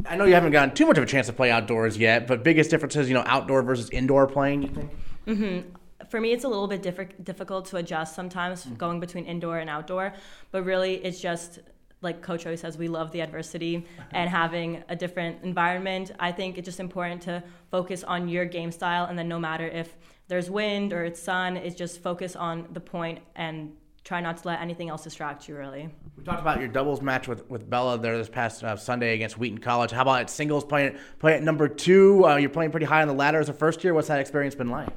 I 0.06 0.16
know 0.16 0.24
you 0.24 0.34
haven't 0.34 0.52
gotten 0.52 0.74
too 0.74 0.86
much 0.86 0.98
of 0.98 1.04
a 1.04 1.06
chance 1.06 1.26
to 1.26 1.32
play 1.32 1.50
outdoors 1.50 1.96
yet, 1.96 2.26
but 2.26 2.42
biggest 2.42 2.70
differences, 2.70 3.08
you 3.08 3.14
know, 3.14 3.24
outdoor 3.26 3.62
versus 3.62 3.90
indoor 3.90 4.26
playing. 4.26 4.62
You 4.62 4.68
think? 4.68 4.90
Mm-hmm 5.26 5.76
for 6.10 6.20
me, 6.20 6.32
it's 6.32 6.44
a 6.44 6.48
little 6.48 6.66
bit 6.66 6.82
diff- 6.82 7.24
difficult 7.24 7.66
to 7.66 7.76
adjust 7.76 8.14
sometimes 8.14 8.64
mm-hmm. 8.64 8.74
going 8.74 9.00
between 9.00 9.24
indoor 9.24 9.58
and 9.58 9.70
outdoor. 9.70 10.12
But 10.50 10.64
really, 10.64 10.94
it's 10.96 11.20
just 11.20 11.60
like 12.02 12.22
Coach 12.22 12.46
always 12.46 12.60
says, 12.60 12.78
we 12.78 12.88
love 12.88 13.12
the 13.12 13.20
adversity 13.20 13.86
and 14.12 14.28
having 14.28 14.82
a 14.88 14.96
different 14.96 15.42
environment. 15.44 16.12
I 16.18 16.32
think 16.32 16.58
it's 16.58 16.64
just 16.64 16.80
important 16.80 17.22
to 17.22 17.42
focus 17.70 18.02
on 18.02 18.28
your 18.28 18.44
game 18.44 18.72
style, 18.72 19.06
and 19.06 19.18
then 19.18 19.28
no 19.28 19.38
matter 19.38 19.66
if 19.68 19.94
there's 20.28 20.50
wind 20.50 20.92
or 20.92 21.04
it's 21.04 21.20
sun, 21.20 21.56
it's 21.56 21.76
just 21.76 22.02
focus 22.02 22.36
on 22.36 22.68
the 22.72 22.80
point 22.80 23.20
and 23.36 23.72
try 24.04 24.20
not 24.20 24.38
to 24.38 24.48
let 24.48 24.60
anything 24.60 24.88
else 24.88 25.04
distract 25.04 25.48
you. 25.48 25.56
Really. 25.56 25.90
We 26.16 26.24
talked 26.24 26.40
about 26.40 26.58
your 26.58 26.68
doubles 26.68 27.00
match 27.00 27.28
with, 27.28 27.48
with 27.50 27.68
Bella 27.68 27.98
there 27.98 28.16
this 28.16 28.28
past 28.28 28.62
uh, 28.64 28.76
Sunday 28.76 29.14
against 29.14 29.38
Wheaton 29.38 29.58
College. 29.58 29.90
How 29.90 30.02
about 30.02 30.20
at 30.20 30.30
singles 30.30 30.64
playing 30.64 30.98
playing 31.18 31.38
at 31.38 31.42
number 31.42 31.68
two? 31.68 32.26
Uh, 32.26 32.36
you're 32.36 32.50
playing 32.50 32.70
pretty 32.70 32.86
high 32.86 33.02
on 33.02 33.08
the 33.08 33.14
ladder 33.14 33.38
as 33.38 33.48
a 33.48 33.52
first 33.52 33.82
year. 33.84 33.94
What's 33.94 34.08
that 34.08 34.20
experience 34.20 34.54
been 34.54 34.70
like? 34.70 34.88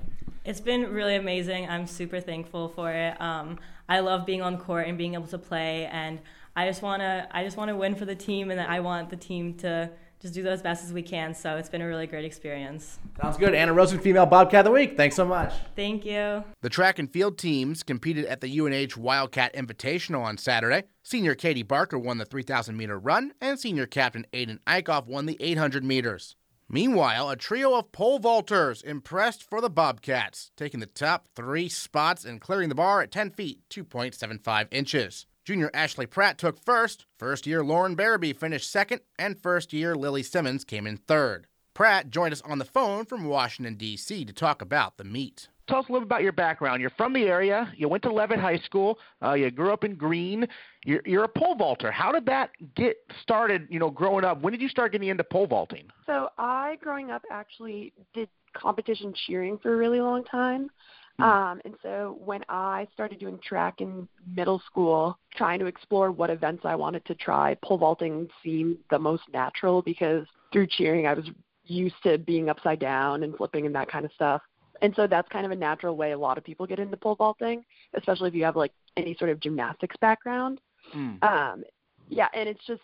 It's 0.45 0.59
been 0.59 0.91
really 0.91 1.15
amazing. 1.15 1.69
I'm 1.69 1.87
super 1.87 2.19
thankful 2.19 2.67
for 2.67 2.91
it. 2.91 3.19
Um, 3.21 3.59
I 3.87 3.99
love 3.99 4.25
being 4.25 4.41
on 4.41 4.57
court 4.57 4.87
and 4.87 4.97
being 4.97 5.13
able 5.13 5.27
to 5.27 5.37
play, 5.37 5.85
and 5.85 6.19
I 6.55 6.67
just 6.67 6.81
wanna 6.81 7.27
I 7.31 7.43
just 7.43 7.55
wanna 7.55 7.75
win 7.75 7.95
for 7.95 8.05
the 8.05 8.15
team, 8.15 8.51
and 8.51 8.59
I 8.59 8.81
want 8.81 9.09
the 9.09 9.15
team 9.15 9.53
to 9.59 9.89
just 10.23 10.33
do 10.33 10.41
that 10.41 10.53
as 10.53 10.62
best 10.62 10.86
as 10.86 10.93
we 10.93 11.01
can. 11.03 11.36
So 11.36 11.57
it's 11.57 11.67
been 11.67 11.81
a 11.81 11.88
really 11.88 12.07
great 12.07 12.23
experience. 12.23 12.97
Sounds 13.21 13.36
good. 13.36 13.53
Anna 13.53 13.73
Rozin, 13.73 13.99
Female 13.99 14.25
Bobcat 14.25 14.62
of 14.62 14.65
the 14.65 14.71
Week. 14.71 14.95
Thanks 14.95 15.17
so 15.17 15.25
much. 15.25 15.53
Thank 15.75 16.05
you. 16.05 16.45
The 16.62 16.69
track 16.69 16.97
and 16.97 17.12
field 17.12 17.38
teams 17.38 17.83
competed 17.83 18.25
at 18.25 18.39
the 18.39 18.59
UNH 18.59 18.97
Wildcat 18.97 19.53
Invitational 19.53 20.23
on 20.23 20.38
Saturday. 20.38 20.86
Senior 21.03 21.36
Katie 21.36 21.62
Barker 21.62 21.99
won 21.99 22.19
the 22.19 22.25
3,000 22.25 22.77
meter 22.77 22.97
run, 22.97 23.33
and 23.41 23.59
senior 23.59 23.86
captain 23.86 24.25
Aiden 24.31 24.59
Eichhoff 24.65 25.07
won 25.07 25.25
the 25.25 25.38
800 25.41 25.83
meters. 25.83 26.38
Meanwhile, 26.69 27.29
a 27.29 27.36
trio 27.36 27.77
of 27.77 27.91
pole 27.91 28.19
vaulters 28.19 28.81
impressed 28.81 29.43
for 29.43 29.59
the 29.59 29.69
Bobcats, 29.69 30.51
taking 30.55 30.79
the 30.79 30.86
top 30.86 31.27
three 31.36 31.67
spots 31.67 32.23
and 32.23 32.39
clearing 32.39 32.69
the 32.69 32.75
bar 32.75 33.01
at 33.01 33.12
10 33.12 33.31
feet, 33.31 33.59
2.75 33.69 34.67
inches. 34.71 35.25
Junior 35.45 35.69
Ashley 35.73 36.06
Pratt 36.06 36.38
took 36.38 36.58
first, 36.58 37.06
first 37.17 37.45
year 37.45 37.65
Lauren 37.65 37.95
Barabee 37.95 38.32
finished 38.32 38.71
second, 38.71 39.01
and 39.19 39.38
first 39.38 39.73
year 39.73 39.93
Lily 39.93 40.23
Simmons 40.23 40.63
came 40.63 40.88
in 40.88 40.95
third. 40.95 41.47
Pratt 41.73 42.10
joined 42.10 42.32
us 42.32 42.41
on 42.43 42.60
the 42.60 42.65
phone 42.65 43.03
from 43.03 43.25
Washington, 43.25 43.75
D.C. 43.75 44.23
to 44.23 44.32
talk 44.32 44.62
about 44.62 44.95
the 44.95 45.03
meet. 45.03 45.49
Tell 45.67 45.79
us 45.79 45.86
a 45.89 45.91
little 45.91 46.06
about 46.06 46.23
your 46.23 46.32
background. 46.32 46.79
You're 46.79 46.91
from 46.91 47.12
the 47.12 47.23
area. 47.23 47.73
You 47.75 47.89
went 47.89 48.03
to 48.03 48.13
Leavitt 48.13 48.39
High 48.39 48.60
School. 48.60 48.99
Uh, 49.21 49.34
you 49.34 49.51
grew 49.51 49.73
up 49.73 49.84
in 49.84 49.95
Greene. 49.95 50.47
You're, 50.86 51.01
you're 51.06 51.23
a 51.25 51.29
pole 51.29 51.56
vaulter. 51.56 51.91
How 51.91 52.13
did 52.13 52.25
that 52.27 52.51
get 52.75 52.97
started? 53.21 53.67
You 53.69 53.79
know, 53.79 53.89
growing 53.89 54.23
up. 54.23 54.41
When 54.41 54.53
did 54.53 54.62
you 54.62 54.69
start 54.69 54.93
getting 54.93 55.10
into 55.10 55.25
pole 55.25 55.47
vaulting? 55.47 55.88
So 56.06 56.29
I, 56.38 56.77
growing 56.82 57.12
up, 57.12 57.23
actually 57.29 57.91
did 58.13 58.29
competition 58.53 59.13
cheering 59.27 59.58
for 59.58 59.73
a 59.73 59.77
really 59.77 59.99
long 59.99 60.23
time. 60.23 60.69
Hmm. 61.17 61.23
Um, 61.23 61.62
and 61.65 61.76
so 61.84 62.17
when 62.23 62.43
I 62.49 62.88
started 62.93 63.19
doing 63.19 63.39
track 63.43 63.82
in 63.82 64.08
middle 64.36 64.62
school, 64.65 65.17
trying 65.36 65.60
to 65.60 65.65
explore 65.65 66.12
what 66.12 66.30
events 66.30 66.63
I 66.65 66.76
wanted 66.76 67.06
to 67.06 67.15
try, 67.15 67.56
pole 67.63 67.78
vaulting 67.78 68.28
seemed 68.43 68.78
the 68.89 68.99
most 68.99 69.23
natural 69.32 69.82
because 69.82 70.26
through 70.52 70.67
cheering 70.67 71.08
I 71.08 71.13
was 71.13 71.30
used 71.65 71.95
to 72.04 72.17
being 72.17 72.49
upside 72.49 72.80
down 72.80 73.23
and 73.23 73.36
flipping 73.36 73.65
and 73.65 73.76
that 73.76 73.89
kind 73.89 74.06
of 74.06 74.12
stuff. 74.13 74.41
And 74.82 74.93
so 74.95 75.08
that's 75.08 75.30
kind 75.30 75.45
of 75.45 75.52
a 75.52 75.56
natural 75.56 75.95
way 75.95 76.12
a 76.12 76.17
lot 76.17 76.38
of 76.38 76.43
people 76.43 76.67
get 76.67 76.80
into 76.80 76.97
pole 76.97 77.15
vaulting, 77.15 77.63
especially 77.93 78.28
if 78.28 78.36
you 78.36 78.43
have 78.43 78.56
like 78.56 78.73
any 78.97 79.15
sort 79.17 79.32
of 79.32 79.39
gymnastics 79.39 79.95
background. 80.02 80.60
Mm. 80.95 81.23
Um, 81.23 81.63
yeah, 82.10 82.28
and 82.34 82.49
it's 82.49 82.65
just 82.67 82.82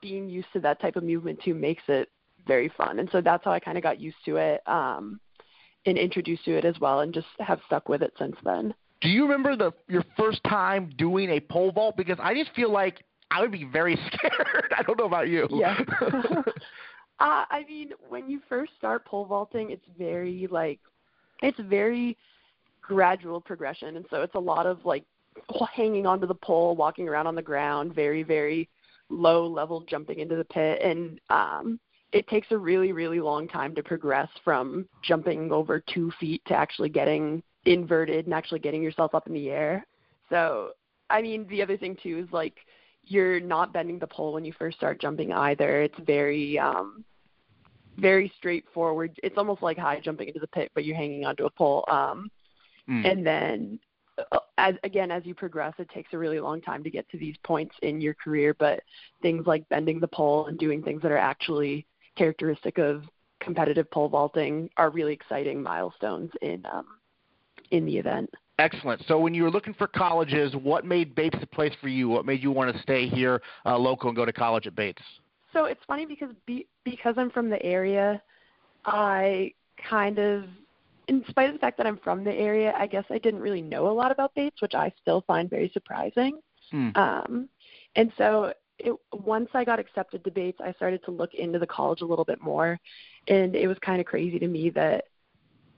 being 0.00 0.28
used 0.28 0.48
to 0.52 0.60
that 0.60 0.80
type 0.80 0.96
of 0.96 1.04
movement 1.04 1.40
too 1.44 1.54
makes 1.54 1.82
it 1.88 2.08
very 2.46 2.70
fun. 2.76 2.98
And 2.98 3.08
so 3.10 3.20
that's 3.20 3.44
how 3.44 3.52
I 3.52 3.60
kind 3.60 3.76
of 3.76 3.82
got 3.82 4.00
used 4.00 4.16
to 4.26 4.36
it 4.36 4.66
um, 4.66 5.20
and 5.86 5.98
introduced 5.98 6.44
to 6.44 6.56
it 6.56 6.64
as 6.64 6.78
well, 6.80 7.00
and 7.00 7.12
just 7.12 7.26
have 7.38 7.60
stuck 7.66 7.88
with 7.88 8.02
it 8.02 8.12
since 8.18 8.36
then. 8.44 8.74
Do 9.00 9.08
you 9.08 9.22
remember 9.22 9.56
the 9.56 9.72
your 9.88 10.04
first 10.16 10.42
time 10.44 10.92
doing 10.96 11.30
a 11.30 11.40
pole 11.40 11.72
vault? 11.72 11.96
Because 11.96 12.18
I 12.22 12.34
just 12.34 12.54
feel 12.54 12.72
like 12.72 13.04
I 13.30 13.40
would 13.40 13.52
be 13.52 13.64
very 13.64 13.96
scared. 14.06 14.72
I 14.76 14.82
don't 14.82 14.98
know 14.98 15.06
about 15.06 15.28
you. 15.28 15.46
Yeah. 15.50 15.78
uh, 16.00 16.42
I 17.20 17.64
mean, 17.68 17.90
when 18.08 18.30
you 18.30 18.40
first 18.48 18.72
start 18.78 19.04
pole 19.04 19.26
vaulting, 19.26 19.70
it's 19.70 19.84
very 19.98 20.48
like 20.50 20.80
it's 21.42 21.58
very 21.60 22.16
gradual 22.80 23.40
progression, 23.40 23.96
and 23.96 24.06
so 24.10 24.22
it's 24.22 24.34
a 24.34 24.40
lot 24.40 24.66
of 24.66 24.84
like 24.84 25.04
hanging 25.74 26.06
onto 26.06 26.26
the 26.26 26.34
pole, 26.34 26.76
walking 26.76 27.08
around 27.08 27.26
on 27.26 27.34
the 27.34 27.42
ground, 27.42 27.94
very 27.94 28.22
very 28.22 28.68
low 29.10 29.46
level 29.46 29.84
jumping 29.88 30.20
into 30.20 30.36
the 30.36 30.44
pit, 30.44 30.80
and 30.82 31.20
um, 31.30 31.78
it 32.14 32.28
takes 32.28 32.46
a 32.52 32.56
really 32.56 32.92
really 32.92 33.20
long 33.20 33.48
time 33.48 33.74
to 33.74 33.82
progress 33.82 34.28
from 34.44 34.88
jumping 35.02 35.50
over 35.52 35.80
two 35.80 36.10
feet 36.20 36.40
to 36.46 36.54
actually 36.54 36.88
getting 36.88 37.42
inverted 37.66 38.24
and 38.24 38.32
actually 38.32 38.60
getting 38.60 38.82
yourself 38.82 39.14
up 39.14 39.26
in 39.26 39.34
the 39.34 39.50
air. 39.50 39.84
So, 40.30 40.70
I 41.10 41.20
mean, 41.20 41.46
the 41.48 41.60
other 41.60 41.76
thing 41.76 41.96
too 42.00 42.24
is 42.24 42.32
like 42.32 42.54
you're 43.06 43.40
not 43.40 43.72
bending 43.72 43.98
the 43.98 44.06
pole 44.06 44.32
when 44.32 44.44
you 44.44 44.52
first 44.58 44.76
start 44.76 45.00
jumping 45.00 45.32
either. 45.32 45.82
It's 45.82 45.98
very 46.06 46.58
um 46.58 47.04
very 47.96 48.32
straightforward. 48.38 49.18
It's 49.22 49.36
almost 49.36 49.62
like 49.62 49.76
high 49.76 50.00
jumping 50.00 50.28
into 50.28 50.40
the 50.40 50.48
pit, 50.48 50.70
but 50.74 50.84
you're 50.84 50.96
hanging 50.96 51.24
onto 51.24 51.46
a 51.46 51.50
pole. 51.50 51.84
Um, 51.88 52.30
mm. 52.88 53.10
And 53.10 53.24
then, 53.24 53.78
uh, 54.32 54.38
as 54.58 54.74
again, 54.84 55.10
as 55.10 55.24
you 55.26 55.34
progress, 55.34 55.74
it 55.78 55.88
takes 55.90 56.12
a 56.12 56.18
really 56.18 56.40
long 56.40 56.60
time 56.60 56.84
to 56.84 56.90
get 56.90 57.08
to 57.10 57.18
these 57.18 57.36
points 57.44 57.74
in 57.82 58.00
your 58.00 58.14
career. 58.14 58.54
But 58.54 58.82
things 59.20 59.46
like 59.46 59.68
bending 59.68 59.98
the 59.98 60.08
pole 60.08 60.46
and 60.46 60.58
doing 60.58 60.82
things 60.82 61.02
that 61.02 61.10
are 61.10 61.18
actually 61.18 61.86
characteristic 62.16 62.78
of 62.78 63.04
competitive 63.40 63.90
pole 63.90 64.08
vaulting 64.08 64.70
are 64.76 64.90
really 64.90 65.12
exciting 65.12 65.62
milestones 65.62 66.30
in 66.42 66.64
um, 66.72 66.86
in 67.70 67.84
the 67.84 67.96
event. 67.96 68.30
Excellent. 68.58 69.02
So 69.08 69.18
when 69.18 69.34
you 69.34 69.42
were 69.42 69.50
looking 69.50 69.74
for 69.74 69.88
colleges, 69.88 70.54
what 70.54 70.84
made 70.84 71.14
Bates 71.14 71.36
the 71.40 71.46
place 71.46 71.72
for 71.80 71.88
you? 71.88 72.08
What 72.08 72.24
made 72.24 72.42
you 72.42 72.52
want 72.52 72.74
to 72.74 72.82
stay 72.82 73.08
here 73.08 73.42
uh, 73.66 73.76
local 73.76 74.08
and 74.08 74.16
go 74.16 74.24
to 74.24 74.32
college 74.32 74.66
at 74.66 74.76
Bates? 74.76 75.02
So 75.52 75.64
it's 75.64 75.80
funny 75.86 76.06
because 76.06 76.30
be, 76.46 76.66
because 76.84 77.14
I'm 77.16 77.30
from 77.30 77.50
the 77.50 77.60
area, 77.64 78.22
I 78.84 79.52
kind 79.88 80.18
of, 80.18 80.44
in 81.08 81.24
spite 81.28 81.48
of 81.48 81.54
the 81.54 81.58
fact 81.58 81.78
that 81.78 81.86
I'm 81.86 81.98
from 81.98 82.22
the 82.22 82.32
area, 82.32 82.72
I 82.76 82.86
guess 82.86 83.04
I 83.10 83.18
didn't 83.18 83.40
really 83.40 83.62
know 83.62 83.88
a 83.88 83.92
lot 83.92 84.12
about 84.12 84.34
Bates, 84.34 84.62
which 84.62 84.74
I 84.74 84.92
still 85.00 85.24
find 85.26 85.50
very 85.50 85.70
surprising. 85.72 86.38
Hmm. 86.70 86.90
Um, 86.94 87.48
and 87.96 88.12
so 88.16 88.52
it, 88.84 88.94
once 89.12 89.48
I 89.54 89.64
got 89.64 89.80
accepted 89.80 90.22
to 90.24 90.30
Bates, 90.30 90.60
I 90.62 90.72
started 90.74 91.02
to 91.04 91.10
look 91.10 91.34
into 91.34 91.58
the 91.58 91.66
college 91.66 92.02
a 92.02 92.06
little 92.06 92.24
bit 92.24 92.40
more, 92.40 92.78
and 93.28 93.56
it 93.56 93.66
was 93.66 93.78
kind 93.80 94.00
of 94.00 94.06
crazy 94.06 94.38
to 94.38 94.46
me 94.46 94.70
that 94.70 95.06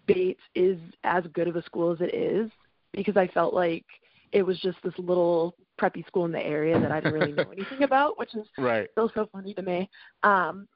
Bates 0.07 0.43
is 0.55 0.79
as 1.05 1.25
good 1.33 1.49
of 1.49 1.57
a 1.57 1.63
school 1.63 1.93
as 1.93 2.01
it 2.01 2.15
is 2.15 2.51
because 2.93 3.17
I 3.17 3.29
felt 3.29 3.55
like 3.55 3.85
it 4.33 4.43
was 4.43 4.59
just 4.61 4.79
this 4.83 4.95
little 4.99 5.55
preppy 5.81 6.07
school 6.07 6.25
in 6.25 6.33
the 6.33 6.45
area 6.45 6.79
that 6.81 6.91
I 6.91 7.01
didn't 7.01 7.21
really 7.21 7.33
know 7.33 7.51
anything 7.53 7.85
about, 7.85 8.19
which 8.19 8.35
is 8.35 8.47
right. 8.59 8.89
still 8.93 9.11
so 9.15 9.29
funny 9.33 9.55
to 9.55 9.63
me. 9.63 9.89
Um, 10.23 10.67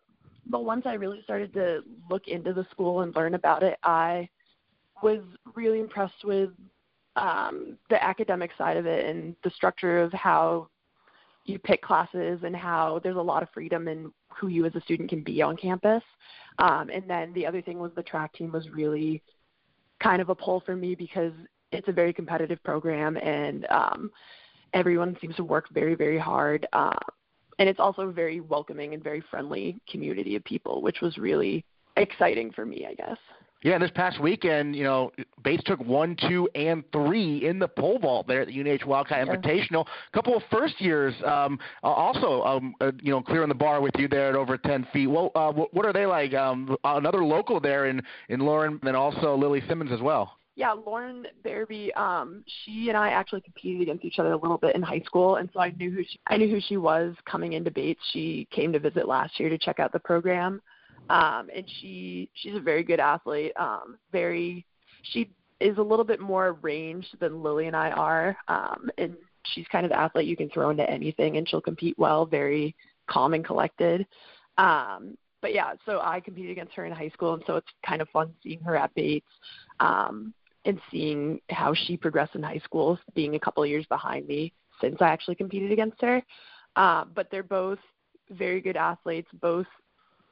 but 0.46 0.64
once 0.64 0.86
I 0.86 0.94
really 0.94 1.22
started 1.22 1.52
to 1.54 1.82
look 2.08 2.28
into 2.28 2.52
the 2.52 2.66
school 2.70 3.00
and 3.02 3.14
learn 3.14 3.34
about 3.34 3.62
it, 3.62 3.78
I 3.82 4.28
was 5.02 5.20
really 5.54 5.80
impressed 5.80 6.24
with 6.24 6.50
um, 7.16 7.76
the 7.88 8.02
academic 8.02 8.50
side 8.56 8.76
of 8.76 8.86
it 8.86 9.04
and 9.06 9.34
the 9.42 9.50
structure 9.50 10.00
of 10.00 10.12
how 10.12 10.68
you 11.44 11.58
pick 11.58 11.82
classes 11.82 12.40
and 12.44 12.54
how 12.54 13.00
there's 13.02 13.16
a 13.16 13.20
lot 13.20 13.42
of 13.42 13.48
freedom 13.52 13.88
in 13.88 14.12
who 14.34 14.48
you 14.48 14.64
as 14.66 14.74
a 14.74 14.80
student 14.82 15.10
can 15.10 15.22
be 15.22 15.42
on 15.42 15.56
campus. 15.56 16.02
Um, 16.58 16.90
and 16.90 17.08
then 17.08 17.32
the 17.32 17.46
other 17.46 17.62
thing 17.62 17.78
was 17.78 17.90
the 17.96 18.02
track 18.02 18.32
team 18.34 18.52
was 18.52 18.68
really 18.70 19.22
kind 20.02 20.20
of 20.20 20.28
a 20.28 20.34
pull 20.34 20.60
for 20.60 20.76
me 20.76 20.94
because 20.94 21.32
it's 21.72 21.88
a 21.88 21.92
very 21.92 22.12
competitive 22.12 22.62
program 22.62 23.16
and 23.16 23.66
um, 23.70 24.10
everyone 24.74 25.16
seems 25.20 25.36
to 25.36 25.44
work 25.44 25.68
very, 25.70 25.94
very 25.94 26.18
hard. 26.18 26.66
Uh, 26.72 26.94
and 27.58 27.68
it's 27.68 27.80
also 27.80 28.02
a 28.02 28.12
very 28.12 28.40
welcoming 28.40 28.94
and 28.94 29.02
very 29.02 29.22
friendly 29.30 29.80
community 29.90 30.36
of 30.36 30.44
people, 30.44 30.82
which 30.82 31.00
was 31.00 31.18
really 31.18 31.64
exciting 31.96 32.50
for 32.52 32.64
me, 32.64 32.86
I 32.88 32.94
guess. 32.94 33.18
Yeah, 33.62 33.76
this 33.78 33.90
past 33.94 34.18
weekend, 34.20 34.74
you 34.74 34.84
know, 34.84 35.12
Bates 35.44 35.62
took 35.64 35.80
one, 35.80 36.16
two, 36.28 36.48
and 36.54 36.82
three 36.92 37.46
in 37.46 37.58
the 37.58 37.68
pole 37.68 37.98
vault 37.98 38.26
there 38.26 38.40
at 38.40 38.48
the 38.48 38.58
UNH 38.58 38.86
Wildcat. 38.86 39.28
Invitational. 39.28 39.84
A 39.86 40.14
couple 40.14 40.34
of 40.34 40.42
first 40.50 40.80
years 40.80 41.14
um, 41.26 41.58
also, 41.82 42.42
um, 42.42 42.74
uh, 42.80 42.92
you 43.02 43.10
know, 43.12 43.20
clearing 43.20 43.50
the 43.50 43.54
bar 43.54 43.82
with 43.82 43.92
you 43.98 44.08
there 44.08 44.30
at 44.30 44.34
over 44.34 44.56
10 44.56 44.86
feet. 44.92 45.08
Well, 45.08 45.30
uh, 45.34 45.52
what 45.52 45.84
are 45.84 45.92
they 45.92 46.06
like? 46.06 46.32
Um, 46.32 46.74
another 46.84 47.22
local 47.22 47.60
there 47.60 47.86
in 47.86 48.00
in 48.30 48.40
Lauren, 48.40 48.80
and 48.82 48.96
also 48.96 49.36
Lily 49.36 49.62
Simmons 49.68 49.92
as 49.92 50.00
well 50.00 50.40
yeah, 50.60 50.72
Lauren 50.72 51.26
Barabee, 51.42 51.90
um, 51.92 52.44
she 52.46 52.88
and 52.88 52.96
I 52.96 53.08
actually 53.10 53.40
competed 53.40 53.80
against 53.80 54.04
each 54.04 54.18
other 54.18 54.32
a 54.32 54.36
little 54.36 54.58
bit 54.58 54.74
in 54.74 54.82
high 54.82 55.00
school, 55.06 55.36
and 55.36 55.48
so 55.54 55.60
I 55.60 55.70
knew 55.70 55.90
who 55.90 56.02
she, 56.02 56.20
I 56.26 56.36
knew 56.36 56.50
who 56.50 56.60
she 56.60 56.76
was 56.76 57.14
coming 57.24 57.54
into 57.54 57.70
Bates. 57.70 58.00
She 58.12 58.46
came 58.50 58.70
to 58.74 58.78
visit 58.78 59.08
last 59.08 59.40
year 59.40 59.48
to 59.48 59.56
check 59.56 59.80
out 59.80 59.90
the 59.90 59.98
program, 59.98 60.60
um, 61.10 61.50
and 61.54 61.64
she 61.80 62.30
she's 62.34 62.54
a 62.54 62.60
very 62.60 62.82
good 62.82 63.00
athlete. 63.00 63.52
Um, 63.56 63.98
very, 64.12 64.64
she 65.02 65.30
is 65.60 65.76
a 65.78 65.82
little 65.82 66.04
bit 66.04 66.20
more 66.20 66.54
ranged 66.62 67.18
than 67.18 67.42
Lily 67.42 67.66
and 67.66 67.76
I 67.76 67.90
are, 67.90 68.36
um, 68.48 68.88
and 68.96 69.16
she's 69.52 69.66
kind 69.72 69.84
of 69.84 69.90
the 69.90 69.98
athlete 69.98 70.28
you 70.28 70.36
can 70.36 70.48
throw 70.50 70.70
into 70.70 70.88
anything, 70.88 71.36
and 71.36 71.48
she'll 71.48 71.60
compete 71.60 71.98
well. 71.98 72.24
Very 72.24 72.74
calm 73.08 73.34
and 73.34 73.44
collected. 73.44 74.06
Um, 74.56 75.18
but 75.42 75.52
yeah, 75.52 75.72
so 75.84 76.00
I 76.02 76.20
competed 76.20 76.52
against 76.52 76.74
her 76.74 76.86
in 76.86 76.92
high 76.92 77.08
school, 77.08 77.34
and 77.34 77.42
so 77.46 77.56
it's 77.56 77.68
kind 77.84 78.00
of 78.00 78.08
fun 78.10 78.32
seeing 78.42 78.60
her 78.60 78.76
at 78.76 78.94
Bates. 78.94 79.26
Um, 79.80 80.32
and 80.66 80.78
seeing 80.90 81.40
how 81.48 81.72
she 81.72 81.96
progressed 81.96 82.34
in 82.34 82.42
high 82.42 82.60
school, 82.62 82.98
being 83.14 83.34
a 83.34 83.40
couple 83.40 83.62
of 83.62 83.70
years 83.70 83.86
behind 83.86 84.26
me 84.26 84.52
since 84.78 84.96
I 85.00 85.08
actually 85.08 85.34
competed 85.34 85.72
against 85.72 85.98
her. 86.02 86.22
Uh, 86.76 87.04
but 87.14 87.28
they're 87.30 87.42
both 87.42 87.78
very 88.30 88.60
good 88.60 88.76
athletes, 88.76 89.28
both 89.40 89.66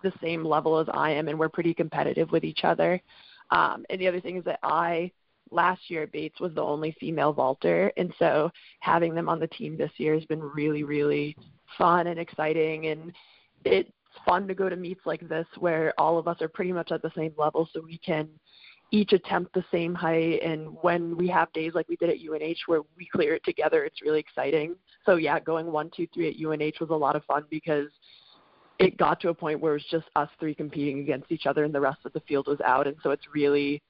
the 0.03 0.13
same 0.23 0.45
level 0.45 0.79
as 0.79 0.87
I 0.93 1.11
am, 1.11 1.29
and 1.29 1.39
we're 1.39 1.49
pretty 1.49 1.75
competitive 1.75 2.31
with 2.31 2.45
each 2.45 2.61
other. 2.65 3.01
Um, 3.51 3.85
and 3.91 4.01
the 4.01 4.09
other 4.09 4.21
thing 4.21 4.37
is 4.37 4.45
that 4.45 4.61
I 4.63 5.11
last 5.51 5.83
year 5.89 6.03
at 6.03 6.13
Bates 6.13 6.41
was 6.41 6.55
the 6.55 6.63
only 6.63 6.95
female 7.01 7.33
vaulter, 7.33 7.93
and 7.97 8.13
so 8.19 8.51
having 8.81 9.15
them 9.15 9.29
on 9.29 9.41
the 9.41 9.47
team 9.49 9.77
this 9.77 9.93
year 9.97 10.15
has 10.15 10.25
been 10.27 10.43
really, 10.43 10.83
really 10.83 11.37
fun 11.77 12.07
and 12.07 12.19
exciting. 12.19 12.87
And 12.87 13.13
it's 13.65 13.91
fun 14.27 14.49
to 14.49 14.55
go 14.55 14.69
to 14.69 14.77
meets 14.77 15.07
like 15.07 15.27
this 15.29 15.47
where 15.59 15.93
all 15.99 16.19
of 16.19 16.29
us 16.29 16.41
are 16.41 16.49
pretty 16.49 16.73
much 16.73 16.93
at 16.93 17.03
the 17.03 17.13
same 17.17 17.33
level, 17.37 17.69
so 17.73 17.81
we 17.81 17.99
can 17.99 18.29
each 18.91 19.13
attempt 19.13 19.53
the 19.53 19.65
same 19.71 19.95
height 19.95 20.41
and 20.43 20.75
when 20.81 21.17
we 21.17 21.29
have 21.29 21.53
days 21.53 21.73
like 21.75 21.89
we 21.89 21.97
did 21.97 22.09
at 22.09 22.17
UNH 22.17 22.57
where 22.67 22.81
we 22.97 23.07
clear 23.13 23.35
it 23.35 23.45
together 23.45 23.85
it's 23.85 24.01
really 24.01 24.19
exciting 24.19 24.75
so 25.05 25.17
yeah 25.17 25.39
going 25.39 25.71
one 25.71 25.91
two 25.95 26.07
three 26.15 26.29
at 26.31 26.37
UNH 26.37 26.81
was 26.81 26.91
a 26.91 26.95
lot 26.95 27.15
of 27.15 27.25
fun 27.25 27.45
because 27.51 27.89
it 28.79 28.97
got 28.97 29.21
to 29.21 29.29
a 29.29 29.35
point 29.35 29.61
where 29.61 29.73
it 29.73 29.77
was 29.77 29.85
just 29.91 30.07
us 30.17 30.29
three 30.39 30.55
competing 30.55 31.01
against 31.01 31.31
each 31.33 31.47
other 31.47 31.65
and 31.65 31.75
the 31.75 31.81
rest 31.81 31.99
of 32.05 32.13
the 32.13 32.21
field 32.21 32.47
was 32.47 32.61
out. 32.61 32.87
And 32.87 32.97
so 33.03 33.11
it's 33.11 33.25
really 33.35 33.83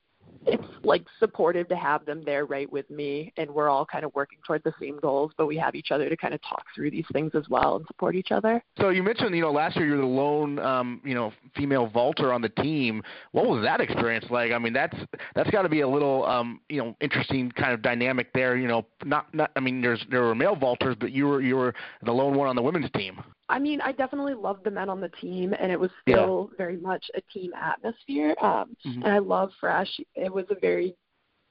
it's 0.46 0.64
like 0.83 1.05
supportive 1.18 1.68
to 1.68 1.77
have 1.77 2.05
them 2.05 2.22
there 2.24 2.44
right 2.44 2.70
with 2.70 2.88
me. 2.90 3.33
And 3.37 3.51
we're 3.51 3.68
all 3.68 3.85
kind 3.85 4.05
of 4.05 4.14
working 4.14 4.38
toward 4.46 4.62
the 4.64 4.72
same 4.81 4.98
goals 5.01 5.33
but 5.37 5.46
we 5.46 5.57
have 5.57 5.74
each 5.74 5.90
other 5.90 6.09
to 6.09 6.16
kind 6.16 6.33
of 6.33 6.40
talk 6.42 6.64
through 6.74 6.90
these 6.90 7.05
things 7.12 7.33
as 7.35 7.48
well 7.48 7.77
and 7.77 7.87
support 7.87 8.14
each 8.14 8.31
other. 8.31 8.62
So 8.81 8.88
you 8.90 9.03
mentioned 9.03 9.35
you 9.35 9.42
know 9.42 9.53
last 9.53 9.77
year 9.77 9.87
you 9.87 9.92
were 9.92 10.01
the 10.01 10.07
lone 10.07 10.59
um, 10.59 11.01
you 11.05 11.14
know 11.14 11.33
female 11.55 11.87
vaulter 11.87 12.33
on 12.33 12.40
the 12.40 12.48
team. 12.51 13.03
What 13.33 13.46
was 13.46 13.62
that 13.64 13.81
experience 13.81 14.27
like? 14.31 14.53
I 14.53 14.59
mean 14.59 14.72
that's 14.72 14.96
that's 15.35 15.51
got 15.51 15.62
to 15.62 15.68
be 15.68 15.81
a 15.81 15.88
little 15.88 16.24
um, 16.24 16.61
you 16.68 16.79
know 16.79 16.96
interesting 17.01 17.51
kind 17.53 17.72
of 17.72 17.83
dynamic 17.83 18.33
there 18.33 18.57
you 18.57 18.68
know 18.68 18.87
not 19.05 19.33
not 19.35 19.51
i 19.57 19.61
mean 19.61 19.81
there's 19.81 20.05
there 20.11 20.22
were 20.22 20.35
male 20.35 20.57
vaulters 20.57 20.98
but 20.98 21.12
you 21.12 21.27
were 21.27 21.40
you 21.40 21.57
were 21.57 21.74
the 22.03 22.12
lone 22.12 22.35
one 22.35 22.48
on 22.48 22.57
the 22.57 22.62
women's 22.62 22.90
team 22.92 23.22
I 23.49 23.59
mean, 23.59 23.81
I 23.81 23.93
definitely 23.93 24.35
loved 24.35 24.65
the 24.65 24.71
men 24.71 24.89
on 24.89 25.01
the 25.01 25.09
team, 25.09 25.55
and 25.59 25.73
it 25.73 25.81
was 25.81 25.91
still 26.03 26.51
yeah. 26.51 26.57
very 26.57 26.77
much 26.77 27.05
a 27.15 27.21
team 27.33 27.53
atmosphere. 27.55 28.35
Um, 28.43 28.77
mm-hmm. 28.87 29.03
And 29.03 29.13
I 29.13 29.19
love 29.19 29.51
Fresh. 29.59 30.01
It 30.15 30.33
was 30.33 30.45
a 30.51 30.61
very, 30.61 30.95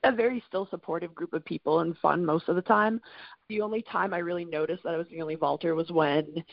a 0.04 0.12
very 0.12 0.44
still 0.48 0.68
supportive 0.70 1.16
group 1.16 1.34
of 1.34 1.44
people 1.46 1.80
and 1.80 1.98
fun 1.98 2.24
most 2.24 2.50
of 2.50 2.56
the 2.56 2.62
time. 2.62 3.02
The 3.50 3.62
only 3.62 3.82
time 3.82 4.14
I 4.14 4.20
really 4.20 4.46
noticed 4.46 4.84
that 4.84 4.94
I 4.94 4.98
was 4.98 5.08
the 5.10 5.22
only 5.22 5.36
vaulter 5.36 5.74
was 5.74 5.90
when 5.90 6.44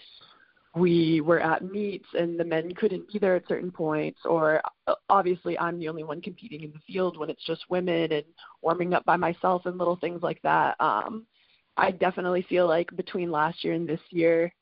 we 0.74 1.20
were 1.20 1.40
at 1.40 1.64
meets 1.64 2.08
and 2.14 2.38
the 2.38 2.44
men 2.44 2.74
couldn't 2.74 3.12
be 3.12 3.18
there 3.18 3.36
at 3.36 3.46
certain 3.46 3.70
points 3.70 4.18
or 4.24 4.60
uh, 4.88 4.94
obviously 5.08 5.56
I'm 5.58 5.78
the 5.78 5.88
only 5.88 6.02
one 6.02 6.20
competing 6.20 6.64
in 6.64 6.72
the 6.72 6.80
field 6.92 7.16
when 7.16 7.30
it's 7.30 7.44
just 7.46 7.70
women 7.70 8.10
and 8.10 8.24
warming 8.60 8.92
up 8.92 9.04
by 9.04 9.16
myself 9.16 9.66
and 9.66 9.78
little 9.78 9.96
things 9.96 10.22
like 10.22 10.42
that. 10.42 10.74
Um 10.80 11.26
I 11.76 11.92
definitely 11.92 12.42
feel 12.48 12.66
like 12.66 12.88
between 12.96 13.30
last 13.30 13.62
year 13.62 13.74
and 13.74 13.88
this 13.88 14.00
year 14.10 14.52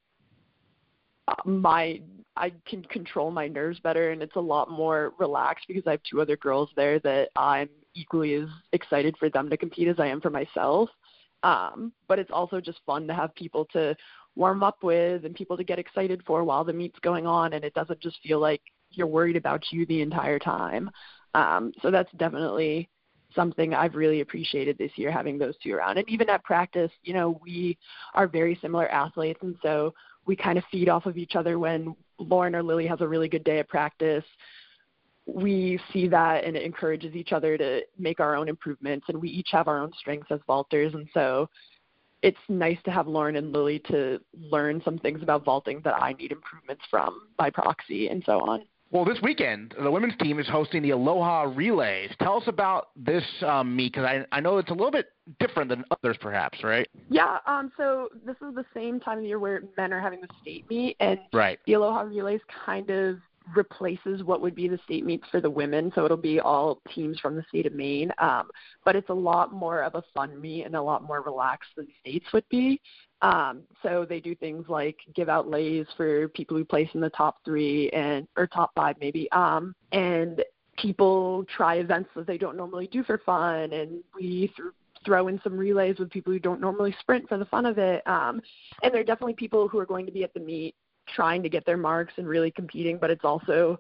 my 1.45 2.01
I 2.37 2.53
can 2.67 2.83
control 2.85 3.31
my 3.31 3.47
nerves 3.47 3.79
better 3.81 4.11
and 4.11 4.23
it's 4.23 4.37
a 4.37 4.41
lot 4.41 4.71
more 4.71 5.13
relaxed 5.19 5.67
because 5.69 5.87
I 5.87 5.93
have 5.93 6.03
two 6.09 6.21
other 6.21 6.37
girls 6.37 6.71
there 6.77 6.99
that 7.01 7.29
I'm 7.37 7.69
equally 7.95 8.35
as 8.35 8.49
excited 8.73 9.17
for 9.19 9.29
them 9.29 9.51
to 9.51 9.57
compete 9.57 9.89
as 9.89 10.01
I 10.01 10.07
am 10.07 10.21
for 10.21 10.31
myself. 10.31 10.89
Um, 11.43 11.93
but 12.09 12.19
it's 12.19 12.31
also 12.31 12.61
just 12.61 12.81
fun 12.87 13.07
to 13.09 13.15
have 13.15 13.35
people 13.35 13.67
to 13.73 13.95
warm 14.35 14.63
up 14.63 14.83
with 14.83 15.25
and 15.25 15.35
people 15.35 15.57
to 15.57 15.65
get 15.65 15.79
excited 15.79 16.23
for 16.27 16.43
while 16.43 16.65
the 16.65 16.73
meet's 16.73 16.99
going 17.01 17.27
on 17.27 17.53
and 17.53 17.65
it 17.65 17.75
doesn't 17.75 18.01
just 18.01 18.19
feel 18.23 18.39
like 18.39 18.63
you're 18.93 19.07
worried 19.07 19.37
about 19.37 19.65
you 19.71 19.85
the 19.87 20.01
entire 20.01 20.39
time. 20.39 20.91
Um, 21.35 21.73
so 21.83 21.91
that's 21.91 22.13
definitely 22.17 22.89
something 23.35 23.75
I've 23.75 23.95
really 23.95 24.21
appreciated 24.21 24.79
this 24.79 24.93
year 24.97 25.11
having 25.11 25.39
those 25.39 25.55
two 25.63 25.75
around. 25.75 25.99
And 25.99 26.09
even 26.09 26.29
at 26.29 26.45
practice, 26.45 26.91
you 27.03 27.15
know, 27.15 27.41
we 27.43 27.79
are 28.15 28.27
very 28.27 28.59
similar 28.61 28.89
athletes 28.89 29.41
and 29.43 29.57
so 29.63 29.95
we 30.27 30.37
kind 30.37 30.59
of 30.59 30.65
feed 30.71 30.89
off 30.89 31.07
of 31.07 31.17
each 31.17 31.35
other 31.35 31.59
when 31.59 31.95
Lauren 32.19 32.55
or 32.55 32.63
Lily 32.63 32.87
has 32.87 33.01
a 33.01 33.09
really 33.09 33.29
good 33.29 33.45
day 33.45 33.59
at 33.59 33.69
practice. 33.69 34.25
We 35.27 35.81
see 35.93 36.09
that 36.09 36.45
and 36.45 36.57
it 36.57 36.63
encourages 36.63 37.15
each 37.15 37.33
other 37.33 37.57
to 37.57 37.83
make 37.99 38.21
our 38.21 38.37
own 38.37 38.49
improvements, 38.49 39.07
and 39.09 39.21
we 39.21 39.29
each 39.29 39.49
have 39.53 39.69
our 39.69 39.81
own 39.81 39.93
strengths 39.99 40.31
as 40.31 40.41
vaulters. 40.49 40.95
And 40.95 41.09
so 41.15 41.49
it's 42.23 42.39
nice 42.49 42.79
to 42.85 42.91
have 42.91 43.07
Lauren 43.09 43.37
and 43.37 43.53
Lily 43.53 43.81
to 43.91 44.21
learn 44.33 44.81
some 44.85 44.99
things 44.99 45.23
about 45.23 45.45
vaulting 45.45 45.81
that 45.85 46.01
I 46.01 46.13
need 46.13 46.33
improvements 46.33 46.83
from 46.91 47.29
by 47.37 47.51
proxy 47.51 48.09
and 48.09 48.23
so 48.25 48.41
on. 48.41 48.65
Well, 48.93 49.07
this 49.07 49.17
weekend, 49.23 49.75
the 49.83 49.91
women's 49.91 50.17
team 50.19 50.39
is 50.39 50.47
hosting 50.47 50.83
the 50.83 50.91
Aloha 50.91 51.45
Relays. 51.45 52.11
Tell 52.21 52.37
us 52.37 52.43
about 52.47 52.91
this 52.95 53.25
um, 53.41 53.75
meet 53.75 53.95
because 53.95 54.05
I, 54.05 54.37
I 54.37 54.41
know 54.41 54.59
it's 54.59 54.69
a 54.69 54.75
little 54.75 54.91
bit 54.91 55.07
different 55.41 55.71
than 55.71 55.83
others, 55.91 56.19
perhaps, 56.21 56.63
right? 56.63 56.87
Yeah. 57.09 57.39
Um. 57.47 57.73
So 57.79 58.09
this 58.27 58.37
is 58.47 58.55
the 58.55 58.67
same 58.75 59.01
time 59.01 59.19
of 59.19 59.25
year 59.25 59.39
where 59.39 59.63
men 59.79 59.95
are 59.95 60.01
having 60.01 60.21
the 60.21 60.29
state 60.43 60.69
meet, 60.69 60.97
and 61.01 61.19
right. 61.33 61.59
the 61.67 61.73
Aloha 61.73 62.03
Relays 62.03 62.43
kind 62.67 62.91
of 62.91 63.17
replaces 63.55 64.23
what 64.23 64.41
would 64.41 64.55
be 64.55 64.69
the 64.69 64.79
state 64.85 65.05
meets 65.05 65.27
for 65.31 65.41
the 65.41 65.51
women. 65.51 65.93
So 65.95 66.05
it'll 66.05 66.17
be 66.17 66.41
all 66.41 66.81
teams 66.95 67.19
from 67.21 67.37
the 67.37 67.45
state 67.49 67.67
of 67.67 67.75
Maine. 67.75 68.13
Um, 68.19 68.51
but 68.85 68.97
it's 68.97 69.09
a 69.09 69.15
lot 69.15 69.53
more 69.53 69.83
of 69.83 69.95
a 69.95 70.05
fun 70.15 70.41
meet 70.41 70.65
and 70.65 70.75
a 70.75 70.83
lot 70.83 71.03
more 71.03 71.23
relaxed 71.23 71.71
than 71.77 71.87
states 72.01 72.27
would 72.33 72.49
be. 72.49 72.81
Um, 73.23 73.63
so 73.83 74.05
they 74.09 74.21
do 74.21 74.35
things 74.35 74.67
like 74.69 74.97
give 75.15 75.29
out 75.29 75.49
leis 75.49 75.87
for 75.97 76.29
people 76.29 76.57
who 76.57 76.65
place 76.65 76.89
in 76.95 77.01
the 77.01 77.11
top 77.11 77.39
three 77.45 77.89
and 77.91 78.27
or 78.37 78.47
top 78.47 78.73
five 78.75 78.97
maybe. 79.01 79.31
Um, 79.31 79.75
and 79.93 80.43
people 80.77 81.45
try 81.57 81.77
events 81.77 82.11
that 82.17 82.27
they 82.27 82.39
don't 82.39 82.57
normally 82.57 82.89
do 82.89 83.05
for 83.05 83.19
fun, 83.19 83.73
and 83.73 84.03
we 84.15 84.53
th- 84.57 84.73
throw 85.05 85.29
in 85.29 85.41
some 85.43 85.57
relays 85.57 85.99
with 85.99 86.11
people 86.11 86.33
who 86.33 86.39
don't 86.39 86.61
normally 86.61 86.95
sprint 87.01 87.29
for 87.29 87.39
the 87.39 87.45
fun 87.47 87.67
of 87.67 87.79
it. 87.79 88.07
Um, 88.07 88.41
and 88.83 88.93
there 88.93 89.01
are 89.01 89.05
definitely 89.05 89.35
people 89.35 89.69
who 89.69 89.79
are 89.79 89.87
going 89.87 90.07
to 90.07 90.13
be 90.13 90.25
at 90.25 90.35
the 90.35 90.41
meet 90.41 90.75
trying 91.15 91.43
to 91.43 91.49
get 91.49 91.65
their 91.67 91.77
marks 91.77 92.15
and 92.17 92.27
really 92.27 92.51
competing, 92.51 92.99
but 92.99 93.11
it's 93.11 93.25
also 93.25 93.79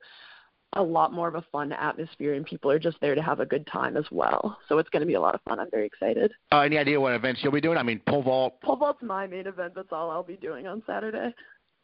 a 0.74 0.82
lot 0.82 1.12
more 1.12 1.28
of 1.28 1.34
a 1.34 1.44
fun 1.52 1.72
atmosphere 1.72 2.34
and 2.34 2.46
people 2.46 2.70
are 2.70 2.78
just 2.78 2.96
there 3.00 3.14
to 3.14 3.22
have 3.22 3.40
a 3.40 3.46
good 3.46 3.66
time 3.66 3.96
as 3.96 4.06
well. 4.10 4.58
So 4.68 4.78
it's 4.78 4.88
going 4.88 5.00
to 5.00 5.06
be 5.06 5.14
a 5.14 5.20
lot 5.20 5.34
of 5.34 5.42
fun. 5.42 5.60
I'm 5.60 5.70
very 5.70 5.86
excited. 5.86 6.32
Uh, 6.50 6.60
any 6.60 6.78
idea 6.78 6.98
what 6.98 7.12
events 7.12 7.40
you'll 7.42 7.52
be 7.52 7.60
doing? 7.60 7.76
I 7.76 7.82
mean, 7.82 8.00
pole 8.08 8.22
vault. 8.22 8.60
Pole 8.62 8.76
vault's 8.76 9.02
my 9.02 9.26
main 9.26 9.46
event. 9.46 9.74
That's 9.74 9.92
all 9.92 10.10
I'll 10.10 10.22
be 10.22 10.36
doing 10.36 10.66
on 10.66 10.82
Saturday. 10.86 11.34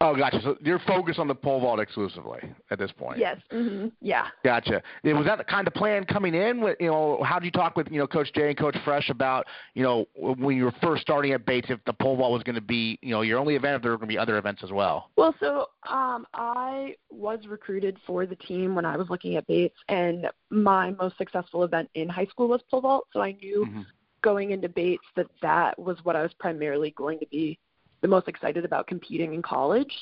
Oh, 0.01 0.15
gotcha. 0.15 0.41
So 0.43 0.57
you're 0.61 0.79
focused 0.81 1.19
on 1.19 1.27
the 1.27 1.35
pole 1.35 1.61
vault 1.61 1.81
exclusively 1.81 2.39
at 2.71 2.79
this 2.79 2.93
point. 2.93 3.19
Yes. 3.19 3.41
Mm-hmm. 3.53 3.89
Yeah. 4.01 4.29
Gotcha. 4.45 4.81
Was 5.03 5.27
that 5.27 5.39
the 5.39 5.45
kind 5.45 5.67
of 5.67 5.75
plan 5.75 6.05
coming 6.05 6.35
in? 6.35 6.61
With, 6.61 6.77
You 6.79 6.89
know, 6.89 7.23
how 7.25 7.41
did 7.41 7.47
you 7.47 7.51
talk 7.51 7.77
with 7.77 7.89
you 7.91 7.99
know 7.99 8.07
Coach 8.07 8.33
Jay 8.33 8.49
and 8.49 8.57
Coach 8.57 8.77
Fresh 8.85 9.11
about 9.11 9.47
you 9.75 9.83
know 9.83 10.07
when 10.15 10.57
you 10.57 10.65
were 10.65 10.75
first 10.81 11.03
starting 11.03 11.33
at 11.33 11.45
Bates 11.45 11.69
if 11.69 11.81
the 11.85 11.93
pole 11.93 12.17
vault 12.17 12.33
was 12.33 12.45
going 12.45 12.55
to 12.55 12.61
be 12.61 12.99
you 13.03 13.11
know 13.11 13.23
your 13.23 13.41
only 13.41 13.57
event 13.57 13.75
if 13.75 13.83
there 13.83 13.91
were 13.91 13.97
going 13.97 14.09
to 14.09 14.15
be 14.15 14.19
other 14.19 14.39
events 14.39 14.63
as 14.63 14.71
well? 14.71 15.11
Well, 15.17 15.35
so 15.41 15.67
um, 15.89 16.27
I 16.33 16.95
was 17.11 17.41
recruited 17.49 17.99
for 18.07 18.25
the 18.25 18.37
team 18.37 18.77
when 18.77 18.85
I 18.85 18.97
was 18.97 19.11
looking 19.11 19.35
at 19.35 19.49
Bates, 19.49 19.79
and 19.89 20.29
my 20.51 20.93
most 20.93 21.19
successful 21.19 21.65
event 21.65 21.91
in 21.95 22.09
high 22.09 22.27
school 22.27 22.47
was 22.47 22.61
pole 22.71 22.83
vault. 22.83 23.09
So 23.13 23.21
I 23.21 23.33
knew. 23.33 23.67
Mm-hmm. 23.69 23.83
Going 24.21 24.51
into 24.51 24.69
Bates, 24.69 25.05
that 25.15 25.29
that 25.43 25.79
was 25.79 25.97
what 26.03 26.17
I 26.17 26.23
was 26.23 26.33
primarily 26.41 26.91
going 26.97 27.21
to 27.21 27.27
be 27.27 27.57
the 28.01 28.09
most 28.09 28.29
excited 28.29 28.65
about 28.65 28.87
competing 28.87 29.35
in 29.35 29.43
college. 29.43 29.93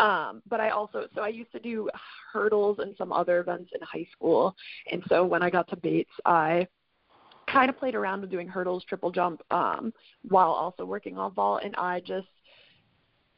Um, 0.00 0.42
but 0.48 0.60
I 0.60 0.70
also, 0.70 1.06
so 1.14 1.22
I 1.22 1.28
used 1.28 1.52
to 1.52 1.60
do 1.60 1.88
hurdles 2.32 2.78
and 2.78 2.94
some 2.96 3.12
other 3.12 3.40
events 3.40 3.70
in 3.74 3.80
high 3.82 4.06
school. 4.12 4.54
And 4.90 5.02
so 5.08 5.24
when 5.24 5.42
I 5.42 5.50
got 5.50 5.68
to 5.68 5.76
Bates, 5.76 6.10
I 6.24 6.66
kind 7.50 7.68
of 7.68 7.78
played 7.78 7.94
around 7.94 8.22
with 8.22 8.30
doing 8.30 8.48
hurdles, 8.48 8.84
triple 8.88 9.10
jump, 9.10 9.42
um, 9.50 9.92
while 10.28 10.50
also 10.50 10.84
working 10.84 11.18
on 11.18 11.32
vault. 11.32 11.62
And 11.64 11.74
I 11.76 12.00
just 12.00 12.28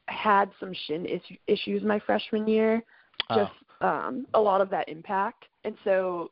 had 0.06 0.50
some 0.60 0.72
shin 0.86 1.06
is- 1.06 1.38
issues 1.46 1.82
my 1.82 1.98
freshman 2.00 2.46
year, 2.46 2.82
oh. 3.30 3.36
just 3.36 3.52
oh. 3.80 3.88
um, 3.88 4.26
a 4.34 4.40
lot 4.40 4.60
of 4.60 4.70
that 4.70 4.88
impact. 4.88 5.44
And 5.64 5.76
so 5.84 6.30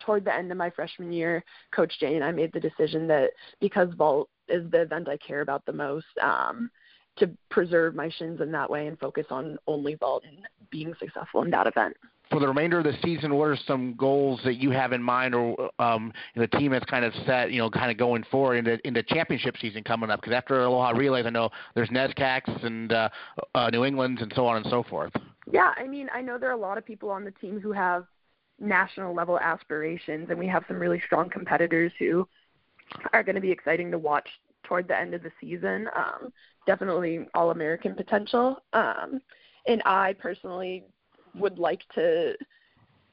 toward 0.00 0.24
the 0.24 0.34
end 0.34 0.50
of 0.50 0.56
my 0.56 0.70
freshman 0.70 1.12
year, 1.12 1.44
Coach 1.72 1.92
Jay 2.00 2.14
and 2.14 2.24
I 2.24 2.32
made 2.32 2.52
the 2.52 2.60
decision 2.60 3.06
that 3.08 3.30
because 3.60 3.88
vault 3.96 4.28
is 4.48 4.68
the 4.70 4.82
event 4.82 5.08
I 5.08 5.18
care 5.18 5.42
about 5.42 5.64
the 5.66 5.72
most, 5.72 6.06
um, 6.22 6.70
to 7.20 7.30
preserve 7.50 7.94
my 7.94 8.10
shins 8.10 8.40
in 8.40 8.52
that 8.52 8.68
way 8.68 8.86
and 8.86 8.98
focus 8.98 9.26
on 9.30 9.58
only 9.66 9.94
vault 9.94 10.24
and 10.26 10.38
being 10.70 10.92
successful 10.98 11.42
in 11.42 11.50
that 11.50 11.66
event. 11.66 11.96
For 12.30 12.38
the 12.38 12.46
remainder 12.46 12.78
of 12.78 12.84
the 12.84 12.94
season, 13.02 13.34
what 13.34 13.48
are 13.48 13.58
some 13.66 13.94
goals 13.94 14.40
that 14.44 14.54
you 14.54 14.70
have 14.70 14.92
in 14.92 15.02
mind, 15.02 15.34
or 15.34 15.68
um, 15.80 16.12
the 16.36 16.46
team 16.46 16.70
has 16.70 16.82
kind 16.84 17.04
of 17.04 17.12
set, 17.26 17.50
you 17.50 17.58
know, 17.58 17.68
kind 17.68 17.90
of 17.90 17.96
going 17.96 18.24
forward 18.30 18.54
into 18.54 18.78
into 18.86 19.02
championship 19.02 19.56
season 19.60 19.82
coming 19.82 20.10
up? 20.10 20.20
Because 20.20 20.34
after 20.34 20.62
Aloha 20.62 20.90
Relays, 20.90 21.26
I 21.26 21.30
know 21.30 21.50
there's 21.74 21.88
NESCACs 21.88 22.64
and 22.64 22.92
uh, 22.92 23.08
uh, 23.56 23.70
New 23.70 23.84
England's 23.84 24.22
and 24.22 24.32
so 24.36 24.46
on 24.46 24.58
and 24.58 24.66
so 24.70 24.84
forth. 24.84 25.12
Yeah, 25.50 25.72
I 25.76 25.88
mean, 25.88 26.08
I 26.14 26.20
know 26.20 26.38
there 26.38 26.50
are 26.50 26.52
a 26.52 26.56
lot 26.56 26.78
of 26.78 26.86
people 26.86 27.10
on 27.10 27.24
the 27.24 27.32
team 27.32 27.58
who 27.58 27.72
have 27.72 28.06
national 28.60 29.12
level 29.12 29.36
aspirations, 29.40 30.30
and 30.30 30.38
we 30.38 30.46
have 30.46 30.62
some 30.68 30.78
really 30.78 31.02
strong 31.04 31.30
competitors 31.30 31.90
who 31.98 32.28
are 33.12 33.24
going 33.24 33.34
to 33.34 33.40
be 33.40 33.50
exciting 33.50 33.90
to 33.90 33.98
watch 33.98 34.28
toward 34.62 34.86
the 34.86 34.96
end 34.96 35.14
of 35.14 35.22
the 35.22 35.32
season. 35.40 35.88
Um, 35.96 36.32
definitely 36.70 37.26
all 37.34 37.50
American 37.50 37.96
potential. 37.96 38.62
Um, 38.72 39.20
and 39.66 39.82
I 39.84 40.14
personally 40.20 40.84
would 41.34 41.58
like 41.58 41.80
to 41.96 42.34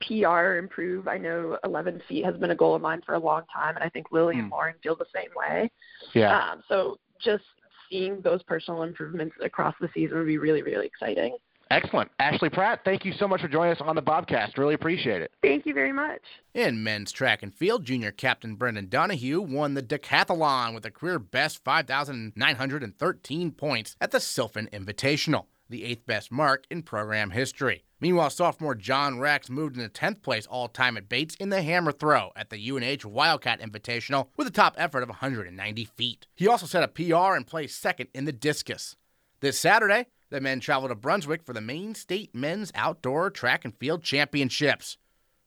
PR 0.02 0.58
improve. 0.58 1.08
I 1.08 1.18
know 1.18 1.58
11 1.64 2.04
feet 2.08 2.24
has 2.24 2.36
been 2.38 2.52
a 2.52 2.56
goal 2.56 2.76
of 2.76 2.84
mine 2.84 3.02
for 3.04 3.16
a 3.16 3.20
long 3.20 3.42
time, 3.52 3.76
and 3.76 3.84
I 3.84 3.90
think 3.90 4.12
Lily 4.12 4.36
mm. 4.36 4.40
and 4.40 4.48
hmm. 4.48 4.54
Lauren 4.54 4.76
feel 4.84 4.96
the 4.96 5.06
same 5.14 5.32
way. 5.36 5.72
Yeah. 6.14 6.38
Um, 6.38 6.64
so 6.70 7.00
just 7.24 7.44
seeing 7.90 8.22
those 8.22 8.44
personal 8.44 8.84
improvements 8.84 9.36
across 9.44 9.74
the 9.82 9.90
season 9.92 10.18
would 10.18 10.28
be 10.28 10.38
really, 10.38 10.62
really 10.62 10.86
exciting. 10.86 11.36
Excellent. 11.70 12.10
Ashley 12.20 12.50
Pratt, 12.50 12.82
thank 12.86 13.04
you 13.06 13.14
so 13.14 13.28
much 13.28 13.42
for 13.42 13.48
joining 13.48 13.74
us 13.74 13.82
on 13.82 13.96
the 13.96 14.02
Bobcast. 14.02 14.58
Really 14.58 14.74
appreciate 14.74 15.22
it. 15.22 15.32
Thank 15.42 15.66
you 15.66 15.74
very 15.74 15.92
much. 15.92 16.22
In 16.54 16.84
men's 16.84 17.12
track 17.12 17.44
and 17.44 17.54
field, 17.54 17.84
junior 17.86 18.12
captain 18.12 18.56
Brendan 18.56 18.88
Donahue 18.88 19.42
won 19.42 19.74
the 19.74 19.84
decathlon 19.84 20.74
with 20.74 20.86
a 20.86 20.92
career 20.92 21.20
best 21.20 21.64
5,913 21.64 23.52
points 23.52 23.96
at 24.00 24.12
the 24.12 24.20
Sylphin 24.20 24.70
Invitational, 24.72 25.46
the 25.70 25.84
eighth 25.84 26.06
best 26.06 26.32
mark 26.32 26.66
in 26.70 26.84
program 26.84 27.32
history. 27.32 27.84
Meanwhile, 28.00 28.30
sophomore 28.30 28.76
John 28.76 29.20
Rex 29.20 29.50
moved 29.50 29.76
into 29.76 29.90
10th 29.90 30.22
place 30.22 30.46
all 30.46 30.68
time 30.68 30.98
at 30.98 31.10
Bates 31.10 31.36
in 31.36 31.50
the 31.50 31.64
hammer 31.64 31.92
throw 31.92 32.32
at 32.36 32.52
the 32.52 32.70
UNH 32.70 33.06
Wildcat 33.06 33.60
Invitational 33.60 34.28
with 34.38 34.46
a 34.48 34.52
top 34.52 34.76
effort 34.78 35.02
of 35.02 35.10
190 35.10 35.86
feet. 35.86 36.28
He 36.36 36.48
also 36.48 36.68
set 36.68 36.84
a 36.84 36.88
PR 36.88 37.36
and 37.36 37.48
placed 37.48 37.82
second 37.82 38.10
in 38.14 38.26
the 38.26 38.32
discus. 38.32 38.96
This 39.40 39.58
Saturday, 39.58 40.08
the 40.30 40.42
men 40.42 40.60
travel 40.60 40.90
to 40.90 40.96
Brunswick 40.96 41.44
for 41.44 41.54
the 41.54 41.62
Maine 41.62 41.96
State 41.96 42.36
Men's 42.36 42.72
Outdoor 42.76 43.30
Track 43.30 43.64
and 43.66 43.76
Field 43.76 44.04
Championships. 44.04 44.98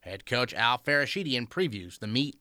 Head 0.01 0.24
coach 0.24 0.55
Al 0.55 0.78
Fereshetian 0.78 1.49
previews 1.49 1.99
the 1.99 2.07
meet. 2.07 2.37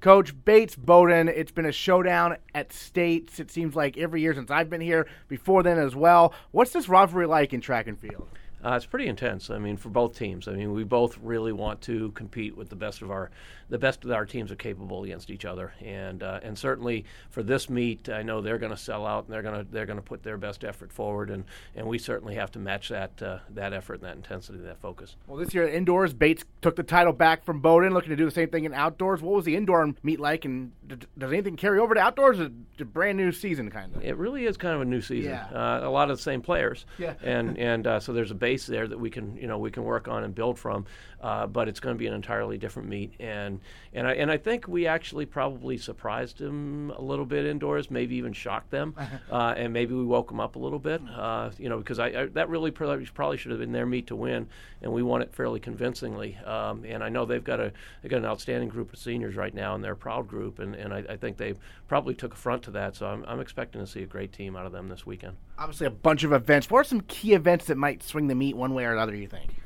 Coach 0.00 0.34
Bates 0.44 0.74
Bowdoin, 0.74 1.28
it's 1.28 1.52
been 1.52 1.66
a 1.66 1.72
showdown 1.72 2.36
at 2.54 2.72
states. 2.72 3.38
It 3.38 3.50
seems 3.50 3.76
like 3.76 3.96
every 3.96 4.20
year 4.20 4.34
since 4.34 4.50
I've 4.50 4.68
been 4.68 4.80
here, 4.80 5.06
before 5.28 5.62
then 5.62 5.78
as 5.78 5.94
well. 5.94 6.34
What's 6.50 6.72
this 6.72 6.88
rivalry 6.88 7.26
like 7.26 7.52
in 7.52 7.60
track 7.60 7.86
and 7.86 7.98
field? 7.98 8.26
Uh, 8.64 8.74
it's 8.76 8.86
pretty 8.86 9.06
intense. 9.06 9.50
I 9.50 9.58
mean, 9.58 9.76
for 9.76 9.88
both 9.88 10.16
teams. 10.16 10.48
I 10.48 10.52
mean, 10.52 10.72
we 10.72 10.84
both 10.84 11.18
really 11.18 11.52
want 11.52 11.80
to 11.82 12.12
compete 12.12 12.56
with 12.56 12.68
the 12.68 12.76
best 12.76 13.02
of 13.02 13.10
our 13.10 13.30
the 13.68 13.78
best 13.78 14.02
that 14.02 14.14
our 14.14 14.26
teams 14.26 14.52
are 14.52 14.56
capable 14.56 15.02
against 15.02 15.30
each 15.30 15.44
other. 15.46 15.72
And 15.80 16.22
uh, 16.22 16.40
and 16.42 16.58
certainly 16.58 17.06
for 17.30 17.42
this 17.42 17.70
meet, 17.70 18.08
I 18.08 18.22
know 18.22 18.40
they're 18.40 18.58
going 18.58 18.70
to 18.70 18.76
sell 18.76 19.06
out 19.06 19.24
and 19.24 19.32
they're 19.32 19.42
going 19.42 19.64
to 19.64 19.72
they're 19.72 19.86
going 19.86 19.98
to 19.98 20.02
put 20.02 20.22
their 20.22 20.36
best 20.36 20.62
effort 20.62 20.92
forward. 20.92 21.30
And, 21.30 21.44
and 21.74 21.86
we 21.86 21.98
certainly 21.98 22.34
have 22.34 22.50
to 22.52 22.58
match 22.58 22.90
that 22.90 23.22
uh, 23.22 23.38
that 23.50 23.72
effort 23.72 23.94
and 23.94 24.04
that 24.04 24.16
intensity, 24.16 24.58
that 24.58 24.78
focus. 24.80 25.16
Well, 25.26 25.38
this 25.38 25.54
year 25.54 25.66
indoors, 25.66 26.12
Bates 26.12 26.44
took 26.60 26.76
the 26.76 26.82
title 26.82 27.12
back 27.12 27.44
from 27.44 27.60
Bowdoin, 27.60 27.94
looking 27.94 28.10
to 28.10 28.16
do 28.16 28.26
the 28.26 28.30
same 28.30 28.50
thing 28.50 28.64
in 28.64 28.74
outdoors. 28.74 29.22
What 29.22 29.34
was 29.34 29.44
the 29.44 29.56
indoor 29.56 29.92
meet 30.02 30.20
like, 30.20 30.44
and 30.44 30.72
does 30.86 31.32
anything 31.32 31.56
carry 31.56 31.78
over 31.78 31.94
to 31.94 32.00
outdoors? 32.00 32.38
Or 32.38 32.50
a 32.82 32.84
brand 32.84 33.16
new 33.16 33.32
season, 33.32 33.70
kind 33.70 33.94
of. 33.96 34.04
It 34.04 34.16
really 34.16 34.44
is 34.44 34.58
kind 34.58 34.74
of 34.74 34.82
a 34.82 34.84
new 34.84 35.00
season. 35.00 35.30
Yeah. 35.30 35.46
Uh, 35.46 35.80
a 35.84 35.88
lot 35.88 36.10
of 36.10 36.18
the 36.18 36.22
same 36.22 36.42
players. 36.42 36.84
Yeah. 36.98 37.14
And 37.22 37.56
and 37.56 37.86
uh, 37.86 38.00
so 38.00 38.12
there's 38.12 38.30
a 38.30 38.34
base 38.34 38.51
there 38.66 38.86
that 38.86 38.98
we 38.98 39.10
can 39.10 39.36
you 39.36 39.46
know 39.46 39.58
we 39.58 39.70
can 39.70 39.84
work 39.84 40.08
on 40.08 40.24
and 40.24 40.34
build 40.34 40.58
from, 40.58 40.86
uh, 41.22 41.46
but 41.46 41.68
it's 41.68 41.80
going 41.80 41.94
to 41.94 41.98
be 41.98 42.06
an 42.06 42.14
entirely 42.14 42.58
different 42.58 42.88
meet. 42.88 43.12
And 43.20 43.60
and 43.92 44.06
I 44.06 44.14
and 44.14 44.30
I 44.30 44.36
think 44.36 44.66
we 44.66 44.86
actually 44.86 45.26
probably 45.26 45.78
surprised 45.78 46.38
them 46.38 46.90
a 46.90 47.00
little 47.00 47.24
bit 47.24 47.46
indoors, 47.46 47.90
maybe 47.90 48.16
even 48.16 48.32
shocked 48.32 48.70
them, 48.70 48.94
uh, 49.30 49.54
and 49.56 49.72
maybe 49.72 49.94
we 49.94 50.04
woke 50.04 50.28
them 50.28 50.40
up 50.40 50.56
a 50.56 50.58
little 50.58 50.78
bit. 50.78 51.00
Uh, 51.08 51.50
you 51.58 51.68
know 51.68 51.78
because 51.78 51.98
I, 51.98 52.06
I 52.06 52.26
that 52.26 52.48
really 52.48 52.70
probably 52.70 53.36
should 53.36 53.50
have 53.50 53.60
been 53.60 53.72
their 53.72 53.86
meet 53.86 54.08
to 54.08 54.16
win, 54.16 54.48
and 54.80 54.92
we 54.92 55.02
won 55.02 55.22
it 55.22 55.32
fairly 55.34 55.60
convincingly. 55.60 56.36
Um, 56.44 56.84
and 56.84 57.02
I 57.04 57.08
know 57.08 57.24
they've 57.24 57.44
got 57.44 57.60
a 57.60 57.72
they 58.02 58.08
got 58.08 58.18
an 58.18 58.26
outstanding 58.26 58.68
group 58.68 58.92
of 58.92 58.98
seniors 58.98 59.36
right 59.36 59.54
now, 59.54 59.74
and 59.74 59.84
they're 59.84 59.92
a 59.92 59.96
proud 59.96 60.26
group, 60.26 60.58
and 60.58 60.74
and 60.74 60.92
I, 60.92 61.04
I 61.08 61.16
think 61.16 61.36
they 61.36 61.54
probably 61.88 62.14
took 62.14 62.34
affront 62.34 62.62
to 62.64 62.70
that. 62.72 62.96
So 62.96 63.06
I'm 63.06 63.24
I'm 63.26 63.40
expecting 63.40 63.80
to 63.80 63.86
see 63.86 64.02
a 64.02 64.06
great 64.06 64.32
team 64.32 64.56
out 64.56 64.66
of 64.66 64.72
them 64.72 64.88
this 64.88 65.06
weekend. 65.06 65.36
Obviously, 65.58 65.86
a 65.86 65.90
bunch 65.90 66.24
of 66.24 66.32
events. 66.32 66.70
What 66.70 66.80
are 66.80 66.84
some 66.84 67.02
key 67.02 67.34
events 67.34 67.66
that 67.66 67.76
might 67.76 68.02
swing 68.02 68.26
the 68.26 68.34
meet 68.34 68.56
one 68.56 68.74
way 68.74 68.84
or 68.84 68.92
another? 68.92 69.14
You 69.14 69.28
think? 69.28 69.61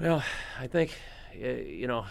Well, 0.00 0.24
I 0.58 0.66
think 0.66 0.96
you 1.34 1.86
know 1.86 2.06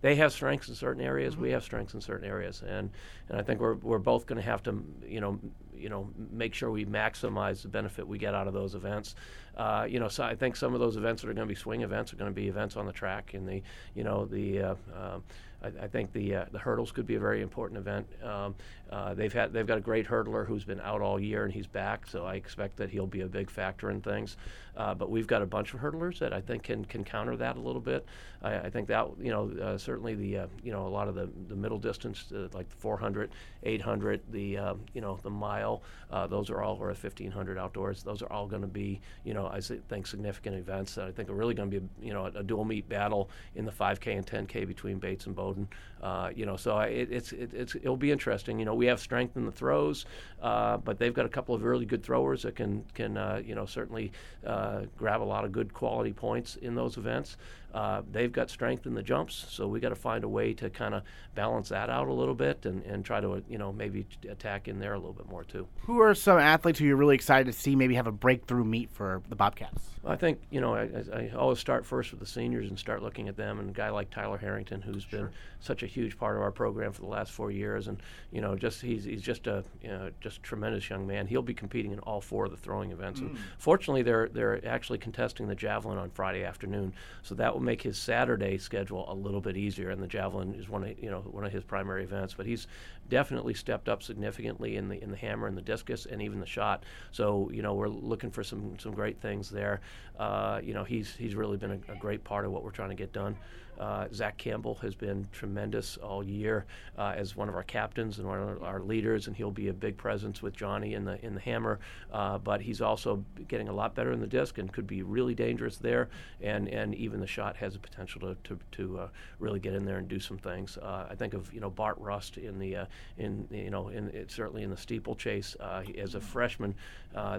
they 0.00 0.16
have 0.16 0.32
strengths 0.32 0.68
in 0.68 0.74
certain 0.74 1.02
areas. 1.02 1.34
Mm-hmm. 1.34 1.42
We 1.42 1.50
have 1.52 1.62
strengths 1.62 1.94
in 1.94 2.00
certain 2.00 2.28
areas, 2.28 2.62
and 2.66 2.90
and 3.28 3.38
I 3.38 3.42
think 3.42 3.60
we're 3.60 3.74
we're 3.74 3.98
both 3.98 4.26
going 4.26 4.40
to 4.40 4.42
have 4.42 4.62
to 4.64 4.82
you 5.06 5.20
know 5.20 5.38
you 5.72 5.88
know 5.88 6.10
make 6.32 6.52
sure 6.52 6.70
we 6.72 6.84
maximize 6.84 7.62
the 7.62 7.68
benefit 7.68 8.08
we 8.08 8.18
get 8.18 8.34
out 8.34 8.48
of 8.48 8.54
those 8.54 8.74
events. 8.74 9.14
Uh, 9.56 9.86
you 9.88 10.00
know, 10.00 10.08
so 10.08 10.24
I 10.24 10.34
think 10.34 10.56
some 10.56 10.74
of 10.74 10.80
those 10.80 10.96
events 10.96 11.22
that 11.22 11.28
are 11.28 11.34
going 11.34 11.46
to 11.46 11.54
be 11.54 11.58
swing 11.58 11.82
events 11.82 12.12
are 12.12 12.16
going 12.16 12.30
to 12.30 12.34
be 12.34 12.48
events 12.48 12.76
on 12.76 12.86
the 12.86 12.92
track, 12.92 13.34
and 13.34 13.48
the 13.48 13.62
you 13.94 14.02
know 14.02 14.24
the 14.24 14.60
uh, 14.60 14.74
uh, 14.92 15.18
I, 15.62 15.84
I, 15.84 15.88
think 15.88 16.12
the 16.12 16.34
uh, 16.34 16.44
the 16.52 16.58
hurdles 16.58 16.92
could 16.92 17.06
be 17.06 17.14
a 17.14 17.20
very 17.20 17.42
important 17.42 17.78
event. 17.78 18.06
Um, 18.22 18.54
uh, 18.90 19.14
they've 19.14 19.32
had 19.32 19.52
they've 19.52 19.66
got 19.66 19.78
a 19.78 19.82
great 19.82 20.06
hurdler 20.06 20.46
who's 20.46 20.64
been 20.64 20.80
out 20.80 21.00
all 21.00 21.18
year 21.18 21.44
and 21.44 21.52
he's 21.52 21.66
back, 21.66 22.06
so 22.06 22.26
I 22.26 22.34
expect 22.34 22.76
that 22.76 22.90
he'll 22.90 23.06
be 23.06 23.22
a 23.22 23.26
big 23.26 23.50
factor 23.50 23.90
in 23.90 24.00
things. 24.00 24.36
Uh, 24.76 24.94
but 24.94 25.10
we've 25.10 25.26
got 25.26 25.42
a 25.42 25.46
bunch 25.46 25.74
of 25.74 25.80
hurdlers 25.80 26.18
that 26.18 26.32
I 26.32 26.40
think 26.40 26.64
can 26.64 26.84
can 26.84 27.04
counter 27.04 27.36
that 27.36 27.56
a 27.56 27.60
little 27.60 27.80
bit. 27.80 28.06
I, 28.42 28.58
I 28.58 28.70
think 28.70 28.88
that 28.88 29.06
you 29.20 29.30
know 29.30 29.50
uh, 29.62 29.78
certainly 29.78 30.14
the 30.14 30.38
uh, 30.38 30.46
you 30.62 30.72
know 30.72 30.86
a 30.86 30.88
lot 30.88 31.08
of 31.08 31.14
the, 31.14 31.28
the 31.48 31.56
middle 31.56 31.78
distance 31.78 32.32
uh, 32.34 32.48
like 32.52 32.68
the 32.68 32.76
400, 32.76 33.30
800, 33.62 34.20
the 34.30 34.58
um, 34.58 34.80
you 34.94 35.00
know 35.00 35.18
the 35.22 35.30
mile, 35.30 35.82
those 36.28 36.50
are 36.50 36.62
all 36.62 36.76
or 36.76 36.88
1500 36.88 37.58
outdoors. 37.58 38.02
Those 38.02 38.22
are 38.22 38.32
all 38.32 38.46
going 38.46 38.62
to 38.62 38.68
be 38.68 39.00
you 39.24 39.34
know 39.34 39.46
I 39.46 39.60
think 39.60 40.06
significant 40.06 40.56
events 40.56 40.94
that 40.94 41.06
I 41.06 41.12
think 41.12 41.28
are 41.28 41.34
really 41.34 41.54
going 41.54 41.70
to 41.70 41.80
be 41.80 41.88
you 42.06 42.12
know 42.12 42.26
a, 42.26 42.40
a, 42.40 42.42
dual 42.42 42.64
meet 42.64 42.88
battle 42.88 43.30
in 43.54 43.64
the 43.64 43.72
5K 43.72 44.16
and 44.16 44.26
10K 44.26 44.66
between 44.66 44.98
Bates 44.98 45.26
and 45.26 45.36
and. 45.56 45.68
Bowdoin. 46.02 46.36
you 46.36 46.46
know 46.46 46.56
so 46.56 46.76
I, 46.76 46.86
it, 46.86 47.12
it's 47.12 47.32
it, 47.32 47.52
it's 47.54 47.74
it'll 47.74 47.96
be 47.96 48.10
interesting. 48.10 48.58
You 48.58 48.64
know 48.64 48.74
we 48.74 48.86
have 48.86 49.00
strength 49.00 49.36
in 49.36 49.46
the 49.46 49.52
throws, 49.52 50.06
uh, 50.40 50.76
but 50.78 50.98
they've 50.98 51.14
got 51.14 51.26
a 51.26 51.28
couple 51.28 51.54
of 51.54 51.62
really 51.62 51.86
good 51.86 52.02
throwers 52.02 52.42
that 52.42 52.56
can 52.56 52.84
can 52.94 53.16
uh, 53.16 53.40
you 53.44 53.54
know 53.54 53.66
certainly 53.66 54.12
uh, 54.46 54.82
grab 54.96 55.22
a 55.22 55.24
lot 55.24 55.44
of 55.44 55.52
good 55.52 55.72
quality 55.72 56.12
points 56.12 56.56
in 56.56 56.74
those 56.74 56.96
events. 56.96 57.36
Uh, 57.74 58.02
they've 58.10 58.32
got 58.32 58.50
strength 58.50 58.84
in 58.86 58.92
the 58.92 59.02
jumps, 59.02 59.46
so 59.48 59.66
we 59.66 59.80
got 59.80 59.88
to 59.88 59.94
find 59.94 60.24
a 60.24 60.28
way 60.28 60.52
to 60.52 60.68
kind 60.68 60.94
of 60.94 61.02
balance 61.34 61.70
that 61.70 61.88
out 61.88 62.06
a 62.06 62.12
little 62.12 62.34
bit 62.34 62.66
and, 62.66 62.82
and 62.84 63.02
try 63.04 63.20
to 63.20 63.42
you 63.48 63.56
know 63.56 63.72
maybe 63.72 64.06
attack 64.28 64.68
in 64.68 64.78
there 64.78 64.92
a 64.92 64.98
little 64.98 65.14
bit 65.14 65.28
more 65.28 65.44
too. 65.44 65.66
Who 65.86 66.00
are 66.00 66.14
some 66.14 66.38
athletes 66.38 66.78
who 66.78 66.84
you're 66.84 66.96
really 66.96 67.14
excited 67.14 67.46
to 67.46 67.58
see 67.58 67.74
maybe 67.74 67.94
have 67.94 68.06
a 68.06 68.12
breakthrough 68.12 68.64
meet 68.64 68.90
for 68.90 69.22
the 69.28 69.36
Bobcats? 69.36 69.80
I 70.04 70.16
think 70.16 70.40
you 70.50 70.60
know 70.60 70.74
I, 70.74 70.88
I 71.14 71.30
always 71.36 71.58
start 71.58 71.86
first 71.86 72.10
with 72.10 72.20
the 72.20 72.26
seniors 72.26 72.68
and 72.68 72.78
start 72.78 73.02
looking 73.02 73.28
at 73.28 73.36
them 73.36 73.58
and 73.58 73.70
a 73.70 73.72
guy 73.72 73.88
like 73.88 74.10
Tyler 74.10 74.38
Harrington 74.38 74.82
who's 74.82 75.04
sure. 75.04 75.20
been 75.20 75.28
such 75.60 75.82
a 75.82 75.86
huge 75.92 76.18
part 76.18 76.36
of 76.36 76.42
our 76.42 76.50
program 76.50 76.92
for 76.92 77.02
the 77.02 77.08
last 77.08 77.32
four 77.32 77.50
years 77.50 77.88
and 77.88 78.02
you 78.30 78.40
know 78.40 78.56
just 78.56 78.80
he's 78.80 79.04
he's 79.04 79.22
just 79.22 79.46
a 79.46 79.64
you 79.82 79.88
know, 79.88 80.10
just 80.20 80.42
tremendous 80.42 80.88
young 80.88 81.06
man. 81.06 81.26
He'll 81.26 81.42
be 81.42 81.54
competing 81.54 81.92
in 81.92 81.98
all 82.00 82.20
four 82.20 82.44
of 82.46 82.50
the 82.50 82.56
throwing 82.56 82.90
events 82.90 83.20
mm. 83.20 83.26
and 83.26 83.38
fortunately 83.58 84.02
they're 84.02 84.28
they're 84.28 84.66
actually 84.66 84.98
contesting 84.98 85.46
the 85.48 85.54
javelin 85.54 85.98
on 85.98 86.10
Friday 86.10 86.44
afternoon, 86.44 86.92
so 87.22 87.34
that 87.34 87.52
will 87.52 87.62
make 87.62 87.82
his 87.82 87.98
Saturday 87.98 88.58
schedule 88.58 89.04
a 89.10 89.14
little 89.14 89.40
bit 89.40 89.56
easier, 89.56 89.90
and 89.90 90.02
the 90.02 90.06
javelin 90.06 90.54
is 90.54 90.68
one 90.68 90.84
of 90.84 90.98
you 90.98 91.10
know 91.10 91.20
one 91.20 91.44
of 91.44 91.52
his 91.52 91.64
primary 91.64 92.04
events. 92.04 92.34
But 92.34 92.46
he's 92.46 92.66
definitely 93.08 93.54
stepped 93.54 93.88
up 93.88 94.02
significantly 94.02 94.76
in 94.76 94.88
the 94.88 95.02
in 95.02 95.10
the 95.10 95.16
hammer 95.16 95.46
and 95.46 95.56
the 95.56 95.62
discus 95.62 96.06
and 96.06 96.22
even 96.22 96.40
the 96.40 96.46
shot. 96.46 96.84
So 97.10 97.50
you 97.52 97.62
know 97.62 97.74
we're 97.74 97.88
looking 97.88 98.30
for 98.30 98.42
some 98.42 98.78
some 98.78 98.92
great 98.92 99.20
things 99.20 99.50
there. 99.50 99.80
Uh, 100.18 100.60
you 100.62 100.74
know 100.74 100.84
he's 100.84 101.14
he's 101.16 101.34
really 101.34 101.56
been 101.56 101.72
a, 101.72 101.92
a 101.92 101.96
great 101.96 102.24
part 102.24 102.44
of 102.44 102.52
what 102.52 102.62
we're 102.62 102.70
trying 102.70 102.90
to 102.90 102.94
get 102.94 103.12
done. 103.12 103.36
Uh, 103.82 104.06
Zach 104.12 104.36
Campbell 104.38 104.76
has 104.76 104.94
been 104.94 105.26
tremendous 105.32 105.96
all 105.96 106.22
year 106.22 106.66
uh, 106.96 107.14
as 107.16 107.34
one 107.34 107.48
of 107.48 107.56
our 107.56 107.64
captains 107.64 108.20
and 108.20 108.28
one 108.28 108.38
of 108.38 108.62
our 108.62 108.78
leaders, 108.78 109.26
and 109.26 109.36
he'll 109.36 109.50
be 109.50 109.68
a 109.68 109.72
big 109.72 109.96
presence 109.96 110.40
with 110.40 110.54
Johnny 110.54 110.94
in 110.94 111.04
the 111.04 111.22
in 111.24 111.34
the 111.34 111.40
hammer. 111.40 111.80
Uh, 112.12 112.38
but 112.38 112.60
he's 112.60 112.80
also 112.80 113.24
getting 113.48 113.68
a 113.68 113.72
lot 113.72 113.96
better 113.96 114.12
in 114.12 114.20
the 114.20 114.26
disc 114.26 114.58
and 114.58 114.72
could 114.72 114.86
be 114.86 115.02
really 115.02 115.34
dangerous 115.34 115.78
there. 115.78 116.10
And 116.40 116.68
and 116.68 116.94
even 116.94 117.18
the 117.18 117.26
shot 117.26 117.56
has 117.56 117.72
the 117.72 117.80
potential 117.80 118.20
to 118.20 118.36
to, 118.44 118.58
to 118.72 118.98
uh, 119.00 119.08
really 119.40 119.58
get 119.58 119.74
in 119.74 119.84
there 119.84 119.98
and 119.98 120.06
do 120.06 120.20
some 120.20 120.38
things. 120.38 120.78
Uh, 120.78 121.08
I 121.10 121.16
think 121.16 121.34
of 121.34 121.52
you 121.52 121.58
know 121.58 121.70
Bart 121.70 121.98
Rust 121.98 122.36
in 122.36 122.60
the 122.60 122.76
uh, 122.76 122.86
in 123.18 123.48
you 123.50 123.70
know 123.70 123.88
in 123.88 124.26
certainly 124.28 124.62
in 124.62 124.70
the 124.70 124.76
steeplechase 124.76 125.56
as 125.98 126.14
a 126.14 126.20
freshman. 126.20 126.76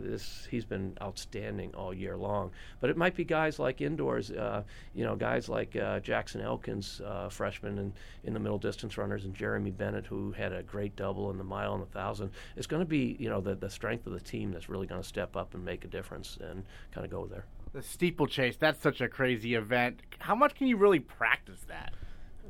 this 0.01 0.45
he's 0.51 0.65
been 0.65 0.97
outstanding 1.01 1.73
all 1.73 1.93
year 1.93 2.17
long. 2.17 2.51
But 2.81 2.89
it 2.89 2.97
might 2.97 3.15
be 3.15 3.23
guys 3.23 3.59
like 3.59 3.79
indoors, 3.79 4.29
you 4.29 5.05
know, 5.05 5.15
guys 5.15 5.47
like 5.47 5.71
Jack. 6.03 6.32
Jackson 6.34 6.41
Elkins, 6.47 6.99
uh, 7.05 7.29
freshman 7.29 7.77
in, 7.77 7.93
in 8.23 8.34
the 8.34 8.39
middle 8.39 8.57
distance 8.57 8.97
runners, 8.97 9.23
and 9.25 9.36
Jeremy 9.36 9.69
Bennett, 9.69 10.07
who 10.07 10.31
had 10.31 10.51
a 10.51 10.63
great 10.63 10.95
double 10.95 11.29
in 11.29 11.38
the 11.38 11.43
mile 11.43 11.73
and 11.75 11.81
the 11.84 11.88
thousand. 11.88 12.31
It's 12.55 12.65
going 12.65 12.81
to 12.81 12.88
be, 12.88 13.15
you 13.19 13.29
know, 13.29 13.39
the, 13.39 13.53
the 13.53 13.69
strength 13.69 14.07
of 14.07 14.13
the 14.13 14.19
team 14.19 14.51
that's 14.51 14.67
really 14.67 14.88
going 14.88 14.99
to 15.01 15.07
step 15.07 15.36
up 15.36 15.53
and 15.53 15.63
make 15.63 15.86
a 15.86 15.88
difference 15.88 16.39
and 16.41 16.63
kind 16.91 17.05
of 17.05 17.11
go 17.11 17.27
there. 17.27 17.45
The 17.73 17.84
steeplechase, 17.84 18.55
that's 18.57 18.81
such 18.81 18.99
a 18.99 19.07
crazy 19.07 19.53
event. 19.53 20.01
How 20.17 20.34
much 20.34 20.55
can 20.55 20.65
you 20.65 20.75
really 20.77 20.99
practice 20.99 21.59
that? 21.67 21.93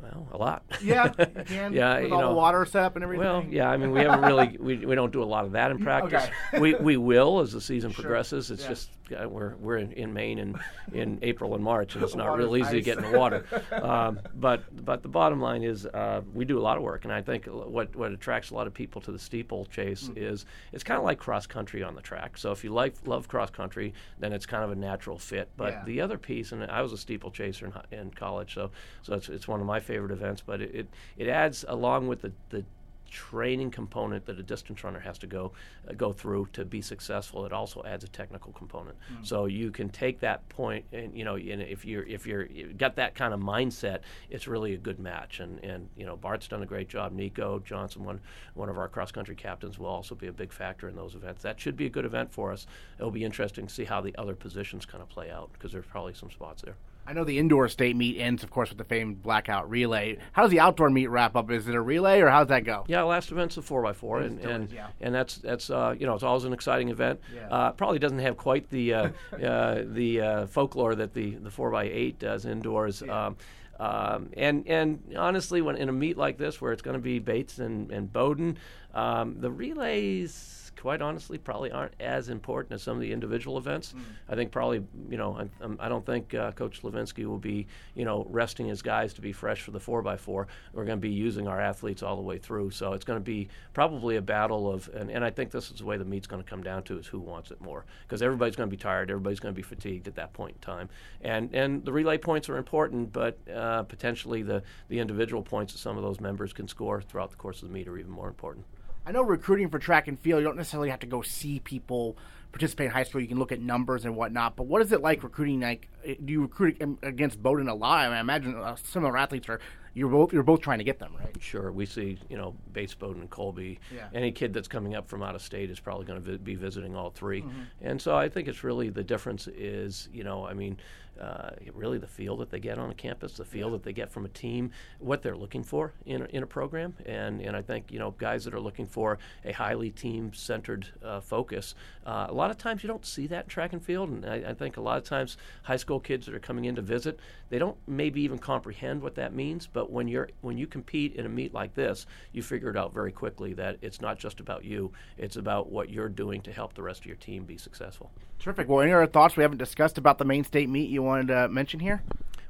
Well, 0.02 0.28
a 0.32 0.38
lot. 0.38 0.64
Yeah, 0.82 1.12
yeah, 1.50 2.00
with 2.00 2.08
you 2.10 2.14
all 2.16 2.22
know, 2.22 2.30
the 2.30 2.34
water 2.36 2.66
setup 2.66 2.96
and 2.96 3.04
everything. 3.04 3.26
Well, 3.26 3.46
yeah, 3.50 3.70
I 3.70 3.76
mean, 3.78 3.92
we 3.92 4.02
haven't 4.02 4.22
really, 4.22 4.58
we, 4.60 4.78
we 4.86 4.96
don't 4.96 5.12
do 5.14 5.22
a 5.24 5.26
lot 5.26 5.44
of 5.46 5.52
that 5.54 5.72
in 5.72 5.80
practice. 5.84 6.24
Okay. 6.50 6.60
we 6.60 6.74
we 6.76 6.98
will 6.98 7.40
as 7.40 7.52
the 7.54 7.62
season 7.62 7.92
Sure. 7.92 8.04
progresses. 8.04 8.50
It's 8.52 8.64
Yeah. 8.64 8.70
just 8.70 8.90
uh, 9.12 9.28
we're 9.28 9.56
we're 9.56 9.78
in, 9.78 9.92
in 9.94 10.14
Maine 10.14 10.40
in 10.40 10.60
in 10.94 11.20
April 11.22 11.56
and 11.56 11.64
March, 11.64 11.96
and 11.96 12.04
it's 12.04 12.16
not 12.16 12.38
real 12.38 12.56
easy 12.56 12.76
to 12.78 12.82
get 12.82 12.98
in 12.98 13.12
the 13.12 13.18
water. 13.18 13.46
um, 13.82 14.20
but 14.36 14.64
but 14.86 15.02
the 15.04 15.10
bottom 15.10 15.40
line 15.42 15.64
is 15.64 15.86
uh, 15.86 16.22
we 16.34 16.46
do 16.46 16.58
a 16.60 16.62
lot 16.62 16.78
of 16.78 16.84
work, 16.84 17.04
and 17.04 17.14
I 17.14 17.22
think 17.22 17.46
what 17.46 17.96
what 17.96 18.12
attracts 18.12 18.52
a 18.52 18.56
lot 18.56 18.68
of 18.68 18.74
people 18.74 19.02
to 19.02 19.12
the 19.12 19.20
steeplechase 19.20 20.04
Mm. 20.04 20.18
is 20.18 20.46
it's 20.72 20.84
kind 20.84 20.98
of 20.98 21.04
like 21.04 21.20
cross 21.20 21.46
country 21.48 21.84
on 21.84 21.96
the 21.96 22.02
track. 22.02 22.38
So 22.38 22.52
if 22.52 22.64
you 22.64 22.72
like 22.72 22.96
love 23.06 23.28
cross 23.28 23.50
country, 23.50 23.94
then 24.20 24.34
it's 24.34 24.46
kind 24.46 24.64
of 24.64 24.72
a 24.72 24.76
natural 24.76 25.18
fit. 25.18 25.50
But 25.58 25.74
Yeah. 25.74 25.84
the 25.86 26.02
other 26.02 26.18
piece, 26.18 26.52
and 26.52 26.64
I 26.64 26.82
was 26.82 26.94
a 26.94 26.98
steeplechaser 26.98 27.66
in, 27.92 27.98
in 28.00 28.12
college, 28.12 28.54
so 28.54 28.72
so 29.02 29.14
it's, 29.16 29.30
it's 29.30 29.48
one 29.48 29.60
of 29.60 29.66
my 29.68 29.80
favorite 29.80 30.12
events. 30.12 30.42
But 30.46 30.62
it, 30.62 30.76
it, 30.76 30.88
it 31.18 31.28
adds 31.28 31.64
along 31.68 32.08
with 32.08 32.22
the, 32.22 32.32
the 32.50 32.64
training 33.10 33.72
component 33.72 34.26
that 34.26 34.40
a 34.40 34.44
distance 34.44 34.84
runner 34.84 35.00
has 35.00 35.18
to 35.20 35.28
go 35.28 35.52
uh, 35.88 35.94
go 35.94 36.12
through 36.12 36.48
to 36.54 36.66
be 36.66 36.82
successful. 36.82 37.46
It 37.46 37.54
also 37.54 37.84
adds 37.84 38.04
a 38.04 38.08
technical 38.08 38.52
component. 38.54 38.98
So 39.22 39.46
you 39.46 39.72
can 39.72 39.90
take 39.90 40.20
that 40.22 40.48
point, 40.50 40.86
and 40.92 41.16
you 41.16 41.24
know, 41.24 41.36
and 41.36 41.62
if 41.62 41.86
you're 41.86 42.04
if 42.04 42.26
you're 42.26 42.46
you've 42.46 42.78
got 42.78 42.96
that 42.96 43.16
kind 43.16 43.34
of 43.34 43.40
mindset, 43.40 44.00
it's 44.30 44.48
really 44.48 44.74
a 44.74 44.78
good 44.78 45.00
match. 45.00 45.40
And 45.40 45.64
and 45.64 45.90
you 45.96 46.06
know, 46.06 46.16
Bart's 46.16 46.48
done 46.48 46.64
a 46.64 46.66
great 46.66 46.90
job. 46.90 47.14
Nico 47.14 47.60
Johnson, 47.60 48.04
one 48.04 48.20
one 48.54 48.70
of 48.70 48.78
our 48.78 48.88
cross 48.88 49.12
country 49.12 49.36
captains, 49.36 49.78
will 49.78 49.88
also 49.88 50.16
be 50.16 50.28
a 50.28 50.34
big 50.34 50.52
factor 50.52 50.90
in 50.90 50.96
those 50.96 51.16
events. 51.16 51.44
That 51.44 51.60
should 51.60 51.78
be 51.78 51.86
a 51.86 51.90
good 51.90 52.06
event 52.06 52.32
for 52.32 52.52
us. 52.52 52.68
It'll 52.98 53.12
be 53.12 53.24
interesting 53.24 53.68
to 53.68 53.74
see 53.74 53.86
how 53.86 54.02
the 54.02 54.16
other 54.18 54.36
positions 54.36 54.86
kind 54.86 55.02
of 55.02 55.10
play 55.10 55.30
out 55.30 55.52
because 55.54 55.72
there's 55.72 55.86
probably 55.86 56.14
some 56.14 56.32
spots 56.32 56.62
there. 56.62 56.76
I 57.06 57.14
know 57.14 57.24
the 57.24 57.38
indoor 57.38 57.68
state 57.68 57.96
meet 57.96 58.18
ends, 58.18 58.44
of 58.44 58.52
course, 58.52 58.70
with 58.70 58.78
the 58.78 58.84
famed 58.84 59.22
blackout 59.22 59.70
relay. 59.70 60.18
How 60.32 60.44
does 60.44 60.52
the 60.52 60.60
outdoor 60.60 60.90
meet 60.90 61.08
wrap 61.08 61.36
up? 61.36 61.52
Is 61.52 61.68
it 61.68 61.76
a 61.76 61.82
relay, 61.82 62.22
or 62.22 62.30
how 62.30 62.40
does 62.40 62.48
that 62.50 62.64
go? 62.64 62.86
Yeah, 62.88 63.04
last 63.04 63.32
event's 63.32 63.58
a 63.58 63.62
four 63.62 63.86
x 63.86 63.98
four, 63.98 64.22
and 64.22 64.40
and, 64.40 64.72
yeah. 64.72 64.88
and 65.02 65.14
that's 65.14 65.38
that's 65.38 65.70
uh, 65.70 65.96
you 65.98 66.06
know 66.06 66.14
it's 66.14 66.24
always 66.24 66.46
an 66.46 66.54
exciting 66.54 66.90
event. 66.90 67.20
Yeah. 67.36 67.48
Uh, 67.50 67.72
probably 67.72 68.00
doesn't 68.00 68.20
have 68.20 68.38
quite 68.38 68.70
the 68.70 68.94
uh, 68.94 69.10
uh 69.44 69.84
the 69.86 70.22
uh, 70.22 70.48
folklore 70.48 70.96
that 70.96 71.14
the 71.14 71.32
the 71.32 71.52
four 71.52 71.76
x 71.76 71.90
eight 71.92 72.20
does 72.20 72.46
indoors. 72.46 73.04
Yeah. 73.06 73.26
Um, 73.26 73.38
um, 73.80 74.30
and 74.38 74.66
and 74.68 75.02
honestly, 75.18 75.62
when 75.62 75.76
in 75.76 75.90
a 75.90 75.94
meet 75.94 76.18
like 76.18 76.38
this, 76.38 76.62
where 76.62 76.72
it's 76.72 76.82
going 76.82 76.96
to 76.96 77.02
be 77.02 77.20
Bates 77.20 77.60
and 77.60 77.92
and 77.92 78.12
Bowdoin, 78.12 78.58
um, 78.94 79.36
the 79.40 79.52
relays 79.52 80.63
quite 80.84 81.02
honestly, 81.02 81.38
probably 81.38 81.72
aren't 81.72 81.94
as 82.02 82.28
important 82.28 82.74
as 82.74 82.84
some 82.84 82.98
of 82.98 83.00
the 83.00 83.14
individual 83.14 83.58
events. 83.58 83.94
Mm. 83.94 84.02
I 84.28 84.36
think 84.36 84.52
probably, 84.52 84.84
you 85.10 85.16
know, 85.16 85.48
I, 85.62 85.86
I 85.86 85.88
don't 85.88 86.06
think 86.06 86.34
uh, 86.34 86.52
Coach 86.52 86.82
Slovenski 86.82 87.26
will 87.26 87.38
be, 87.38 87.68
you 87.96 88.04
know, 88.04 88.28
resting 88.30 88.68
his 88.68 88.82
guys 88.82 89.14
to 89.14 89.22
be 89.22 89.32
fresh 89.32 89.62
for 89.62 89.72
the 89.72 89.80
4x4. 89.80 90.46
We're 90.74 90.84
going 90.84 90.98
to 90.98 91.02
be 91.02 91.10
using 91.10 91.48
our 91.48 91.62
athletes 91.62 92.04
all 92.04 92.18
the 92.18 92.22
way 92.22 92.38
through. 92.38 92.72
So 92.72 92.92
it's 92.92 93.06
going 93.06 93.16
to 93.18 93.24
be 93.24 93.48
probably 93.74 94.18
a 94.18 94.22
battle 94.22 94.70
of, 94.70 94.90
and, 94.94 95.10
and 95.10 95.24
I 95.24 95.30
think 95.30 95.52
this 95.52 95.72
is 95.72 95.78
the 95.78 95.86
way 95.86 95.96
the 95.96 96.04
meet's 96.04 96.28
going 96.28 96.44
to 96.44 96.50
come 96.50 96.62
down 96.62 96.84
to 96.84 97.00
is 97.00 97.08
who 97.08 97.20
wants 97.20 97.50
it 97.50 97.62
more. 97.62 97.86
Because 98.06 98.22
everybody's 98.22 98.58
going 98.58 98.70
to 98.70 98.76
be 98.76 98.82
tired, 98.82 99.10
everybody's 99.10 99.40
going 99.40 99.56
to 99.56 99.58
be 99.58 99.64
fatigued 99.64 100.10
at 100.10 100.16
that 100.16 100.34
point 100.34 100.58
in 100.58 100.60
time. 100.60 100.90
And, 101.22 101.50
and 101.56 101.86
the 101.86 101.94
relay 101.94 102.18
points 102.18 102.50
are 102.50 102.58
important, 102.58 103.14
but 103.14 103.38
uh, 103.50 103.84
potentially 103.84 104.44
the, 104.44 104.64
the 104.90 105.00
individual 105.00 105.44
points 105.44 105.72
that 105.72 105.80
some 105.80 105.96
of 105.96 106.04
those 106.04 106.20
members 106.20 106.52
can 106.52 106.68
score 106.68 107.02
throughout 107.02 107.30
the 107.30 107.38
course 107.38 107.62
of 107.62 107.70
the 107.70 107.74
meet 107.74 107.88
are 107.88 107.98
even 107.98 108.12
more 108.12 108.28
important. 108.28 108.66
I 109.06 109.12
know 109.12 109.22
recruiting 109.22 109.70
for 109.70 109.80
track 109.80 110.08
and 110.08 110.20
field, 110.20 110.40
you 110.42 110.48
don't 110.48 110.58
necessarily 110.58 110.90
have 110.90 111.00
to 111.02 111.08
go 111.08 111.22
see 111.22 111.60
people 111.60 112.18
participate 112.54 112.86
in 112.86 112.92
high 112.92 113.04
school. 113.04 113.20
You 113.20 113.28
can 113.28 113.40
look 113.40 113.52
at 113.52 113.60
numbers 113.60 114.06
and 114.06 114.16
whatnot. 114.16 114.56
But 114.56 114.68
what 114.68 114.82
is 114.82 114.92
it 114.92 115.02
like 115.02 115.24
recruiting? 115.24 115.60
Like, 115.60 115.90
do 116.04 116.32
you 116.32 116.44
recruit 116.44 116.82
against 117.02 117.42
Bowdoin 117.42 117.68
a 117.68 117.76
lot? 117.76 118.06
I, 118.06 118.08
mean, 118.08 118.18
I 118.18 118.20
imagine 118.22 118.56
uh, 118.56 118.76
similar 118.76 119.18
athletes 119.18 119.50
are. 119.50 119.60
You're 119.96 120.10
both 120.10 120.34
you're 120.34 120.42
both 120.42 120.62
trying 120.62 120.80
to 120.80 120.84
get 120.84 120.98
them 120.98 121.16
right. 121.20 121.36
Sure, 121.40 121.72
we 121.72 121.86
see 121.86 122.18
you 122.28 122.36
know 122.36 122.56
Bates, 122.72 122.96
Bowdoin, 122.96 123.22
and 123.22 123.30
Colby. 123.30 123.80
Yeah. 123.94 124.08
Any 124.12 124.32
kid 124.32 124.52
that's 124.52 124.68
coming 124.68 124.96
up 124.96 125.08
from 125.08 125.22
out 125.22 125.36
of 125.36 125.42
state 125.44 125.70
is 125.70 125.80
probably 125.80 126.08
going 126.08 126.20
to 126.20 126.32
vi- 126.32 126.38
be 126.38 126.56
visiting 126.56 126.96
all 126.96 127.12
3 127.12 127.42
mm-hmm. 127.42 127.62
And 127.80 128.02
so 128.02 128.16
I 128.18 128.28
think 128.28 128.48
it's 128.48 128.64
really 128.64 128.90
the 128.90 129.04
difference 129.04 129.48
is 129.48 130.10
you 130.12 130.24
know 130.24 130.48
I 130.48 130.56
mean 130.56 130.78
uh, 131.20 131.52
really 131.74 131.98
the 131.98 132.08
feel 132.08 132.38
that 132.38 132.50
they 132.50 132.60
get 132.60 132.78
on 132.78 132.90
a 132.90 132.94
campus, 132.94 133.34
the 133.34 133.46
feel 133.46 133.72
that 133.72 133.84
they 133.84 133.94
get 133.94 134.12
from 134.12 134.26
a 134.26 134.30
team, 134.30 134.72
what 135.00 135.22
they're 135.22 135.38
looking 135.38 135.64
for 135.64 135.94
in 136.06 136.22
a, 136.22 136.26
in 136.26 136.44
a 136.44 136.48
program, 136.48 136.96
and 137.06 137.42
and 137.42 137.56
I 137.56 137.62
think 137.62 137.92
you 137.92 138.00
know 138.00 138.12
guys 138.12 138.46
that 138.46 138.54
are 138.54 138.60
looking 138.60 138.86
for 138.86 139.18
a 139.46 139.52
highly 139.52 139.90
team-centered 139.92 140.88
uh, 141.04 141.22
focus. 141.22 141.76
Uh, 142.06 142.28
a 142.30 142.34
lot 142.34 142.52
of 142.52 142.58
times 142.58 142.84
you 142.84 142.88
don't 142.88 143.06
see 143.06 143.28
that 143.28 143.46
in 143.46 143.50
track 143.50 143.74
and 143.74 143.84
field, 143.84 144.10
and 144.10 144.26
I, 144.26 144.50
I, 144.50 144.54
think 144.54 144.78
a 144.78 144.82
lot 144.82 144.98
of 144.98 145.04
times 145.04 145.38
high 145.64 145.78
school 145.78 146.00
kids 146.00 146.26
that 146.26 146.36
are 146.36 146.40
coming 146.40 146.66
in 146.66 146.76
to 146.76 146.82
visit, 146.82 147.20
they 147.50 147.60
don't 147.60 147.78
maybe 147.88 148.22
even 148.22 148.40
comprehend 148.40 149.02
what 149.02 149.16
that 149.16 149.34
means. 149.34 149.68
But 149.68 149.92
when 149.92 150.08
you're 150.08 150.30
when 150.42 150.58
you 150.58 150.68
compete 150.68 151.16
in 151.16 151.26
a 151.26 151.30
meet 151.30 151.54
like 151.54 151.74
this, 151.76 152.06
you 152.32 152.42
figure 152.42 152.70
it 152.70 152.78
out 152.78 152.94
very 152.94 153.12
quickly 153.12 153.54
that 153.54 153.78
it's 153.82 154.02
not 154.02 154.20
just 154.20 154.40
about 154.40 154.64
you; 154.66 154.92
it's 155.18 155.36
about 155.36 155.72
what 155.72 155.90
you're 155.90 156.10
doing 156.10 156.42
to 156.42 156.52
help 156.52 156.74
the 156.74 156.84
rest 156.84 157.02
of 157.02 157.06
your 157.06 157.16
team 157.18 157.46
be 157.46 157.58
successful. 157.58 158.12
Terrific. 158.40 158.68
Well, 158.68 158.82
any 158.82 158.92
other 158.92 159.08
thoughts 159.08 159.38
we 159.38 159.44
haven't 159.44 159.60
discussed 159.60 159.98
about 159.98 160.18
the 160.18 160.26
Maine 160.26 160.44
state 160.44 160.68
meet 160.68 160.90
you 160.90 161.03
wanted 161.04 161.28
to 161.28 161.48
mention 161.50 161.80
here? 161.80 162.04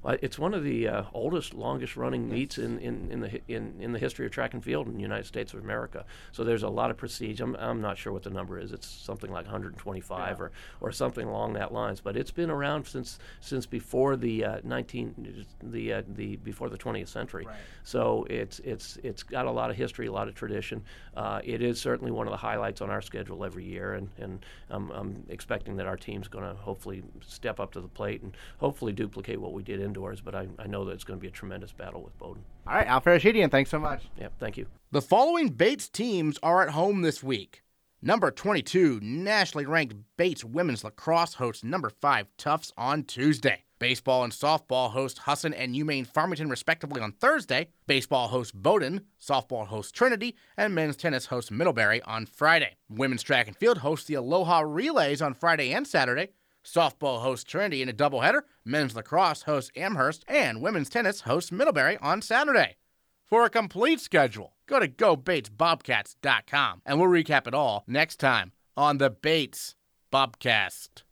It's 0.06 0.38
one 0.38 0.54
of 0.54 0.64
the 0.64 0.88
uh, 0.88 1.04
oldest, 1.14 1.54
longest 1.54 1.96
running 1.96 2.30
meets 2.30 2.58
in, 2.58 2.78
in, 2.80 3.10
in, 3.10 3.20
the 3.22 3.42
in, 3.48 3.76
in 3.80 3.94
the 3.94 4.00
history 4.00 4.26
of 4.26 4.32
track 4.34 4.54
and 4.54 4.64
field 4.64 4.88
in 4.88 4.96
the 4.96 5.02
United 5.02 5.26
States 5.26 5.54
of 5.54 5.64
America. 5.64 6.06
So 6.34 6.44
there's 6.44 6.64
a 6.64 6.70
lot 6.70 6.92
of 6.92 6.98
prestige. 6.98 7.40
I'm, 7.40 7.56
I'm 7.56 7.80
not 7.80 7.98
sure 7.98 8.12
what 8.12 8.24
the 8.24 8.30
number 8.30 8.60
is. 8.60 8.74
It's 8.74 8.88
something 8.88 9.32
like 9.32 9.46
125 9.46 10.20
yeah. 10.20 10.44
or, 10.44 10.52
or 10.82 10.92
something 10.92 11.26
along 11.26 11.54
that 11.54 11.74
lines. 11.74 12.02
But 12.02 12.18
it's 12.18 12.32
been 12.32 12.50
around 12.50 12.86
since 12.86 13.18
since 13.40 13.66
before 13.66 14.18
the 14.18 14.44
uh, 14.44 14.58
19 14.64 15.46
the 15.64 15.94
uh, 15.94 16.02
the 16.16 16.36
before 16.38 16.70
the 16.70 16.78
20th 16.78 17.08
century. 17.08 17.46
Right. 17.46 17.56
So 17.84 18.28
it's 18.30 18.60
it's 18.60 18.98
it's 19.04 19.24
got 19.24 19.46
a 19.46 19.52
lot 19.52 19.70
of 19.70 19.78
history, 19.78 20.08
a 20.08 20.12
lot 20.12 20.28
of 20.28 20.36
tradition. 20.36 20.84
Uh, 21.16 21.40
it 21.44 21.62
is 21.62 21.80
certainly 21.80 22.12
one 22.12 22.28
of 22.28 22.32
the 22.32 22.38
highlights 22.38 22.82
on 22.82 22.90
our 22.90 23.02
schedule 23.02 23.46
every 23.46 23.64
year, 23.64 23.94
and 23.94 24.10
and 24.18 24.46
I'm, 24.70 24.92
I'm 24.92 25.24
expecting 25.30 25.78
that 25.78 25.88
our 25.88 25.98
team's 25.98 26.28
going 26.28 26.44
to 26.44 26.56
hopefully 26.56 27.04
step 27.26 27.60
up 27.60 27.72
to 27.74 27.82
the 27.82 27.88
plate 27.88 28.22
and 28.22 28.36
hopefully 28.58 28.92
duplicate 28.92 29.40
what 29.40 29.54
we 29.54 29.64
did 29.64 29.80
in 29.80 29.93
indoors, 29.94 30.22
but 30.22 30.34
I, 30.34 30.48
I 30.58 30.66
know 30.66 30.86
that 30.86 30.94
it's 30.94 31.04
going 31.04 31.20
to 31.20 31.22
be 31.22 31.28
a 31.28 31.32
tremendous 31.32 31.72
battle 31.72 32.02
with 32.02 32.18
Bowdoin. 32.18 32.44
All 32.66 32.74
right, 32.74 32.88
Al 32.88 33.00
Fereshetian, 33.00 33.52
thanks 33.52 33.70
so 33.70 33.78
much. 33.78 34.04
Yeah, 34.20 34.30
thank 34.40 34.58
you. 34.58 34.66
The 34.92 35.04
following 35.04 35.50
Bates 35.50 35.88
teams 35.88 36.40
are 36.42 36.64
at 36.64 36.74
home 36.74 37.04
this 37.04 37.22
week. 37.22 37.62
Number 38.02 38.32
22, 38.32 39.00
nationally 39.04 39.66
ranked 39.68 39.96
Bates 40.18 40.44
women's 40.44 40.84
lacrosse 40.84 41.36
hosts 41.36 41.64
number 41.64 41.90
5 41.90 42.28
Tufts 42.38 42.74
on 42.76 43.04
Tuesday. 43.04 43.64
Baseball 43.78 44.24
and 44.24 44.34
softball 44.34 44.92
host 44.92 45.20
Husson 45.20 45.54
and 45.54 45.76
UMaine 45.76 46.08
Farmington 46.08 46.50
respectively 46.50 47.02
on 47.02 47.12
Thursday. 47.12 47.68
Baseball 47.86 48.30
hosts 48.30 48.52
Bowdoin, 48.52 49.02
softball 49.22 49.68
hosts 49.68 49.92
Trinity, 49.92 50.36
and 50.58 50.74
men's 50.74 50.96
tennis 50.98 51.28
hosts 51.28 51.52
Middlebury 51.52 52.02
on 52.02 52.26
Friday. 52.26 52.76
Women's 52.90 53.24
track 53.24 53.48
and 53.48 53.56
field 53.56 53.80
hosts 53.80 54.08
the 54.08 54.16
Aloha 54.16 54.62
Relays 54.62 55.22
on 55.22 55.34
Friday 55.34 55.72
and 55.72 55.86
Saturday. 55.86 56.30
Softball 56.64 57.22
hosts 57.22 57.44
Trinity 57.44 57.82
in 57.82 57.90
a 57.90 57.94
doubleheader. 57.94 58.42
Men's 58.66 58.96
lacrosse 58.96 59.44
hosts 59.44 59.72
Amherst, 59.76 60.24
and 60.28 60.62
women's 60.62 60.90
tennis 60.90 61.22
hosts 61.22 61.52
Middlebury 61.52 61.98
on 61.98 62.22
Saturday. 62.22 62.78
For 63.26 63.46
a 63.46 63.50
complete 63.50 64.00
schedule, 64.00 64.54
go 64.68 64.80
to 64.80 64.88
gobatesbobcats.com, 64.88 66.82
and 66.86 67.00
we'll 67.00 67.10
recap 67.10 67.48
it 67.48 67.54
all 67.54 67.84
next 67.88 68.18
time 68.20 68.52
on 68.78 68.98
the 68.98 69.10
Bates 69.10 69.76
Bobcast. 70.12 71.04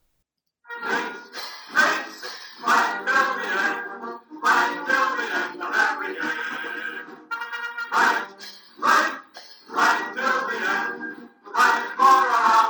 Right, 7.92 8.26
right, 8.80 9.20
right 9.70 10.14
till 10.16 10.48
the 10.48 10.56
end. 10.70 11.30
Right 11.54 11.88
for 11.98 12.22
us. 12.30 12.61